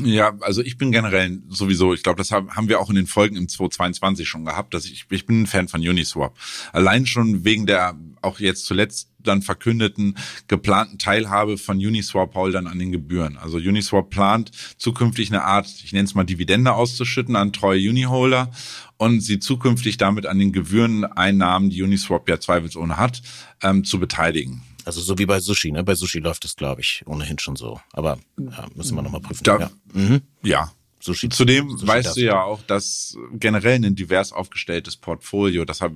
Ja, 0.04 0.34
also 0.42 0.62
ich 0.62 0.78
bin 0.78 0.92
generell 0.92 1.40
sowieso, 1.48 1.94
ich 1.94 2.04
glaube, 2.04 2.18
das 2.18 2.32
haben 2.32 2.68
wir 2.68 2.82
auch 2.82 2.90
in 2.90 2.98
den 2.98 3.08
Folgen 3.08 3.38
im 3.38 3.48
2022 3.48 4.28
schon 4.28 4.44
gehabt, 4.44 4.74
dass 4.74 4.86
ich, 4.86 5.06
ich 5.10 5.26
bin 5.26 5.44
ein 5.44 5.48
Fan 5.48 5.70
von 5.70 5.80
Uniswap. 5.80 6.36
Allein 6.74 7.06
schon 7.06 7.46
wegen 7.46 7.66
der 7.66 7.96
auch 8.22 8.40
jetzt 8.40 8.66
zuletzt 8.66 9.10
dann 9.20 9.42
verkündeten 9.42 10.18
geplanten 10.48 10.98
Teilhabe 10.98 11.58
von 11.58 11.78
Uniswap-Holdern 11.78 12.68
an 12.68 12.78
den 12.78 12.92
Gebühren. 12.92 13.38
Also 13.38 13.58
Uniswap 13.58 14.10
plant 14.10 14.52
zukünftig 14.78 15.30
eine 15.30 15.44
Art, 15.44 15.68
ich 15.84 15.94
nenne 15.94 16.06
es 16.06 16.14
mal 16.14 16.26
Dividende 16.26 16.74
auszuschütten 16.74 17.38
an 17.38 17.54
treue 17.54 17.80
Uniholder 17.90 18.52
und 18.98 19.22
sie 19.22 19.40
zukünftig 19.40 19.98
damit 19.98 20.26
an 20.26 20.40
den 20.40 20.52
Gebühreneinnahmen, 20.52 21.70
die 21.70 21.82
Uniswap 21.84 22.28
ja 22.30 22.40
zweifelsohne 22.40 22.98
hat, 22.98 23.22
ähm, 23.62 23.84
zu 23.84 24.00
beteiligen. 24.00 24.64
Also 24.86 25.02
so 25.02 25.18
wie 25.18 25.26
bei 25.26 25.40
Sushi, 25.40 25.72
ne? 25.72 25.84
Bei 25.84 25.96
Sushi 25.96 26.20
läuft 26.20 26.44
das, 26.44 26.56
glaube 26.56 26.82
ich, 26.82 27.04
ohnehin 27.08 27.40
schon 27.40 27.56
so. 27.56 27.82
Aber 27.92 28.20
ja, 28.38 28.68
müssen 28.76 28.96
wir 28.96 29.02
nochmal 29.02 29.22
prüfen. 29.22 29.44
Da, 29.44 29.60
ja. 29.60 29.72
Mhm. 29.94 30.22
ja. 30.44 30.72
Sushi, 31.00 31.30
Zudem 31.30 31.70
Sushi 31.70 31.88
weißt 31.88 32.18
du 32.18 32.22
ja 32.22 32.42
auch, 32.42 32.64
dass 32.64 33.18
generell 33.34 33.84
ein 33.84 33.96
divers 33.96 34.32
aufgestelltes 34.32 34.96
Portfolio, 34.96 35.64
das 35.64 35.82
hab, 35.82 35.92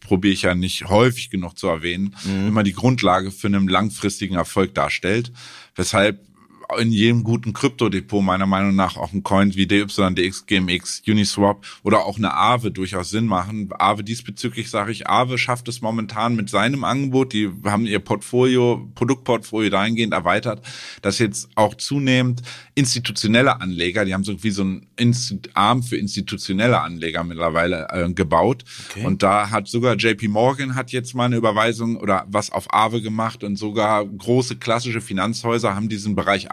probiere 0.00 0.32
ich 0.32 0.42
ja 0.42 0.54
nicht 0.54 0.88
häufig 0.88 1.28
genug 1.28 1.58
zu 1.58 1.68
erwähnen, 1.68 2.16
mhm. 2.24 2.48
immer 2.48 2.62
die 2.62 2.72
Grundlage 2.72 3.30
für 3.30 3.48
einen 3.48 3.68
langfristigen 3.68 4.36
Erfolg 4.36 4.74
darstellt. 4.74 5.32
Weshalb 5.74 6.20
in 6.78 6.92
jedem 6.92 7.24
guten 7.24 7.52
Kryptodepot 7.52 8.22
meiner 8.22 8.46
Meinung 8.46 8.74
nach 8.74 8.96
auch 8.96 9.12
ein 9.12 9.22
Coin 9.22 9.54
wie 9.54 9.66
DYDX, 9.66 10.46
GMX, 10.46 11.02
Uniswap 11.06 11.64
oder 11.82 12.04
auch 12.04 12.18
eine 12.18 12.34
Aave 12.34 12.70
durchaus 12.70 13.10
Sinn 13.10 13.26
machen. 13.26 13.70
Aave 13.78 14.04
diesbezüglich 14.04 14.70
sage 14.70 14.92
ich, 14.92 15.08
Aave 15.08 15.38
schafft 15.38 15.68
es 15.68 15.80
momentan 15.80 16.36
mit 16.36 16.50
seinem 16.50 16.84
Angebot, 16.84 17.32
die 17.32 17.50
haben 17.64 17.86
ihr 17.86 17.98
Portfolio, 17.98 18.90
Produktportfolio 18.94 19.70
dahingehend 19.70 20.12
erweitert, 20.12 20.64
dass 21.02 21.18
jetzt 21.18 21.48
auch 21.54 21.74
zunehmend 21.74 22.42
institutionelle 22.74 23.60
Anleger, 23.60 24.04
die 24.04 24.14
haben 24.14 24.24
so 24.24 24.42
wie 24.42 24.50
so 24.50 24.64
ein 24.64 24.86
Arm 25.54 25.82
für 25.82 25.96
institutionelle 25.96 26.80
Anleger 26.80 27.24
mittlerweile 27.24 27.88
äh, 27.90 28.12
gebaut. 28.12 28.64
Okay. 28.90 29.06
Und 29.06 29.22
da 29.22 29.50
hat 29.50 29.68
sogar 29.68 29.96
JP 29.96 30.28
Morgan 30.28 30.74
hat 30.74 30.92
jetzt 30.92 31.14
mal 31.14 31.24
eine 31.24 31.36
Überweisung 31.36 31.96
oder 31.96 32.26
was 32.28 32.50
auf 32.50 32.72
Aave 32.72 33.00
gemacht 33.00 33.44
und 33.44 33.56
sogar 33.56 34.04
große 34.04 34.56
klassische 34.56 35.00
Finanzhäuser 35.00 35.74
haben 35.74 35.88
diesen 35.88 36.14
Bereich 36.14 36.50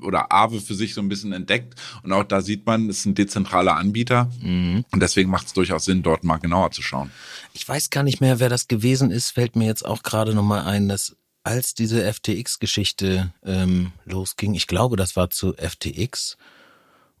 oder 0.00 0.32
Aave 0.32 0.60
für 0.60 0.74
sich 0.74 0.94
so 0.94 1.00
ein 1.00 1.08
bisschen 1.08 1.32
entdeckt. 1.32 1.74
Und 2.02 2.12
auch 2.12 2.24
da 2.24 2.40
sieht 2.40 2.66
man, 2.66 2.88
es 2.88 2.98
ist 3.00 3.06
ein 3.06 3.14
dezentraler 3.14 3.76
Anbieter. 3.76 4.30
Mhm. 4.40 4.84
Und 4.90 5.00
deswegen 5.00 5.30
macht 5.30 5.46
es 5.46 5.52
durchaus 5.52 5.84
Sinn, 5.84 6.02
dort 6.02 6.24
mal 6.24 6.38
genauer 6.38 6.70
zu 6.70 6.82
schauen. 6.82 7.10
Ich 7.52 7.68
weiß 7.68 7.90
gar 7.90 8.02
nicht 8.02 8.20
mehr, 8.20 8.40
wer 8.40 8.48
das 8.48 8.68
gewesen 8.68 9.10
ist, 9.10 9.30
fällt 9.30 9.56
mir 9.56 9.66
jetzt 9.66 9.84
auch 9.84 10.02
gerade 10.02 10.34
nochmal 10.34 10.64
ein, 10.64 10.88
dass 10.88 11.16
als 11.42 11.74
diese 11.74 12.12
FTX-Geschichte 12.12 13.32
ähm, 13.44 13.92
losging, 14.04 14.54
ich 14.54 14.66
glaube, 14.66 14.96
das 14.96 15.14
war 15.14 15.30
zu 15.30 15.54
FTX 15.54 16.36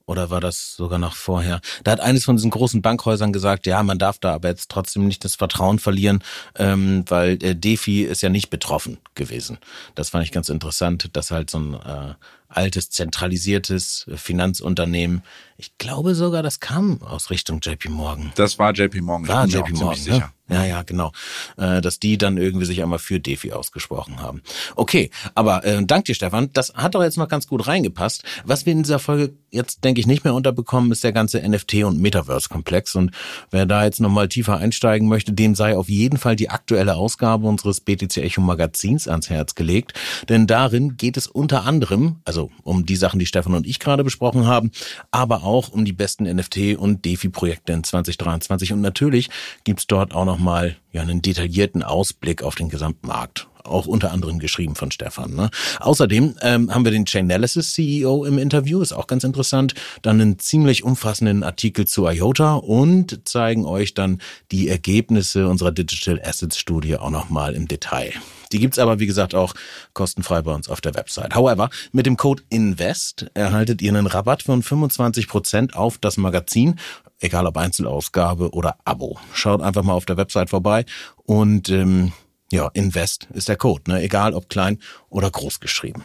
Oder 0.06 0.30
war 0.30 0.40
das 0.40 0.76
sogar 0.76 1.00
noch 1.00 1.16
vorher? 1.16 1.60
Da 1.82 1.90
hat 1.90 2.00
eines 2.00 2.24
von 2.24 2.36
diesen 2.36 2.50
großen 2.50 2.80
Bankhäusern 2.80 3.32
gesagt, 3.32 3.66
ja, 3.66 3.82
man 3.82 3.98
darf 3.98 4.18
da 4.18 4.34
aber 4.34 4.48
jetzt 4.48 4.70
trotzdem 4.70 5.06
nicht 5.06 5.24
das 5.24 5.34
Vertrauen 5.34 5.80
verlieren, 5.80 6.22
ähm, 6.54 7.04
weil 7.08 7.42
äh, 7.42 7.56
Defi 7.56 8.02
ist 8.02 8.22
ja 8.22 8.28
nicht 8.28 8.48
betroffen 8.48 8.98
gewesen. 9.16 9.58
Das 9.96 10.10
fand 10.10 10.24
ich 10.24 10.30
ganz 10.30 10.48
interessant, 10.48 11.10
dass 11.16 11.32
halt 11.32 11.50
so 11.50 11.58
ein 11.58 11.74
äh, 11.74 12.14
altes, 12.48 12.90
zentralisiertes 12.90 14.06
Finanzunternehmen. 14.14 15.22
Ich 15.58 15.78
glaube 15.78 16.14
sogar, 16.14 16.42
das 16.42 16.60
kam 16.60 17.02
aus 17.02 17.30
Richtung 17.30 17.60
JP 17.62 17.88
Morgan. 17.88 18.32
Das 18.34 18.58
war 18.58 18.72
JP 18.72 19.00
Morgan. 19.00 19.28
War 19.28 19.46
JP 19.46 19.72
Morgan, 19.72 19.96
sicher. 19.96 20.18
Ne? 20.18 20.32
Ja, 20.48 20.64
ja, 20.64 20.82
genau. 20.82 21.10
Äh, 21.56 21.80
dass 21.80 21.98
die 21.98 22.18
dann 22.18 22.36
irgendwie 22.36 22.66
sich 22.66 22.80
einmal 22.80 23.00
für 23.00 23.18
DeFi 23.18 23.52
ausgesprochen 23.52 24.20
haben. 24.20 24.42
Okay, 24.76 25.10
aber 25.34 25.64
äh, 25.64 25.84
dank 25.84 26.04
dir, 26.04 26.14
Stefan. 26.14 26.50
Das 26.52 26.74
hat 26.74 26.94
doch 26.94 27.02
jetzt 27.02 27.18
noch 27.18 27.28
ganz 27.28 27.48
gut 27.48 27.66
reingepasst. 27.66 28.22
Was 28.44 28.64
wir 28.64 28.72
in 28.72 28.84
dieser 28.84 29.00
Folge 29.00 29.34
jetzt, 29.50 29.82
denke 29.82 30.00
ich, 30.00 30.06
nicht 30.06 30.22
mehr 30.22 30.34
unterbekommen, 30.34 30.92
ist 30.92 31.02
der 31.02 31.12
ganze 31.12 31.38
NFT- 31.40 31.84
und 31.84 32.00
Metaverse-Komplex. 32.00 32.94
Und 32.94 33.10
wer 33.50 33.66
da 33.66 33.84
jetzt 33.84 34.00
nochmal 34.00 34.28
tiefer 34.28 34.58
einsteigen 34.58 35.08
möchte, 35.08 35.32
dem 35.32 35.56
sei 35.56 35.76
auf 35.76 35.88
jeden 35.88 36.18
Fall 36.18 36.36
die 36.36 36.50
aktuelle 36.50 36.94
Ausgabe 36.94 37.48
unseres 37.48 37.80
BTC 37.80 38.18
Echo 38.18 38.40
Magazins 38.40 39.08
ans 39.08 39.30
Herz 39.30 39.56
gelegt. 39.56 39.94
Denn 40.28 40.46
darin 40.46 40.96
geht 40.96 41.16
es 41.16 41.26
unter 41.26 41.64
anderem, 41.64 42.20
also 42.24 42.35
um 42.62 42.86
die 42.86 42.96
Sachen, 42.96 43.18
die 43.18 43.26
Stefan 43.26 43.54
und 43.54 43.66
ich 43.66 43.80
gerade 43.80 44.04
besprochen 44.04 44.46
haben, 44.46 44.70
aber 45.10 45.42
auch 45.42 45.70
um 45.70 45.84
die 45.84 45.92
besten 45.92 46.26
NFT- 46.26 46.76
und 46.76 47.04
DeFi-Projekte 47.04 47.72
in 47.72 47.82
2023. 47.82 48.72
Und 48.72 48.80
natürlich 48.80 49.28
gibt's 49.64 49.88
dort 49.88 50.14
auch 50.14 50.24
noch 50.24 50.36
nochmal 50.36 50.76
ja 50.92 51.00
einen 51.00 51.22
detaillierten 51.22 51.82
Ausblick 51.82 52.42
auf 52.42 52.54
den 52.54 52.68
Gesamtmarkt 52.68 53.48
auch 53.66 53.86
unter 53.86 54.12
anderem 54.12 54.38
geschrieben 54.38 54.74
von 54.74 54.90
Stefan. 54.90 55.34
Ne? 55.34 55.50
Außerdem 55.80 56.36
ähm, 56.42 56.74
haben 56.74 56.84
wir 56.84 56.92
den 56.92 57.06
Chainalysis 57.06 57.74
CEO 57.74 58.24
im 58.24 58.38
Interview, 58.38 58.80
ist 58.80 58.92
auch 58.92 59.06
ganz 59.06 59.24
interessant. 59.24 59.74
Dann 60.02 60.20
einen 60.20 60.38
ziemlich 60.38 60.84
umfassenden 60.84 61.42
Artikel 61.42 61.86
zu 61.86 62.06
IOTA 62.06 62.54
und 62.54 63.28
zeigen 63.28 63.64
euch 63.64 63.94
dann 63.94 64.20
die 64.52 64.68
Ergebnisse 64.68 65.48
unserer 65.48 65.72
Digital 65.72 66.20
Assets 66.24 66.58
Studie 66.58 66.96
auch 66.96 67.10
nochmal 67.10 67.54
im 67.54 67.68
Detail. 67.68 68.12
Die 68.52 68.60
gibt's 68.60 68.78
aber, 68.78 69.00
wie 69.00 69.06
gesagt, 69.06 69.34
auch 69.34 69.54
kostenfrei 69.92 70.42
bei 70.42 70.54
uns 70.54 70.68
auf 70.68 70.80
der 70.80 70.94
Website. 70.94 71.34
However, 71.34 71.68
mit 71.90 72.06
dem 72.06 72.16
Code 72.16 72.44
INVEST 72.48 73.26
erhaltet 73.34 73.82
ihr 73.82 73.90
einen 73.90 74.06
Rabatt 74.06 74.44
von 74.44 74.62
25 74.62 75.26
Prozent 75.26 75.74
auf 75.74 75.98
das 75.98 76.16
Magazin 76.16 76.76
egal 77.20 77.46
ob 77.46 77.56
Einzelausgabe 77.56 78.50
oder 78.50 78.76
Abo. 78.84 79.18
Schaut 79.32 79.62
einfach 79.62 79.82
mal 79.82 79.94
auf 79.94 80.06
der 80.06 80.16
Website 80.16 80.50
vorbei 80.50 80.84
und 81.24 81.68
ähm, 81.70 82.12
ja, 82.52 82.68
Invest 82.74 83.28
ist 83.32 83.48
der 83.48 83.56
Code, 83.56 83.90
ne? 83.90 84.02
egal 84.02 84.34
ob 84.34 84.48
klein 84.48 84.78
oder 85.08 85.30
groß 85.30 85.60
geschrieben. 85.60 86.04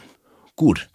Gut, 0.56 0.88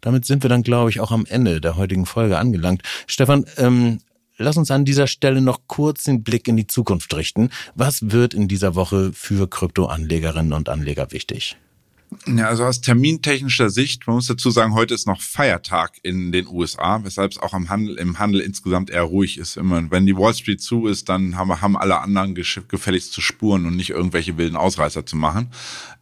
damit 0.00 0.24
sind 0.24 0.42
wir 0.42 0.50
dann, 0.50 0.62
glaube 0.62 0.90
ich, 0.90 1.00
auch 1.00 1.10
am 1.10 1.26
Ende 1.26 1.60
der 1.60 1.76
heutigen 1.76 2.06
Folge 2.06 2.38
angelangt. 2.38 2.82
Stefan, 3.06 3.46
ähm, 3.56 4.00
lass 4.36 4.56
uns 4.56 4.70
an 4.70 4.84
dieser 4.84 5.06
Stelle 5.06 5.40
noch 5.40 5.60
kurz 5.66 6.04
den 6.04 6.22
Blick 6.22 6.48
in 6.48 6.56
die 6.56 6.66
Zukunft 6.66 7.14
richten. 7.14 7.50
Was 7.74 8.10
wird 8.10 8.34
in 8.34 8.48
dieser 8.48 8.74
Woche 8.74 9.12
für 9.12 9.48
Kryptoanlegerinnen 9.48 10.52
und 10.52 10.68
Anleger 10.68 11.12
wichtig? 11.12 11.56
Ja, 12.26 12.48
also 12.48 12.64
aus 12.64 12.80
termintechnischer 12.80 13.70
Sicht, 13.70 14.06
man 14.06 14.16
muss 14.16 14.26
dazu 14.26 14.50
sagen, 14.50 14.74
heute 14.74 14.94
ist 14.94 15.06
noch 15.06 15.20
Feiertag 15.20 15.98
in 16.02 16.32
den 16.32 16.46
USA, 16.46 17.04
weshalb 17.04 17.32
es 17.32 17.38
auch 17.38 17.52
am 17.52 17.68
Handel, 17.68 17.96
im 17.96 18.18
Handel 18.18 18.40
insgesamt 18.40 18.90
eher 18.90 19.02
ruhig 19.02 19.38
ist. 19.38 19.56
Immer, 19.56 19.90
wenn 19.90 20.06
die 20.06 20.16
Wall 20.16 20.34
Street 20.34 20.60
zu 20.60 20.86
ist, 20.86 21.08
dann 21.08 21.36
haben, 21.36 21.60
haben 21.60 21.76
alle 21.76 22.00
anderen 22.00 22.34
gefälligst 22.34 23.12
zu 23.12 23.20
spuren 23.20 23.66
und 23.66 23.76
nicht 23.76 23.90
irgendwelche 23.90 24.36
wilden 24.36 24.56
Ausreißer 24.56 25.06
zu 25.06 25.16
machen. 25.16 25.50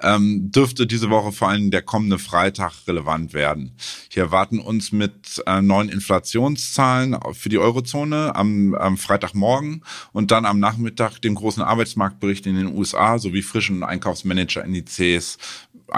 Ähm, 0.01 0.51
dürfte 0.51 0.87
diese 0.87 1.11
Woche 1.11 1.33
vor 1.33 1.49
allem 1.49 1.71
der 1.71 1.83
kommende 1.83 2.19
Freitag 2.19 2.73
relevant 2.87 3.33
werden. 3.33 3.73
Hier 4.09 4.25
erwarten 4.25 4.59
uns 4.59 4.93
mit 4.93 5.43
äh, 5.47 5.61
neuen 5.61 5.89
Inflationszahlen 5.89 7.17
für 7.33 7.49
die 7.49 7.59
Eurozone 7.59 8.35
am, 8.35 8.75
am 8.75 8.97
Freitagmorgen 8.97 9.85
und 10.13 10.31
dann 10.31 10.45
am 10.45 10.59
Nachmittag 10.59 11.19
den 11.21 11.35
großen 11.35 11.63
Arbeitsmarktbericht 11.63 12.47
in 12.47 12.57
den 12.57 12.75
USA 12.75 13.19
sowie 13.19 13.43
frischen 13.43 13.83
Einkaufsmanager-Indizes 13.83 15.39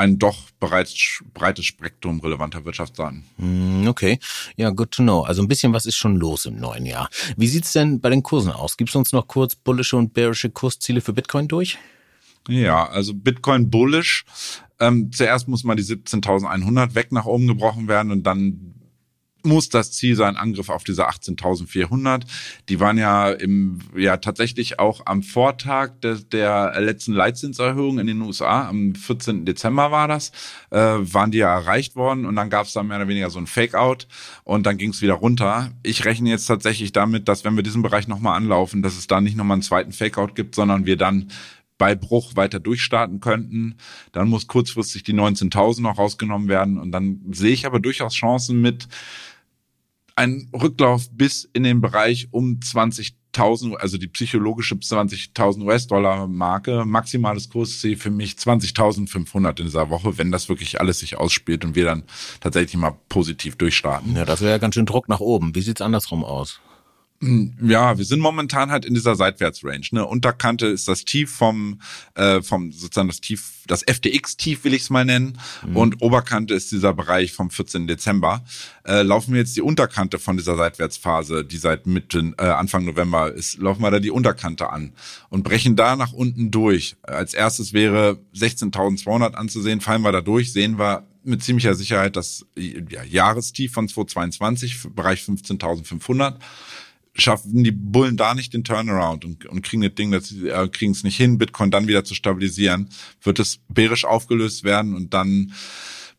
ein 0.02 0.18
doch 0.18 0.50
bereits 0.58 1.22
breites 1.32 1.64
Spektrum 1.64 2.20
relevanter 2.20 2.64
Wirtschaftsdaten. 2.64 3.24
Hm, 3.38 3.86
okay, 3.86 4.18
ja, 4.56 4.70
good 4.70 4.90
to 4.90 5.02
know. 5.02 5.22
Also 5.22 5.42
ein 5.42 5.48
bisschen 5.48 5.72
was 5.72 5.86
ist 5.86 5.96
schon 5.96 6.16
los 6.16 6.44
im 6.44 6.58
neuen 6.58 6.86
Jahr. 6.86 7.08
Wie 7.36 7.46
sieht's 7.46 7.72
denn 7.72 8.00
bei 8.00 8.10
den 8.10 8.22
Kursen 8.22 8.50
aus? 8.50 8.76
Gibst 8.76 8.94
du 8.94 8.98
uns 8.98 9.12
noch 9.12 9.28
kurz 9.28 9.54
bullische 9.54 9.96
und 9.96 10.12
bearische 10.12 10.50
Kursziele 10.50 11.00
für 11.00 11.12
Bitcoin 11.12 11.46
durch? 11.46 11.78
Ja, 12.48 12.88
also 12.88 13.14
Bitcoin 13.14 13.70
bullish. 13.70 14.24
Ähm, 14.80 15.12
zuerst 15.12 15.46
muss 15.46 15.62
mal 15.62 15.76
die 15.76 15.84
17.100 15.84 16.96
weg 16.96 17.12
nach 17.12 17.26
oben 17.26 17.46
gebrochen 17.46 17.86
werden 17.86 18.10
und 18.10 18.24
dann 18.24 18.74
muss 19.46 19.68
das 19.68 19.92
Ziel 19.92 20.16
sein, 20.16 20.36
Angriff 20.36 20.68
auf 20.68 20.84
diese 20.84 21.08
18.400. 21.08 22.22
Die 22.68 22.80
waren 22.80 22.98
ja 22.98 23.30
im, 23.30 23.80
ja 23.96 24.16
tatsächlich 24.16 24.78
auch 24.78 25.02
am 25.06 25.22
Vortag 25.22 26.00
der, 26.02 26.16
der 26.16 26.80
letzten 26.80 27.12
Leitzinserhöhung 27.12 27.98
in 27.98 28.06
den 28.06 28.20
USA, 28.20 28.68
am 28.68 28.94
14. 28.94 29.44
Dezember 29.44 29.90
war 29.90 30.08
das, 30.08 30.32
äh, 30.70 30.78
waren 30.78 31.30
die 31.30 31.38
ja 31.38 31.52
erreicht 31.54 31.96
worden 31.96 32.26
und 32.26 32.36
dann 32.36 32.50
gab 32.50 32.66
es 32.66 32.72
da 32.72 32.82
mehr 32.82 32.98
oder 32.98 33.08
weniger 33.08 33.30
so 33.30 33.38
ein 33.38 33.46
Fake-out 33.46 34.06
und 34.44 34.66
dann 34.66 34.78
ging 34.78 34.90
es 34.90 35.02
wieder 35.02 35.14
runter. 35.14 35.70
Ich 35.82 36.04
rechne 36.04 36.30
jetzt 36.30 36.46
tatsächlich 36.46 36.92
damit, 36.92 37.28
dass 37.28 37.44
wenn 37.44 37.56
wir 37.56 37.62
diesen 37.62 37.82
Bereich 37.82 38.08
nochmal 38.08 38.36
anlaufen, 38.36 38.82
dass 38.82 38.96
es 38.96 39.06
da 39.06 39.20
nicht 39.20 39.36
nochmal 39.36 39.56
einen 39.56 39.62
zweiten 39.62 39.92
Fake-out 39.92 40.34
gibt, 40.34 40.54
sondern 40.54 40.86
wir 40.86 40.96
dann 40.96 41.28
bei 41.82 41.96
Bruch 41.96 42.36
weiter 42.36 42.60
durchstarten 42.60 43.18
könnten. 43.18 43.74
Dann 44.12 44.28
muss 44.28 44.46
kurzfristig 44.46 45.02
die 45.02 45.14
19.000 45.14 45.82
noch 45.82 45.98
rausgenommen 45.98 46.46
werden 46.46 46.78
und 46.78 46.92
dann 46.92 47.20
sehe 47.32 47.52
ich 47.52 47.66
aber 47.66 47.80
durchaus 47.80 48.14
Chancen 48.14 48.60
mit 48.60 48.86
ein 50.16 50.50
Rücklauf 50.52 51.10
bis 51.10 51.48
in 51.52 51.62
den 51.62 51.80
Bereich 51.80 52.28
um 52.30 52.60
20.000, 52.60 53.76
also 53.76 53.98
die 53.98 54.08
psychologische 54.08 54.74
20.000 54.74 55.64
US-Dollar 55.64 56.28
Marke. 56.28 56.84
Maximales 56.84 57.48
Kursziel 57.48 57.96
für 57.96 58.10
mich 58.10 58.34
20.500 58.34 59.58
in 59.58 59.66
dieser 59.66 59.90
Woche, 59.90 60.18
wenn 60.18 60.30
das 60.30 60.48
wirklich 60.48 60.80
alles 60.80 61.00
sich 61.00 61.16
ausspielt 61.16 61.64
und 61.64 61.74
wir 61.74 61.84
dann 61.84 62.04
tatsächlich 62.40 62.76
mal 62.76 62.96
positiv 63.08 63.56
durchstarten. 63.56 64.16
Ja, 64.16 64.24
das 64.24 64.40
wäre 64.40 64.52
ja 64.52 64.58
ganz 64.58 64.74
schön 64.74 64.86
Druck 64.86 65.08
nach 65.08 65.20
oben. 65.20 65.54
Wie 65.54 65.62
sieht's 65.62 65.80
andersrum 65.80 66.24
aus? 66.24 66.60
Hm, 67.22 67.54
ja, 67.62 67.96
wir 67.98 68.04
sind 68.04 68.18
momentan 68.18 68.72
halt 68.72 68.84
in 68.84 68.94
dieser 68.94 69.14
Seitwärtsrange. 69.14 69.86
Ne? 69.92 70.04
Unterkante 70.04 70.66
ist 70.66 70.88
das 70.88 71.04
Tief 71.04 71.30
vom, 71.30 71.80
äh, 72.14 72.42
vom 72.42 72.72
sozusagen 72.72 73.06
das 73.06 73.20
Tief, 73.20 73.62
das 73.68 73.84
FTX-Tief 73.84 74.64
will 74.64 74.74
ich 74.74 74.82
es 74.82 74.90
mal 74.90 75.04
nennen. 75.04 75.38
Mhm. 75.64 75.76
Und 75.76 76.02
Oberkante 76.02 76.52
ist 76.52 76.72
dieser 76.72 76.92
Bereich 76.92 77.32
vom 77.32 77.48
14. 77.48 77.86
Dezember. 77.86 78.42
Äh, 78.84 79.02
laufen 79.02 79.34
wir 79.34 79.40
jetzt 79.40 79.56
die 79.56 79.62
Unterkante 79.62 80.18
von 80.18 80.36
dieser 80.36 80.56
Seitwärtsphase, 80.56 81.44
die 81.44 81.58
seit 81.58 81.86
Mitte, 81.86 82.34
äh, 82.38 82.42
Anfang 82.42 82.84
November 82.84 83.32
ist, 83.32 83.58
laufen 83.58 83.82
wir 83.82 83.92
da 83.92 84.00
die 84.00 84.10
Unterkante 84.10 84.70
an 84.70 84.92
und 85.28 85.44
brechen 85.44 85.76
da 85.76 85.94
nach 85.94 86.12
unten 86.12 86.50
durch. 86.50 86.96
Als 87.02 87.34
erstes 87.34 87.72
wäre 87.72 88.18
16.200 88.34 89.34
anzusehen, 89.34 89.80
fallen 89.80 90.02
wir 90.02 90.10
da 90.10 90.22
durch, 90.22 90.52
sehen 90.52 90.76
wir 90.76 91.06
mit 91.22 91.44
ziemlicher 91.44 91.76
Sicherheit 91.76 92.16
das 92.16 92.46
ja, 92.56 93.04
Jahrestief 93.04 93.72
von 93.72 93.86
2022, 93.86 94.88
Bereich 94.92 95.20
15.500 95.20 96.34
schaffen 97.14 97.62
die 97.62 97.72
Bullen 97.72 98.16
da 98.16 98.34
nicht 98.34 98.54
den 98.54 98.64
Turnaround 98.64 99.24
und, 99.24 99.46
und 99.46 99.62
kriegen 99.62 99.82
das 99.82 99.94
Ding, 99.94 100.10
das, 100.10 100.32
äh, 100.32 100.68
kriegen 100.68 100.92
es 100.92 101.04
nicht 101.04 101.16
hin, 101.16 101.38
Bitcoin 101.38 101.70
dann 101.70 101.86
wieder 101.86 102.04
zu 102.04 102.14
stabilisieren, 102.14 102.88
wird 103.22 103.38
es 103.38 103.60
bärisch 103.68 104.04
aufgelöst 104.04 104.64
werden 104.64 104.94
und 104.94 105.12
dann 105.12 105.52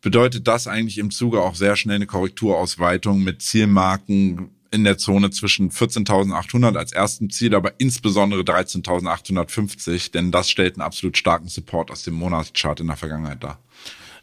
bedeutet 0.01 0.47
das 0.47 0.67
eigentlich 0.67 0.97
im 0.97 1.11
Zuge 1.11 1.41
auch 1.41 1.55
sehr 1.55 1.75
schnell 1.75 1.95
eine 1.95 2.05
Korrekturausweitung 2.05 3.23
mit 3.23 3.41
Zielmarken 3.41 4.49
in 4.69 4.83
der 4.83 4.97
Zone 4.97 5.29
zwischen 5.29 5.69
14.800 5.69 6.75
als 6.77 6.91
ersten 6.91 7.29
Ziel, 7.29 7.53
aber 7.53 7.73
insbesondere 7.77 8.41
13.850, 8.41 10.11
denn 10.11 10.31
das 10.31 10.49
stellt 10.49 10.75
einen 10.75 10.81
absolut 10.81 11.15
starken 11.15 11.47
Support 11.47 11.91
aus 11.91 12.03
dem 12.03 12.15
Monatschart 12.15 12.79
in 12.79 12.87
der 12.87 12.97
Vergangenheit 12.97 13.43
dar. 13.43 13.59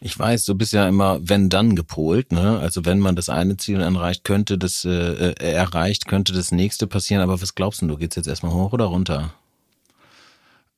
Ich 0.02 0.18
weiß, 0.18 0.46
du 0.46 0.54
bist 0.54 0.72
ja 0.72 0.88
immer 0.88 1.20
wenn 1.22 1.50
dann 1.50 1.76
gepolt, 1.76 2.32
ne? 2.32 2.58
Also 2.58 2.86
wenn 2.86 3.00
man 3.00 3.16
das 3.16 3.28
eine 3.28 3.58
Ziel 3.58 3.80
erreicht, 3.80 4.24
könnte 4.24 4.56
das 4.56 4.84
äh, 4.84 5.32
äh, 5.32 5.52
erreicht, 5.52 6.06
könnte 6.06 6.32
das 6.32 6.52
nächste 6.52 6.86
passieren. 6.86 7.22
Aber 7.22 7.40
was 7.40 7.54
glaubst 7.54 7.82
du? 7.82 7.86
Du 7.86 7.96
geht's 7.96 8.16
jetzt 8.16 8.26
erstmal 8.26 8.52
hoch 8.52 8.72
oder 8.72 8.86
runter? 8.86 9.34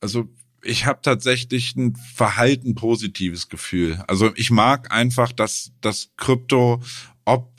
Also 0.01 0.29
ich 0.65 0.87
habe 0.87 1.01
tatsächlich 1.03 1.77
ein 1.77 1.95
verhalten 1.95 2.75
positives 2.75 3.49
Gefühl. 3.49 4.03
Also 4.09 4.31
ich 4.35 4.51
mag 4.51 4.93
einfach, 4.93 5.33
dass 5.33 5.73
das 5.81 6.11
Krypto 6.17 6.81
ob 7.25 7.53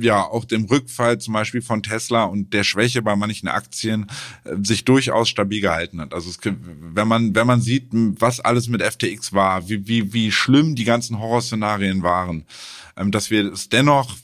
ja 0.00 0.22
auch 0.22 0.44
dem 0.44 0.64
Rückfall 0.64 1.18
zum 1.18 1.34
Beispiel 1.34 1.62
von 1.62 1.82
Tesla 1.82 2.24
und 2.24 2.52
der 2.52 2.64
Schwäche 2.64 3.02
bei 3.02 3.14
manchen 3.16 3.48
Aktien 3.48 4.06
äh, 4.44 4.56
sich 4.62 4.84
durchaus 4.84 5.28
stabil 5.28 5.60
gehalten 5.60 6.00
hat. 6.00 6.12
Also 6.12 6.30
es, 6.30 6.38
wenn 6.42 7.08
man 7.08 7.34
wenn 7.34 7.46
man 7.46 7.60
sieht, 7.60 7.88
was 7.92 8.40
alles 8.40 8.68
mit 8.68 8.82
FTX 8.82 9.32
war, 9.32 9.68
wie 9.68 9.86
wie 9.86 10.12
wie 10.12 10.32
schlimm 10.32 10.74
die 10.74 10.84
ganzen 10.84 11.18
Horrorszenarien 11.20 12.02
waren, 12.02 12.44
ähm, 12.96 13.10
dass 13.10 13.30
wir 13.30 13.52
es 13.52 13.68
dennoch 13.68 14.16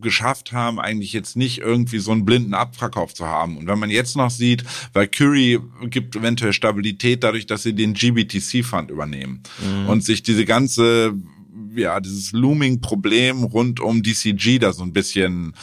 geschafft 0.00 0.52
haben, 0.52 0.80
eigentlich 0.80 1.12
jetzt 1.12 1.36
nicht 1.36 1.58
irgendwie 1.58 1.98
so 1.98 2.12
einen 2.12 2.24
blinden 2.24 2.54
Abverkauf 2.54 3.14
zu 3.14 3.26
haben. 3.26 3.56
Und 3.56 3.66
wenn 3.66 3.78
man 3.78 3.90
jetzt 3.90 4.16
noch 4.16 4.30
sieht, 4.30 4.64
weil 4.92 5.08
Curry 5.08 5.58
gibt 5.84 6.16
eventuell 6.16 6.52
Stabilität 6.52 7.24
dadurch, 7.24 7.46
dass 7.46 7.62
sie 7.62 7.74
den 7.74 7.94
GBTC 7.94 8.64
Fund 8.64 8.90
übernehmen 8.90 9.42
mhm. 9.62 9.88
und 9.88 10.04
sich 10.04 10.22
diese 10.22 10.44
ganze 10.44 11.14
ja, 11.78 12.00
dieses 12.00 12.32
Looming-Problem 12.32 13.44
rund 13.44 13.80
um 13.80 14.02
DCG 14.02 14.58
da 14.58 14.72
so 14.72 14.82
ein 14.82 14.92
bisschen 14.92 15.54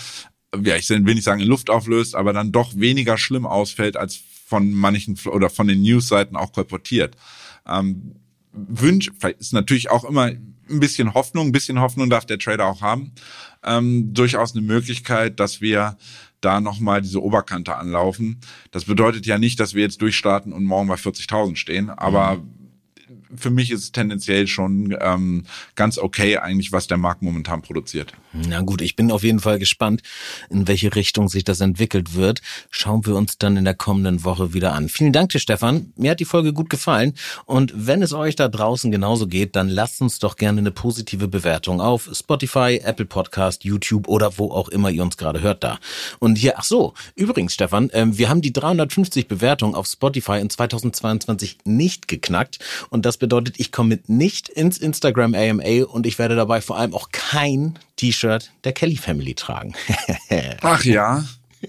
ja, 0.63 0.75
ich 0.75 0.89
will 0.89 1.01
nicht 1.01 1.23
sagen 1.23 1.41
in 1.41 1.47
Luft 1.47 1.69
auflöst, 1.69 2.15
aber 2.15 2.34
dann 2.34 2.51
doch 2.51 2.78
weniger 2.78 3.17
schlimm 3.17 3.45
ausfällt, 3.45 3.97
als 3.97 4.21
von 4.48 4.71
manchen 4.71 5.17
oder 5.25 5.50
von 5.50 5.67
den 5.67 5.81
Newsseiten 5.81 6.37
auch 6.37 6.52
kolportiert. 6.52 7.15
Ähm, 7.67 8.15
Wünsch, 8.54 9.12
ist 9.39 9.54
natürlich 9.54 9.89
auch 9.89 10.06
immer 10.06 10.25
ein 10.25 10.79
bisschen 10.79 11.13
Hoffnung, 11.13 11.48
ein 11.48 11.52
bisschen 11.52 11.79
Hoffnung 11.79 12.10
darf 12.10 12.25
der 12.25 12.39
Trader 12.39 12.67
auch 12.67 12.81
haben. 12.81 13.12
Ähm, 13.63 14.13
durchaus 14.13 14.54
eine 14.54 14.62
Möglichkeit, 14.62 15.39
dass 15.39 15.62
wir 15.62 15.98
da 16.42 16.62
nochmal 16.62 17.02
diese 17.02 17.21
Oberkante 17.21 17.75
anlaufen. 17.75 18.39
Das 18.71 18.85
bedeutet 18.85 19.25
ja 19.25 19.37
nicht, 19.37 19.60
dass 19.60 19.73
wir 19.73 19.81
jetzt 19.81 20.02
durchstarten 20.02 20.54
und 20.54 20.63
morgen 20.63 20.87
bei 20.87 20.96
40.000 20.96 21.56
stehen, 21.56 21.89
aber 21.89 22.37
mhm 22.37 22.54
für 23.36 23.50
mich 23.50 23.71
ist 23.71 23.84
es 23.84 23.92
tendenziell 23.92 24.48
schon 24.48 24.96
ähm, 25.00 25.46
ganz 25.76 25.98
okay 25.98 26.38
eigentlich, 26.38 26.71
was 26.71 26.88
der 26.88 26.98
Markt 26.98 27.21
momentan 27.21 27.62
produziert. 27.62 28.13
Na 28.34 28.62
gut, 28.62 28.82
ich 28.82 28.96
bin 28.96 29.12
auf 29.12 29.23
jeden 29.23 29.40
Fall 29.40 29.60
gespannt, 29.60 30.02
in 30.50 30.67
welche 30.67 30.96
Richtung 30.96 31.30
sich 31.30 31.44
das 31.44 31.62
entwickelt 31.62 32.15
wird. 32.15 32.42
Schauen 32.69 33.06
wir 33.06 33.15
uns 33.15 33.38
dann 33.38 33.58
in 33.58 33.65
der 33.65 33.73
kommenden 33.73 34.23
Woche 34.23 34.54
wieder 34.54 34.73
an. 34.73 34.90
Vielen 34.90 35.13
Dank 35.13 35.30
dir, 35.30 35.40
Stefan. 35.40 35.94
Mir 35.96 36.12
hat 36.12 36.19
die 36.19 36.26
Folge 36.26 36.54
gut 36.54 36.69
gefallen. 36.69 37.13
Und 37.46 37.73
wenn 37.76 38.02
es 38.02 38.13
euch 38.13 38.36
da 38.36 38.48
draußen 38.48 38.92
genauso 38.92 39.28
geht, 39.28 39.56
dann 39.56 39.69
lasst 39.69 40.02
uns 40.02 40.19
doch 40.19 40.36
gerne 40.36 40.60
eine 40.60 40.71
positive 40.71 41.28
Bewertung 41.28 41.82
auf 41.82 42.10
Spotify, 42.13 42.82
Apple 42.84 43.06
Podcast, 43.06 43.63
YouTube 43.63 44.08
oder 44.08 44.38
wo 44.38 44.52
auch 44.52 44.69
immer 44.69 44.90
ihr 44.90 45.04
uns 45.04 45.17
gerade 45.17 45.42
hört 45.42 45.63
da. 45.63 45.80
Und 46.19 46.38
hier, 46.38 46.58
ach 46.58 46.63
so, 46.63 46.94
übrigens, 47.15 47.54
Stefan, 47.54 47.90
äh, 47.92 48.06
wir 48.08 48.30
haben 48.30 48.42
die 48.42 48.54
350 48.54 49.28
Bewertungen 49.28 49.76
auf 49.76 49.88
Spotify 49.88 50.40
in 50.40 50.50
2022 50.50 51.60
nicht 51.65 52.08
geknackt. 52.08 52.60
Und 52.90 53.06
das 53.06 53.17
bedeutet, 53.26 53.60
ich 53.60 53.71
komme 53.71 54.00
nicht 54.06 54.50
ins 54.50 54.78
Instagram 54.78 55.34
AMA 55.34 55.86
und 55.86 56.06
ich 56.06 56.19
werde 56.19 56.36
dabei 56.36 56.62
vor 56.62 56.78
allem 56.78 56.94
auch 56.94 57.10
kein 57.12 57.80
T-Shirt 57.96 58.52
der 58.63 58.73
Kelly 58.73 58.98
Family 58.98 59.34
tragen. 59.34 59.73
Ach 60.62 60.84
ja. 60.84 61.26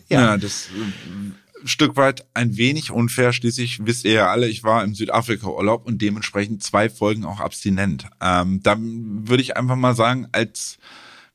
ja. 0.08 0.20
Ja, 0.20 0.36
das 0.36 0.66
äh, 0.66 1.66
Stück 1.66 1.96
weit 1.96 2.26
ein 2.34 2.58
wenig 2.58 2.90
unfair. 2.90 3.32
Schließlich 3.32 3.86
wisst 3.86 4.04
ihr 4.04 4.12
ja 4.12 4.30
alle, 4.30 4.48
ich 4.48 4.64
war 4.64 4.84
im 4.84 4.94
Südafrika-Urlaub 4.94 5.86
und 5.86 6.02
dementsprechend 6.02 6.62
zwei 6.62 6.90
Folgen 6.90 7.24
auch 7.24 7.40
abstinent. 7.40 8.06
Ähm, 8.20 8.60
da 8.62 8.76
würde 8.78 9.42
ich 9.42 9.56
einfach 9.56 9.76
mal 9.76 9.94
sagen, 9.94 10.28
als 10.32 10.76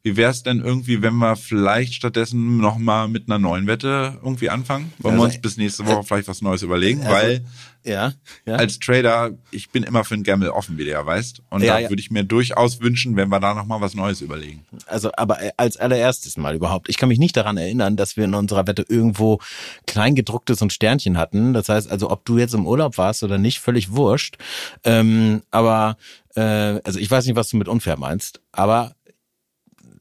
wie 0.04 0.18
wäre 0.18 0.32
es 0.32 0.44
denn 0.44 0.62
irgendwie, 0.62 1.02
wenn 1.02 1.16
wir 1.16 1.36
vielleicht 1.36 1.94
stattdessen 1.94 2.58
nochmal 2.58 3.08
mit 3.08 3.28
einer 3.28 3.38
neuen 3.38 3.68
Wette 3.68 4.18
irgendwie 4.24 4.50
anfangen? 4.50 4.92
Wollen 5.00 5.16
also, 5.16 5.24
wir 5.24 5.28
uns 5.28 5.42
bis 5.42 5.58
nächste 5.58 5.86
Woche 5.86 6.04
vielleicht 6.04 6.28
was 6.28 6.42
Neues 6.42 6.64
überlegen? 6.64 7.02
Also, 7.02 7.14
weil 7.14 7.46
ja, 7.84 8.14
ja. 8.46 8.56
als 8.56 8.80
Trader, 8.80 9.32
ich 9.50 9.70
bin 9.72 9.84
immer 9.84 10.04
für 10.04 10.14
ein 10.14 10.24
Gamble 10.24 10.52
offen, 10.52 10.78
wie 10.78 10.86
du 10.86 10.92
ja 10.92 11.04
weißt. 11.04 11.42
Und 11.50 11.64
ja, 11.64 11.74
da 11.74 11.80
ja. 11.80 11.90
würde 11.90 12.02
ich 12.02 12.12
mir 12.12 12.24
durchaus 12.24 12.80
wünschen, 12.80 13.16
wenn 13.16 13.30
wir 13.30 13.40
da 13.40 13.54
nochmal 13.54 13.82
was 13.82 13.96
Neues 13.96 14.22
überlegen. 14.22 14.64
Also, 14.86 15.12
aber 15.18 15.40
als 15.58 15.78
allererstes 15.78 16.38
mal 16.38 16.56
überhaupt. 16.56 16.90
Ich 16.90 16.98
kann 16.98 17.10
mich 17.10 17.20
nicht 17.20 17.36
daran 17.38 17.58
erinnern, 17.58 17.96
dass 17.96 18.18
wir 18.18 18.26
in 18.26 18.36
unserer 18.36 18.68
Wette 18.68 18.86
irgendwo 18.88 19.40
Kleingedrucktes 19.88 20.62
und 20.62 20.74
Sternchen 20.74 21.18
hatten. 21.18 21.54
Das 21.54 21.70
heißt 21.70 21.92
also, 21.92 22.12
ob 22.12 22.26
du 22.26 22.38
jetzt 22.38 22.54
im 22.54 22.68
Urlaub 22.68 22.98
warst 22.98 23.24
oder 23.24 23.38
nicht, 23.38 23.60
völlig 23.60 23.92
wurscht. 23.92 24.38
Ähm, 24.84 25.42
aber 25.50 25.98
äh, 26.36 26.42
also 26.84 27.00
ich 27.00 27.10
weiß 27.10 27.26
nicht, 27.26 27.36
was 27.36 27.50
du 27.50 27.58
mit 27.58 27.68
unfair 27.68 27.98
meinst, 27.98 28.42
aber 28.52 28.96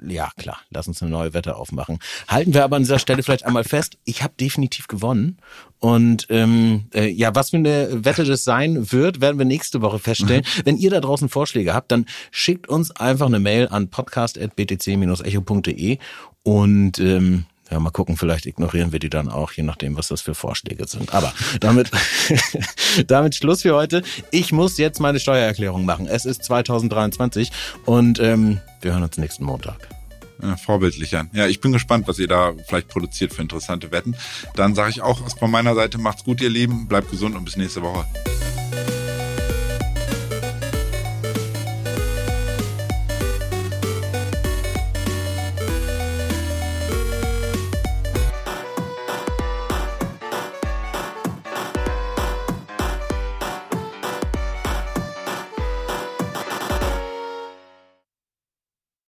ja 0.07 0.31
klar, 0.37 0.59
lass 0.71 0.87
uns 0.89 1.03
eine 1.03 1.11
neue 1.11 1.35
Wette 1.35 1.57
aufmachen. 1.57 1.99
Halten 2.29 2.55
wir 2.55 2.65
aber 2.65 2.77
an 2.77 2.83
dieser 2.83 2.99
Stelle 2.99 3.23
vielleicht 3.23 3.47
einmal 3.47 3.65
fest, 3.65 3.99
ich 4.05 4.23
habe 4.23 4.33
definitiv 4.39 4.89
gewonnen. 4.89 5.39
Und 5.79 6.27
ähm, 6.31 6.85
äh, 6.95 7.09
ja, 7.09 7.35
was 7.35 7.51
für 7.51 7.57
eine 7.57 8.05
Wette 8.05 8.25
das 8.25 8.45
sein 8.45 8.93
wird, 8.93 9.21
werden 9.21 9.39
wir 9.39 9.47
nächste 9.47 9.83
Woche 9.83 9.99
feststellen. 9.99 10.45
Mhm. 10.57 10.63
Wenn 10.65 10.77
ihr 10.77 10.91
da 10.91 11.01
draußen 11.01 11.29
Vorschläge 11.29 11.75
habt, 11.75 11.91
dann 11.93 12.07
schickt 12.31 12.69
uns 12.69 12.93
einfach 12.93 13.27
eine 13.27 13.41
Mail 13.41 13.69
an 13.69 13.89
podcast.btc-echo.de 13.89 15.99
und 16.43 16.99
ähm, 16.99 17.45
ja, 17.71 17.79
mal 17.79 17.91
gucken, 17.91 18.17
vielleicht 18.17 18.47
ignorieren 18.47 18.93
wir 18.93 18.99
die 18.99 19.11
dann 19.11 19.29
auch, 19.29 19.53
je 19.53 19.63
nachdem, 19.63 19.97
was 19.97 20.09
das 20.09 20.21
für 20.21 20.35
Vorschläge 20.35 20.87
sind. 20.89 21.15
Aber 21.15 21.33
damit, 21.61 21.91
damit 23.07 23.35
Schluss 23.35 23.63
für 23.63 23.75
heute. 23.75 24.03
Ich 24.31 24.53
muss 24.53 24.77
jetzt 24.79 25.01
meine 25.01 25.21
Steuererklärung 25.21 25.85
machen. 25.85 26.07
Es 26.07 26.25
ist 26.25 26.43
2023 26.45 27.51
und 27.85 28.19
ähm, 28.19 28.61
wir 28.81 28.93
hören 28.93 29.03
uns 29.03 29.19
nächsten 29.19 29.45
Montag. 29.45 29.89
Ja, 30.43 30.57
vorbildlich, 30.57 31.11
Jan. 31.11 31.31
Ja, 31.33 31.47
ich 31.47 31.61
bin 31.61 31.73
gespannt, 31.73 32.09
was 32.09 32.19
ihr 32.19 32.29
da 32.29 32.55
vielleicht 32.67 32.89
produziert 32.89 33.35
für 33.35 33.43
interessante 33.43 33.93
Wetten. 33.93 34.17
Dann 34.57 34.75
sage 34.75 34.91
ich 34.91 35.03
auch 35.03 35.21
von 35.39 35.51
meiner 35.51 35.75
Seite, 35.75 35.99
macht's 35.99 36.25
gut, 36.25 36.41
ihr 36.41 36.49
Lieben, 36.49 36.89
bleibt 36.89 37.11
gesund 37.11 37.37
und 37.37 37.45
bis 37.45 37.57
nächste 37.57 37.83
Woche. 37.83 38.07